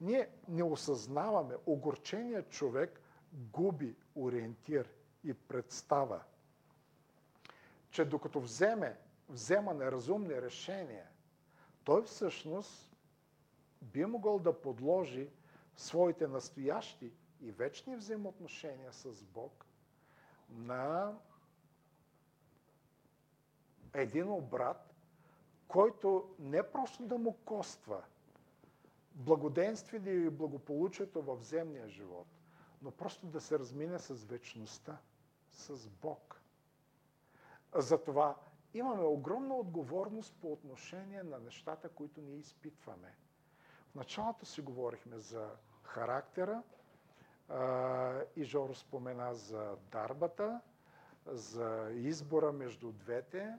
Ние 0.00 0.28
не 0.48 0.62
осъзнаваме, 0.62 1.54
огорченият 1.66 2.50
човек 2.50 3.00
губи 3.34 3.96
ориентир 4.16 4.90
и 5.24 5.34
представа, 5.34 6.22
че 7.90 8.04
докато 8.04 8.40
вземе, 8.40 8.98
взема 9.28 9.74
неразумни 9.74 10.42
решения, 10.42 11.06
той 11.84 12.02
всъщност 12.02 12.96
би 13.82 14.04
могъл 14.04 14.38
да 14.38 14.60
подложи 14.60 15.30
своите 15.76 16.26
настоящи 16.26 17.12
и 17.40 17.50
вечни 17.50 17.96
взаимоотношения 17.96 18.92
с 18.92 19.24
Бог 19.24 19.66
на 20.50 21.14
един 23.94 24.30
обрат, 24.30 24.94
който 25.68 26.34
не 26.38 26.62
просто 26.62 27.02
да 27.02 27.18
му 27.18 27.32
коства 27.44 28.02
благоденствие 29.14 30.12
и 30.14 30.30
благополучието 30.30 31.22
в 31.22 31.38
земния 31.42 31.88
живот, 31.88 32.26
но 32.84 32.90
просто 32.90 33.26
да 33.26 33.40
се 33.40 33.58
размине 33.58 33.98
с 33.98 34.14
вечността, 34.14 34.96
с 35.50 35.88
Бог. 35.88 36.40
Затова 37.74 38.36
имаме 38.74 39.02
огромна 39.02 39.54
отговорност 39.54 40.34
по 40.34 40.52
отношение 40.52 41.22
на 41.22 41.38
нещата, 41.38 41.88
които 41.88 42.20
ние 42.20 42.36
изпитваме. 42.36 43.14
В 43.86 43.94
началото 43.94 44.46
си 44.46 44.60
говорихме 44.60 45.18
за 45.18 45.50
характера 45.82 46.62
и 48.36 48.44
Жоро 48.44 48.74
спомена 48.74 49.34
за 49.34 49.76
дарбата, 49.82 50.60
за 51.26 51.90
избора 51.92 52.52
между 52.52 52.92
двете, 52.92 53.58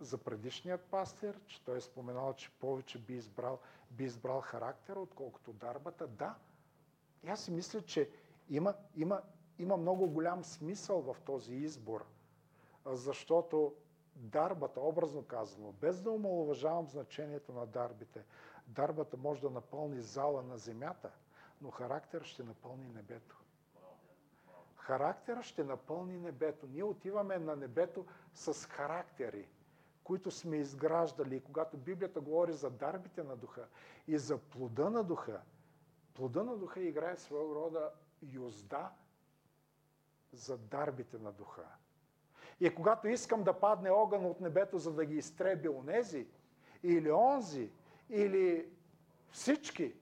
за 0.00 0.18
предишният 0.18 0.80
пастир, 0.80 1.40
че 1.46 1.64
той 1.64 1.76
е 1.76 1.80
споменал, 1.80 2.34
че 2.34 2.50
повече 2.50 2.98
би 2.98 3.14
избрал, 3.14 3.58
би 3.90 4.04
избрал 4.04 4.40
характера, 4.40 5.00
отколкото 5.00 5.52
дарбата. 5.52 6.06
Да, 6.06 6.34
и 7.22 7.28
аз 7.28 7.44
си 7.44 7.50
мисля, 7.50 7.82
че 7.82 8.10
има, 8.48 8.74
има, 8.96 9.20
има 9.58 9.76
много 9.76 10.10
голям 10.10 10.44
смисъл 10.44 11.00
в 11.02 11.16
този 11.20 11.54
избор, 11.54 12.04
защото 12.86 13.74
дарбата, 14.16 14.80
образно 14.80 15.22
казано, 15.22 15.72
без 15.72 16.00
да 16.00 16.10
омалуважавам 16.10 16.88
значението 16.88 17.52
на 17.52 17.66
дарбите, 17.66 18.24
дарбата 18.66 19.16
може 19.16 19.40
да 19.40 19.50
напълни 19.50 20.00
зала 20.00 20.42
на 20.42 20.58
земята, 20.58 21.10
но 21.60 21.70
характер 21.70 22.22
ще 22.22 22.42
напълни 22.42 22.88
небето. 22.88 23.36
Характера 24.76 25.42
ще 25.42 25.64
напълни 25.64 26.18
небето. 26.18 26.66
Ние 26.66 26.84
отиваме 26.84 27.38
на 27.38 27.56
небето 27.56 28.06
с 28.34 28.66
характери, 28.66 29.48
които 30.04 30.30
сме 30.30 30.56
изграждали. 30.56 31.36
И 31.36 31.40
когато 31.40 31.76
Библията 31.76 32.20
говори 32.20 32.52
за 32.52 32.70
дарбите 32.70 33.22
на 33.22 33.36
духа 33.36 33.66
и 34.08 34.18
за 34.18 34.38
плода 34.38 34.90
на 34.90 35.04
духа, 35.04 35.40
плода 36.14 36.42
на 36.42 36.56
духа 36.56 36.80
играе 36.80 37.16
своего 37.16 37.54
рода 37.54 37.90
юзда 38.22 38.90
за 40.32 40.58
дарбите 40.58 41.18
на 41.18 41.32
духа. 41.32 41.66
И 42.60 42.74
когато 42.74 43.08
искам 43.08 43.42
да 43.42 43.60
падне 43.60 43.90
огън 43.90 44.26
от 44.26 44.40
небето, 44.40 44.78
за 44.78 44.92
да 44.92 45.04
ги 45.04 45.16
изтреби 45.16 45.68
онези, 45.68 46.26
или 46.82 47.12
онзи, 47.12 47.70
или 48.10 48.70
всички, 49.30 49.94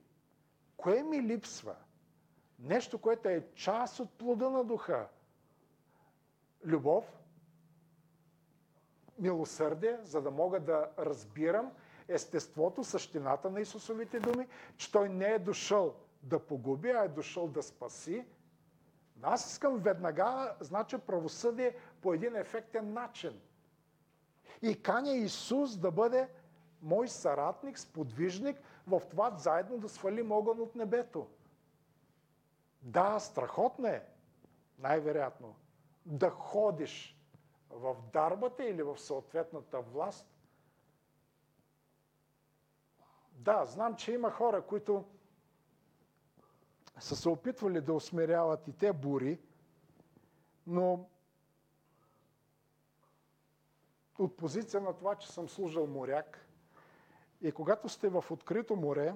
кое 0.77 1.03
ми 1.03 1.21
липсва– 1.21 1.75
Нещо, 2.61 3.01
което 3.01 3.29
е 3.29 3.47
част 3.53 3.99
от 3.99 4.11
плода 4.11 4.49
на 4.49 4.63
духа. 4.63 5.07
Любов, 6.65 7.19
милосърдие, 9.19 9.97
за 10.03 10.21
да 10.21 10.31
мога 10.31 10.59
да 10.59 10.89
разбирам 10.99 11.71
естеството, 12.13 12.83
същината 12.83 13.49
на 13.49 13.61
Исусовите 13.61 14.19
думи, 14.19 14.47
че 14.77 14.91
Той 14.91 15.09
не 15.09 15.25
е 15.25 15.39
дошъл 15.39 15.95
да 16.23 16.39
погуби, 16.39 16.89
а 16.89 17.03
е 17.03 17.07
дошъл 17.07 17.47
да 17.47 17.63
спаси. 17.63 18.25
Аз 19.21 19.51
искам 19.51 19.77
веднага, 19.77 20.55
значи, 20.59 20.97
правосъдие 20.97 21.75
по 22.01 22.13
един 22.13 22.35
ефектен 22.35 22.93
начин. 22.93 23.41
И 24.61 24.83
каня 24.83 25.11
Исус 25.11 25.77
да 25.77 25.91
бъде 25.91 26.29
мой 26.81 27.07
съратник, 27.07 27.79
сподвижник 27.79 28.57
в 28.87 29.01
това 29.09 29.31
заедно 29.37 29.77
да 29.77 29.89
свалим 29.89 30.31
огън 30.31 30.59
от 30.59 30.75
небето. 30.75 31.27
Да, 32.81 33.19
страхотно 33.19 33.87
е, 33.87 34.07
най-вероятно, 34.79 35.55
да 36.05 36.29
ходиш 36.29 37.17
в 37.69 37.95
дарбата 38.13 38.65
или 38.65 38.83
в 38.83 38.97
съответната 38.97 39.81
власт. 39.81 40.30
Да, 43.41 43.65
знам, 43.65 43.95
че 43.95 44.11
има 44.11 44.31
хора, 44.31 44.61
които 44.61 45.05
са 46.99 47.15
се 47.15 47.29
опитвали 47.29 47.81
да 47.81 47.93
усмиряват 47.93 48.67
и 48.67 48.73
те 48.73 48.93
бури, 48.93 49.39
но 50.67 51.09
от 54.19 54.37
позиция 54.37 54.81
на 54.81 54.93
това, 54.93 55.15
че 55.15 55.31
съм 55.31 55.49
служил 55.49 55.87
моряк 55.87 56.45
и 57.41 57.51
когато 57.51 57.89
сте 57.89 58.09
в 58.09 58.25
открито 58.31 58.75
море 58.75 59.13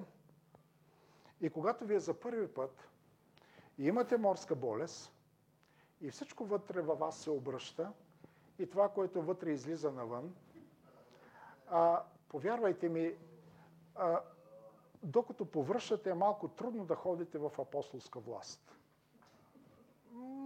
и 1.40 1.50
когато 1.50 1.84
ви 1.84 1.94
е 1.94 2.00
за 2.00 2.14
първи 2.20 2.48
път, 2.48 2.88
и 3.78 3.86
имате 3.86 4.16
морска 4.16 4.54
болест 4.54 5.12
и 6.00 6.10
всичко 6.10 6.44
вътре 6.44 6.80
във 6.80 6.98
вас 6.98 7.18
се 7.18 7.30
обръща 7.30 7.92
и 8.58 8.70
това, 8.70 8.88
което 8.88 9.22
вътре 9.22 9.50
излиза 9.50 9.92
навън, 9.92 10.34
а, 11.68 12.02
повярвайте 12.28 12.88
ми, 12.88 13.14
а, 13.98 14.20
докато 15.02 15.44
повръщате 15.44 16.10
е 16.10 16.14
малко 16.14 16.48
трудно 16.48 16.84
да 16.84 16.94
ходите 16.94 17.38
в 17.38 17.50
апостолска 17.58 18.20
власт. 18.20 18.76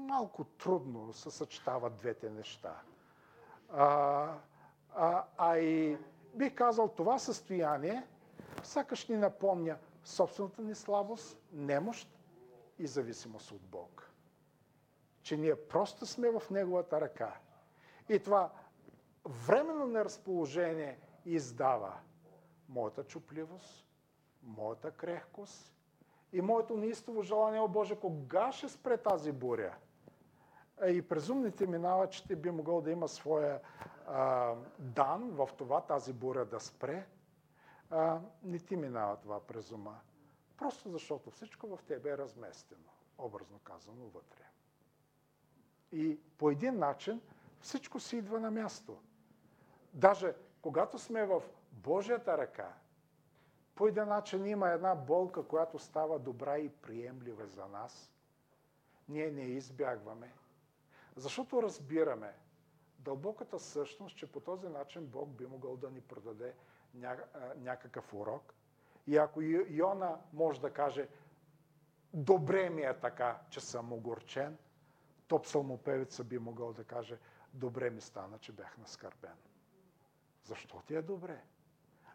Малко 0.08 0.44
трудно 0.44 1.12
се 1.12 1.30
съчетават 1.30 1.96
двете 1.96 2.30
неща. 2.30 2.80
А, 3.72 4.34
а, 4.94 5.24
а 5.38 5.58
и 5.58 5.98
бих 6.34 6.54
казал, 6.54 6.88
това 6.88 7.18
състояние 7.18 8.06
сякаш 8.62 9.08
ни 9.08 9.16
напомня 9.16 9.76
собствената 10.04 10.62
ни 10.62 10.74
слабост, 10.74 11.38
немощ 11.52 12.08
и 12.78 12.86
зависимост 12.86 13.50
от 13.50 13.62
Бог. 13.62 14.10
Че 15.22 15.36
ние 15.36 15.56
просто 15.68 16.06
сме 16.06 16.30
в 16.30 16.42
Неговата 16.50 17.00
ръка. 17.00 17.34
И 18.08 18.18
това 18.18 18.50
временно 19.24 19.86
неразположение 19.86 20.98
издава 21.24 21.92
моята 22.70 23.04
чупливост, 23.04 23.86
моята 24.42 24.90
крехкост 24.90 25.74
и 26.32 26.40
моето 26.40 26.76
неистово 26.76 27.22
желание, 27.22 27.60
о 27.60 27.68
Боже, 27.68 27.96
кога 27.96 28.52
ще 28.52 28.68
спре 28.68 28.96
тази 28.96 29.32
буря? 29.32 29.76
И 30.88 31.02
презумните 31.02 31.66
минава, 31.66 32.08
че 32.08 32.26
ти 32.26 32.36
би 32.36 32.50
могъл 32.50 32.80
да 32.80 32.90
има 32.90 33.08
своя 33.08 33.60
а, 34.06 34.54
дан 34.78 35.30
в 35.30 35.48
това 35.58 35.80
тази 35.80 36.12
буря 36.12 36.44
да 36.44 36.60
спре. 36.60 37.06
А, 37.90 38.20
не 38.42 38.58
ти 38.58 38.76
минава 38.76 39.16
това 39.16 39.40
през 39.40 39.72
ума. 39.72 40.00
Просто 40.56 40.90
защото 40.90 41.30
всичко 41.30 41.76
в 41.76 41.82
тебе 41.82 42.10
е 42.10 42.18
разместено, 42.18 42.90
образно 43.18 43.58
казано, 43.58 44.06
вътре. 44.14 44.44
И 45.92 46.18
по 46.38 46.50
един 46.50 46.78
начин 46.78 47.20
всичко 47.60 48.00
си 48.00 48.16
идва 48.16 48.40
на 48.40 48.50
място. 48.50 49.02
Даже 49.92 50.34
когато 50.62 50.98
сме 50.98 51.26
в 51.26 51.42
Божията 51.72 52.38
ръка, 52.38 52.74
по 53.74 53.86
един 53.86 54.06
начин 54.06 54.46
има 54.46 54.70
една 54.70 54.94
болка, 54.94 55.42
която 55.42 55.78
става 55.78 56.18
добра 56.18 56.58
и 56.58 56.68
приемлива 56.68 57.46
за 57.46 57.66
нас. 57.66 58.12
Ние 59.08 59.30
не 59.30 59.42
избягваме. 59.42 60.34
Защото 61.16 61.62
разбираме 61.62 62.34
дълбоката 62.98 63.58
същност, 63.58 64.16
че 64.16 64.32
по 64.32 64.40
този 64.40 64.68
начин 64.68 65.06
Бог 65.06 65.28
би 65.28 65.46
могъл 65.46 65.76
да 65.76 65.90
ни 65.90 66.00
продаде 66.00 66.54
някакъв 67.56 68.14
урок. 68.14 68.54
И 69.06 69.16
ако 69.16 69.40
Йона 69.42 70.20
може 70.32 70.60
да 70.60 70.72
каже, 70.72 71.08
добре 72.14 72.70
ми 72.70 72.82
е 72.82 72.98
така, 73.00 73.40
че 73.50 73.60
съм 73.60 73.92
огорчен, 73.92 74.58
то 75.28 75.42
псалмопевица 75.42 76.24
би 76.24 76.38
могъл 76.38 76.72
да 76.72 76.84
каже, 76.84 77.18
добре 77.54 77.90
ми 77.90 78.00
стана, 78.00 78.38
че 78.38 78.52
бях 78.52 78.78
наскърбен. 78.78 79.36
Защо 80.44 80.82
ти 80.86 80.94
е 80.94 81.02
добре? 81.02 81.42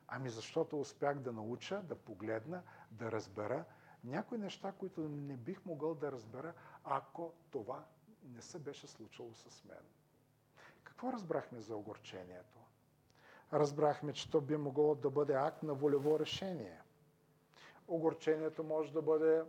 Ами 0.08 0.30
защото 0.30 0.80
успях 0.80 1.20
да 1.20 1.32
науча, 1.32 1.82
да 1.82 1.96
погледна, 1.96 2.62
да 2.92 3.12
разбера 3.12 3.66
някои 4.04 4.38
неща, 4.38 4.72
които 4.72 5.02
не 5.02 5.38
бих 5.38 5.66
могъл 5.66 5.96
да 5.96 6.12
разбера, 6.12 6.54
ако 6.84 7.34
това 7.52 7.86
не 8.26 8.42
се 8.42 8.60
беше 8.60 8.88
случило 8.88 9.34
с 9.34 9.64
мен. 9.64 9.84
Какво 10.84 11.14
разбрахме 11.14 11.62
за 11.62 11.76
огорчението? 11.76 12.60
Разбрахме, 13.54 14.14
че 14.14 14.32
то 14.32 14.42
би 14.42 14.58
могло 14.58 14.96
да 14.96 15.10
бъде 15.10 15.34
акт 15.34 15.64
на 15.64 15.74
волево 15.74 16.20
решение. 16.20 16.82
Огорчението 17.88 18.64
може 18.64 18.94
да 18.94 19.02
бъде 19.02 19.44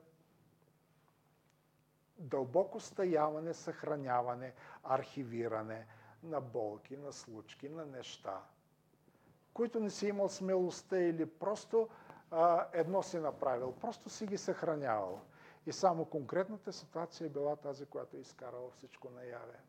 дълбоко 2.19 2.81
стояване, 2.81 3.55
съхраняване, 3.55 4.53
архивиране 4.85 5.87
на 6.23 6.41
болки, 6.41 6.97
на 6.97 7.13
случки, 7.13 7.69
на 7.69 7.87
неща, 7.87 8.43
които 9.57 9.81
не 9.81 9.91
си 9.91 10.09
имал 10.09 10.29
смелостта 10.29 10.99
или 10.99 11.27
просто 11.27 11.89
а, 12.31 12.67
едно 12.73 13.03
си 13.03 13.19
направил, 13.19 13.73
просто 13.73 14.11
си 14.11 14.27
ги 14.27 14.39
съхранявал. 14.39 15.21
И 15.67 15.73
само 15.73 16.05
конкретната 16.05 16.73
ситуация 16.73 17.27
е 17.27 17.31
била 17.31 17.57
тази, 17.57 17.87
която 17.87 18.17
е 18.17 18.21
изкарала 18.21 18.71
всичко 18.71 19.11
наяве. 19.11 19.61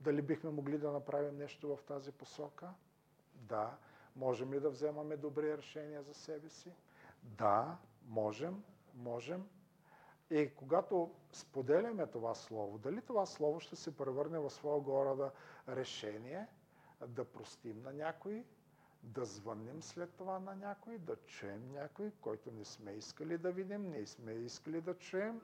Дали 0.00 0.22
бихме 0.22 0.50
могли 0.50 0.78
да 0.78 0.92
направим 0.92 1.36
нещо 1.38 1.76
в 1.76 1.82
тази 1.82 2.12
посока? 2.12 2.70
Да. 3.34 3.76
Можем 4.16 4.52
ли 4.52 4.60
да 4.60 4.70
вземаме 4.70 5.16
добри 5.16 5.56
решения 5.56 6.02
за 6.02 6.14
себе 6.14 6.48
си? 6.48 6.72
Да, 7.22 7.76
можем, 8.06 8.64
можем. 8.94 9.48
И 10.30 10.54
когато 10.54 11.14
споделяме 11.32 12.06
това 12.06 12.34
слово, 12.34 12.78
дали 12.78 13.02
това 13.02 13.26
слово 13.26 13.60
ще 13.60 13.76
се 13.76 13.96
превърне 13.96 14.38
в 14.38 14.50
своя 14.50 14.80
города 14.80 15.30
решение 15.68 16.46
да 17.06 17.24
простим 17.24 17.82
на 17.82 17.92
някой, 17.92 18.44
да 19.04 19.24
звъннем 19.24 19.82
след 19.82 20.10
това 20.10 20.38
на 20.38 20.54
някой, 20.56 20.98
да 20.98 21.16
чуем 21.18 21.72
някой, 21.72 22.12
който 22.12 22.50
не 22.50 22.64
сме 22.64 22.92
искали 22.92 23.38
да 23.38 23.52
видим, 23.52 23.90
не 23.90 24.06
сме 24.06 24.32
искали 24.32 24.80
да 24.80 24.98
чуем. 24.98 25.40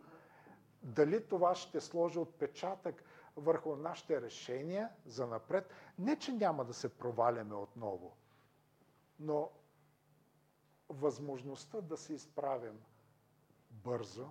Дали 0.82 1.24
това 1.24 1.54
ще 1.54 1.80
сложи 1.80 2.18
отпечатък 2.18 3.02
върху 3.36 3.76
нашите 3.76 4.22
решения 4.22 4.90
за 5.06 5.26
напред. 5.26 5.68
Не, 5.98 6.18
че 6.18 6.32
няма 6.32 6.64
да 6.64 6.74
се 6.74 6.88
проваляме 6.88 7.54
отново, 7.54 8.16
но 9.20 9.50
възможността 10.88 11.80
да 11.80 11.96
се 11.96 12.14
изправим 12.14 12.80
бързо 13.70 14.28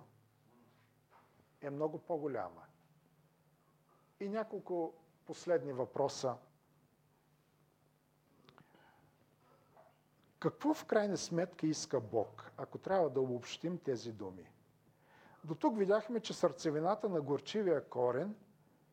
е 1.60 1.70
много 1.70 1.98
по-голяма. 1.98 2.62
И 4.20 4.28
няколко 4.28 4.94
последни 5.26 5.72
въпроса 5.72 6.36
Какво 10.40 10.74
в 10.74 10.84
крайна 10.84 11.16
сметка 11.16 11.66
иска 11.66 12.00
Бог, 12.00 12.50
ако 12.56 12.78
трябва 12.78 13.10
да 13.10 13.20
обобщим 13.20 13.78
тези 13.78 14.12
думи? 14.12 14.50
До 15.44 15.54
тук 15.54 15.78
видяхме, 15.78 16.20
че 16.20 16.34
сърцевината 16.34 17.08
на 17.08 17.20
горчивия 17.20 17.84
корен 17.88 18.34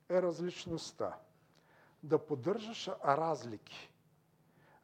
е 0.10 0.22
различността. 0.22 1.18
Да 2.04 2.26
поддържаш 2.26 2.88
разлики. 3.06 3.92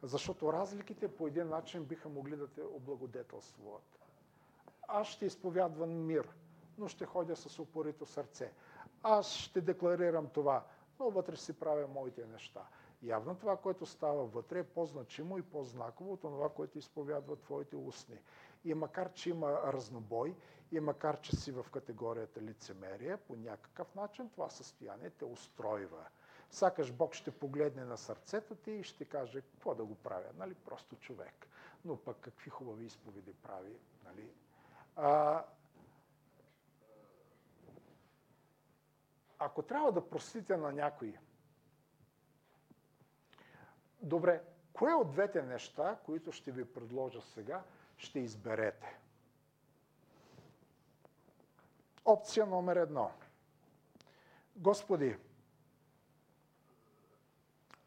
Защото 0.02 0.52
разликите 0.52 1.08
по 1.16 1.26
един 1.26 1.48
начин 1.48 1.84
биха 1.84 2.08
могли 2.08 2.36
да 2.36 2.46
те 2.48 2.62
облагодетелствуват. 2.62 3.98
Аз 4.88 5.06
ще 5.06 5.26
изповядвам 5.26 6.06
мир, 6.06 6.28
но 6.78 6.88
ще 6.88 7.06
ходя 7.06 7.36
с 7.36 7.58
упорито 7.58 8.06
сърце. 8.06 8.52
Аз 9.02 9.32
ще 9.32 9.60
декларирам 9.60 10.28
това, 10.28 10.64
но 11.00 11.10
вътре 11.10 11.36
си 11.36 11.52
правя 11.52 11.86
моите 11.88 12.26
неща. 12.26 12.66
Явно 13.04 13.34
това, 13.34 13.56
което 13.56 13.86
става 13.86 14.24
вътре 14.24 14.58
е 14.58 14.64
по-значимо 14.64 15.38
и 15.38 15.42
по-знаково 15.42 16.12
от 16.12 16.20
това, 16.20 16.48
което 16.48 16.78
изповядва 16.78 17.36
твоите 17.36 17.76
устни. 17.76 18.18
И 18.64 18.74
макар, 18.74 19.12
че 19.12 19.30
има 19.30 19.60
разнобой, 19.72 20.34
и 20.72 20.80
макар, 20.80 21.20
че 21.20 21.36
си 21.36 21.52
в 21.52 21.66
категорията 21.72 22.42
лицемерие, 22.42 23.16
по 23.16 23.36
някакъв 23.36 23.94
начин 23.94 24.30
това 24.30 24.50
състояние 24.50 25.10
те 25.10 25.24
устройва. 25.24 26.04
Сякаш 26.50 26.92
Бог 26.92 27.14
ще 27.14 27.30
погледне 27.30 27.84
на 27.84 27.96
сърцето 27.96 28.54
ти 28.54 28.70
и 28.70 28.82
ще 28.82 29.04
каже, 29.04 29.40
какво 29.40 29.74
да 29.74 29.84
го 29.84 29.94
правя, 29.94 30.30
нали? 30.36 30.54
Просто 30.54 30.96
човек. 30.96 31.48
Но 31.84 31.96
пък 31.96 32.16
какви 32.20 32.50
хубави 32.50 32.84
изповеди 32.84 33.32
прави, 33.32 33.78
нали? 34.04 34.30
А, 34.96 35.44
ако 39.38 39.62
трябва 39.62 39.92
да 39.92 40.08
простите 40.08 40.56
на 40.56 40.72
някой, 40.72 41.14
Добре, 44.04 44.42
кое 44.72 44.94
от 44.94 45.10
двете 45.10 45.42
неща, 45.42 45.98
които 46.04 46.32
ще 46.32 46.52
ви 46.52 46.72
предложа 46.72 47.22
сега, 47.22 47.62
ще 47.96 48.18
изберете? 48.18 48.98
Опция 52.04 52.46
номер 52.46 52.76
едно. 52.76 53.10
Господи, 54.56 55.18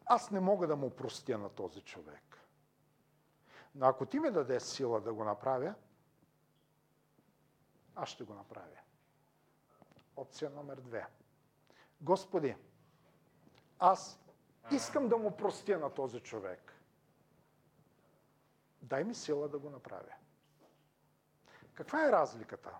аз 0.06 0.30
не 0.30 0.40
мога 0.40 0.66
да 0.66 0.76
му 0.76 0.90
простя 0.90 1.38
на 1.38 1.48
този 1.48 1.80
човек. 1.80 2.38
Но 3.74 3.86
ако 3.86 4.06
ти 4.06 4.18
ми 4.18 4.30
даде 4.30 4.60
сила 4.60 5.00
да 5.00 5.14
го 5.14 5.24
направя, 5.24 5.74
аз 7.94 8.08
ще 8.08 8.24
го 8.24 8.34
направя. 8.34 8.78
Опция 10.16 10.50
номер 10.50 10.76
две. 10.76 11.06
Господи, 12.00 12.56
аз 13.78 14.20
Искам 14.72 15.08
да 15.08 15.16
му 15.16 15.36
простя 15.36 15.78
на 15.78 15.90
този 15.90 16.20
човек. 16.20 16.72
Дай 18.82 19.04
ми 19.04 19.14
сила 19.14 19.48
да 19.48 19.58
го 19.58 19.70
направя. 19.70 20.12
Каква 21.74 22.06
е 22.06 22.12
разликата 22.12 22.70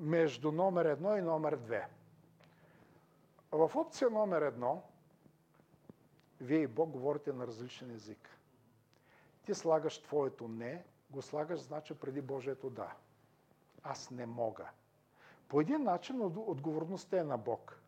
между 0.00 0.52
номер 0.52 0.84
едно 0.84 1.16
и 1.16 1.22
номер 1.22 1.56
две? 1.56 1.88
В 3.52 3.70
опция 3.74 4.10
номер 4.10 4.42
едно 4.42 4.82
вие 6.40 6.58
и 6.58 6.66
Бог 6.66 6.90
говорите 6.90 7.32
на 7.32 7.46
различен 7.46 7.90
език. 7.90 8.38
Ти 9.44 9.54
слагаш 9.54 10.02
твоето 10.02 10.48
не, 10.48 10.84
го 11.10 11.22
слагаш 11.22 11.60
значи 11.60 11.94
преди 11.94 12.20
Божието 12.20 12.70
да. 12.70 12.92
Аз 13.82 14.10
не 14.10 14.26
мога. 14.26 14.68
По 15.48 15.60
един 15.60 15.82
начин 15.82 16.22
отговорността 16.22 17.18
е 17.18 17.24
на 17.24 17.38
Бог. 17.38 17.80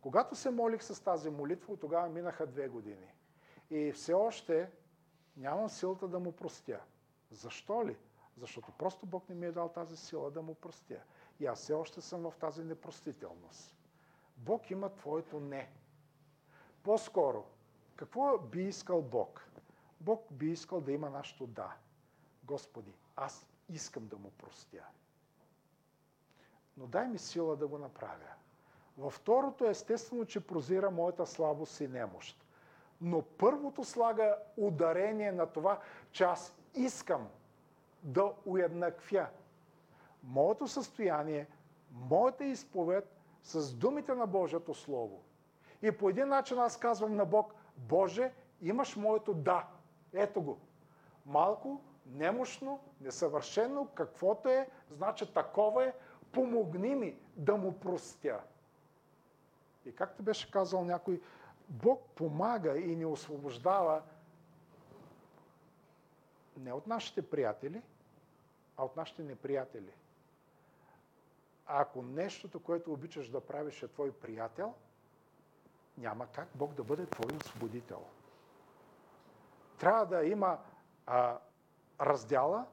Когато 0.00 0.34
се 0.34 0.50
молих 0.50 0.82
с 0.82 1.04
тази 1.04 1.30
молитва, 1.30 1.76
тогава 1.76 2.08
минаха 2.08 2.46
две 2.46 2.68
години. 2.68 3.14
И 3.70 3.92
все 3.92 4.12
още 4.12 4.70
нямам 5.36 5.68
силата 5.68 6.08
да 6.08 6.20
му 6.20 6.32
простя. 6.32 6.80
Защо 7.30 7.86
ли? 7.86 7.96
Защото 8.36 8.72
просто 8.72 9.06
Бог 9.06 9.28
не 9.28 9.34
ми 9.34 9.46
е 9.46 9.52
дал 9.52 9.68
тази 9.68 9.96
сила 9.96 10.30
да 10.30 10.42
му 10.42 10.54
простя. 10.54 11.02
И 11.40 11.46
аз 11.46 11.58
все 11.58 11.72
още 11.72 12.00
съм 12.00 12.30
в 12.30 12.34
тази 12.40 12.64
непростителност. 12.64 13.76
Бог 14.36 14.70
има 14.70 14.94
твоето 14.94 15.40
не. 15.40 15.72
По-скоро, 16.82 17.44
какво 17.96 18.38
би 18.38 18.62
искал 18.62 19.02
Бог? 19.02 19.50
Бог 20.00 20.32
би 20.32 20.50
искал 20.50 20.80
да 20.80 20.92
има 20.92 21.10
нашето 21.10 21.46
да. 21.46 21.76
Господи, 22.44 22.94
аз 23.16 23.46
искам 23.68 24.08
да 24.08 24.16
му 24.16 24.30
простя. 24.30 24.84
Но 26.76 26.86
дай 26.86 27.08
ми 27.08 27.18
сила 27.18 27.56
да 27.56 27.68
го 27.68 27.78
направя. 27.78 28.28
Във 28.98 29.12
второто 29.12 29.64
естествено, 29.64 30.24
че 30.24 30.46
прозира 30.46 30.90
моята 30.90 31.26
слабост 31.26 31.80
и 31.80 31.88
немощ. 31.88 32.44
Но 33.00 33.22
първото 33.22 33.84
слага 33.84 34.36
ударение 34.56 35.32
на 35.32 35.46
това, 35.46 35.80
че 36.10 36.24
аз 36.24 36.56
искам 36.74 37.28
да 38.02 38.32
уеднаквя 38.46 39.26
моето 40.22 40.68
състояние, 40.68 41.46
моята 41.92 42.44
изповед 42.44 43.16
с 43.42 43.74
думите 43.74 44.14
на 44.14 44.26
Божието 44.26 44.74
Слово. 44.74 45.22
И 45.82 45.92
по 45.92 46.08
един 46.08 46.28
начин 46.28 46.58
аз 46.58 46.76
казвам 46.76 47.16
на 47.16 47.24
Бог, 47.24 47.54
Боже, 47.76 48.32
имаш 48.62 48.96
моето 48.96 49.34
да. 49.34 49.66
Ето 50.12 50.42
го. 50.42 50.58
Малко, 51.26 51.80
немощно, 52.06 52.80
несъвършено, 53.00 53.86
каквото 53.94 54.48
е, 54.48 54.68
значи 54.90 55.34
такова 55.34 55.84
е, 55.84 55.92
помогни 56.32 56.94
ми 56.94 57.16
да 57.36 57.56
му 57.56 57.80
простя. 57.80 58.40
И 59.88 59.94
както 59.94 60.22
беше 60.22 60.50
казал 60.50 60.84
някой, 60.84 61.20
Бог 61.68 62.02
помага 62.14 62.78
и 62.78 62.96
ни 62.96 63.04
освобождава 63.04 64.02
не 66.56 66.72
от 66.72 66.86
нашите 66.86 67.30
приятели, 67.30 67.82
а 68.76 68.84
от 68.84 68.96
нашите 68.96 69.22
неприятели. 69.22 69.92
А 71.66 71.80
ако 71.82 72.02
нещото, 72.02 72.60
което 72.60 72.92
обичаш 72.92 73.28
да 73.28 73.40
правиш 73.40 73.82
е 73.82 73.88
твой 73.88 74.12
приятел, 74.12 74.74
няма 75.98 76.26
как 76.26 76.48
Бог 76.54 76.74
да 76.74 76.84
бъде 76.84 77.06
твой 77.06 77.36
освободител. 77.36 78.04
Трябва 79.78 80.06
да 80.06 80.24
има 80.24 80.58
а, 81.06 81.38
раздяла, 82.00 82.66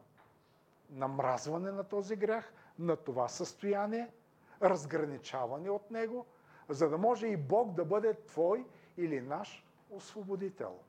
намразване 0.90 1.72
на 1.72 1.84
този 1.84 2.16
грях, 2.16 2.54
на 2.80 2.96
това 2.96 3.28
състояние, 3.28 4.14
разграничаване 4.62 5.70
от 5.70 5.92
него, 5.92 6.26
за 6.70 6.90
да 6.90 6.98
може 6.98 7.28
и 7.28 7.38
Бог 7.38 7.74
да 7.74 7.86
бъде 7.86 8.14
твой 8.14 8.66
или 8.98 9.22
наш 9.22 9.66
освободител. 9.90 10.80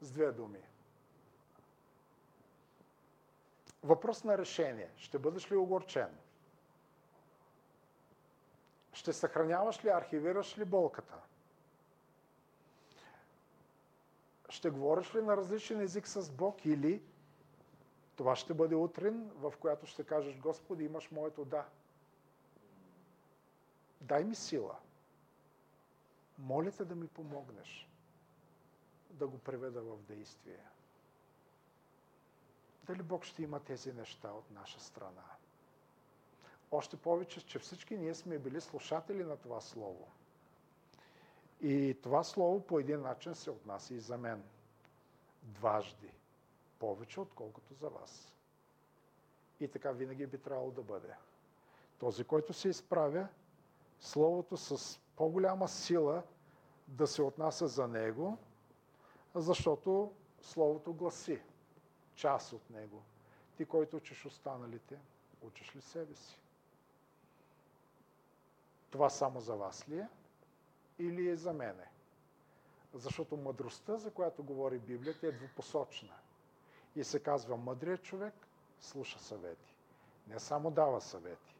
С 0.00 0.10
две 0.10 0.32
думи. 0.32 0.62
Въпрос 3.82 4.24
на 4.24 4.38
решение. 4.38 4.90
Ще 4.96 5.18
бъдеш 5.18 5.52
ли 5.52 5.56
огорчен? 5.56 6.18
Ще 8.92 9.12
съхраняваш 9.12 9.84
ли, 9.84 9.88
архивираш 9.88 10.58
ли 10.58 10.64
болката? 10.64 11.14
Ще 14.48 14.70
говориш 14.70 15.14
ли 15.14 15.22
на 15.22 15.36
различен 15.36 15.80
език 15.80 16.08
с 16.08 16.30
Бог 16.30 16.64
или 16.64 17.02
това 18.16 18.36
ще 18.36 18.54
бъде 18.54 18.74
утрин, 18.74 19.30
в 19.34 19.54
която 19.60 19.86
ще 19.86 20.04
кажеш, 20.04 20.38
Господи, 20.38 20.84
имаш 20.84 21.10
моето 21.10 21.44
да. 21.44 21.64
Дай 24.02 24.24
ми 24.24 24.34
сила. 24.34 24.76
Моля 26.38 26.70
те 26.70 26.84
да 26.84 26.94
ми 26.94 27.08
помогнеш 27.08 27.88
да 29.10 29.26
го 29.26 29.38
преведа 29.38 29.82
в 29.82 29.96
действие. 30.02 30.64
Дали 32.86 33.02
Бог 33.02 33.24
ще 33.24 33.42
има 33.42 33.60
тези 33.60 33.92
неща 33.92 34.28
от 34.32 34.50
наша 34.50 34.80
страна? 34.80 35.22
Още 36.70 36.96
повече, 36.96 37.46
че 37.46 37.58
всички 37.58 37.96
ние 37.96 38.14
сме 38.14 38.38
били 38.38 38.60
слушатели 38.60 39.24
на 39.24 39.36
това 39.36 39.60
Слово. 39.60 40.08
И 41.60 41.96
това 42.02 42.24
Слово 42.24 42.66
по 42.66 42.78
един 42.78 43.00
начин 43.00 43.34
се 43.34 43.50
отнася 43.50 43.94
и 43.94 44.00
за 44.00 44.18
мен. 44.18 44.42
Дважди. 45.42 46.10
Повече, 46.78 47.20
отколкото 47.20 47.74
за 47.74 47.88
вас. 47.88 48.32
И 49.60 49.68
така 49.68 49.92
винаги 49.92 50.26
би 50.26 50.38
трябвало 50.38 50.70
да 50.70 50.82
бъде. 50.82 51.14
Този, 51.98 52.24
който 52.24 52.52
се 52.52 52.68
изправя, 52.68 53.28
Словото 54.02 54.56
с 54.56 55.00
по-голяма 55.16 55.68
сила 55.68 56.22
да 56.88 57.06
се 57.06 57.22
отнася 57.22 57.68
за 57.68 57.88
него, 57.88 58.38
защото 59.34 60.12
Словото 60.40 60.92
гласи 60.92 61.42
част 62.14 62.52
от 62.52 62.70
него. 62.70 63.02
Ти, 63.56 63.64
който 63.64 63.96
учиш 63.96 64.26
останалите, 64.26 64.98
учиш 65.42 65.76
ли 65.76 65.80
себе 65.80 66.14
си? 66.14 66.38
Това 68.90 69.10
само 69.10 69.40
за 69.40 69.54
вас 69.54 69.88
ли 69.88 69.98
е? 69.98 70.08
Или 70.98 71.28
е 71.28 71.36
за 71.36 71.52
мене? 71.52 71.88
Защото 72.94 73.36
мъдростта, 73.36 73.96
за 73.96 74.10
която 74.10 74.44
говори 74.44 74.78
Библията, 74.78 75.26
е 75.26 75.32
двупосочна. 75.32 76.14
И 76.96 77.04
се 77.04 77.22
казва, 77.22 77.56
мъдрият 77.56 78.02
човек 78.02 78.34
слуша 78.80 79.18
съвети. 79.18 79.74
Не 80.28 80.38
само 80.40 80.70
дава 80.70 81.00
съвети. 81.00 81.56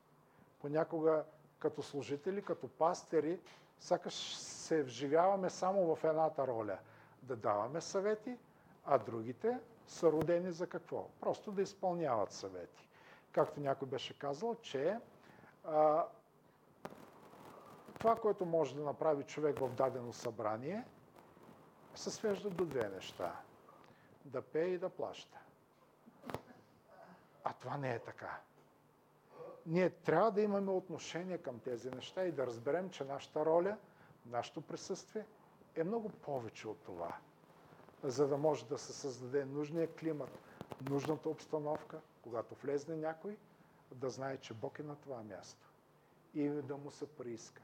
Понякога 0.61 1.25
като 1.63 1.83
служители, 1.83 2.43
като 2.43 2.69
пастери, 2.69 3.41
сякаш 3.81 4.15
се 4.37 4.83
вживяваме 4.83 5.51
само 5.51 5.97
в 5.97 6.05
едната 6.05 6.47
роля. 6.47 6.79
Да 7.23 7.37
даваме 7.37 7.81
съвети, 7.81 8.39
а 8.85 8.99
другите 8.99 9.59
са 9.87 10.13
родени 10.13 10.53
за 10.53 10.67
какво? 10.67 11.09
Просто 11.21 11.53
да 11.53 11.63
изпълняват 11.63 12.33
съвети. 12.33 12.89
Както 13.33 13.61
някой 13.61 13.89
беше 13.89 14.19
казал, 14.19 14.55
че 14.55 14.99
а, 15.65 16.05
това, 17.95 18.17
което 18.17 18.45
може 18.47 18.77
да 18.77 18.83
направи 18.83 19.25
човек 19.25 19.59
в 19.59 19.69
дадено 19.69 20.13
събрание, 20.13 20.85
се 21.95 22.11
свежда 22.11 22.51
до 22.51 22.65
две 22.65 22.89
неща. 22.89 23.37
Да 24.25 24.43
пее 24.43 24.65
и 24.65 24.79
да 24.79 24.89
плаща. 24.89 25.39
А 27.45 27.53
това 27.53 27.77
не 27.77 27.95
е 27.95 27.99
така. 27.99 28.41
Ние 29.67 29.91
трябва 29.91 30.31
да 30.31 30.43
имаме 30.43 30.71
отношение 30.71 31.39
към 31.39 31.59
тези 31.59 31.91
неща 31.91 32.25
и 32.25 32.33
да 32.33 32.47
разберем, 32.47 32.91
че 32.91 33.05
нашата 33.05 33.47
роля, 33.47 33.77
нашето 34.27 34.61
присъствие 34.61 35.27
е 35.75 35.85
много 35.85 36.09
повече 36.09 36.69
от 36.69 36.79
това. 36.79 37.17
За 38.03 38.29
да 38.29 38.37
може 38.37 38.67
да 38.67 38.79
се 38.79 38.93
създаде 38.93 39.45
нужния 39.45 39.95
климат, 39.95 40.39
нужната 40.81 41.29
обстановка, 41.29 42.01
когато 42.23 42.55
влезне 42.55 42.97
някой, 42.97 43.37
да 43.93 44.11
знае, 44.11 44.37
че 44.37 44.55
Бог 44.55 44.79
е 44.79 44.83
на 44.83 44.97
това 44.97 45.23
място. 45.23 45.69
И 46.35 46.49
да 46.49 46.77
му 46.77 46.91
се 46.91 47.07
прииска 47.09 47.63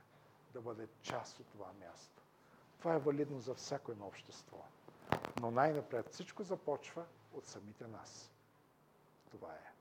да 0.53 0.61
бъде 0.61 0.89
част 1.03 1.41
от 1.41 1.47
това 1.47 1.67
място. 1.81 2.23
Това 2.79 2.95
е 2.95 2.99
валидно 2.99 3.41
за 3.41 3.55
всяко 3.55 3.93
едно 3.93 4.07
общество. 4.07 4.57
Но 5.41 5.51
най-напред 5.51 6.09
всичко 6.09 6.43
започва 6.43 7.05
от 7.33 7.47
самите 7.47 7.87
нас. 7.87 8.31
Това 9.31 9.53
е. 9.53 9.78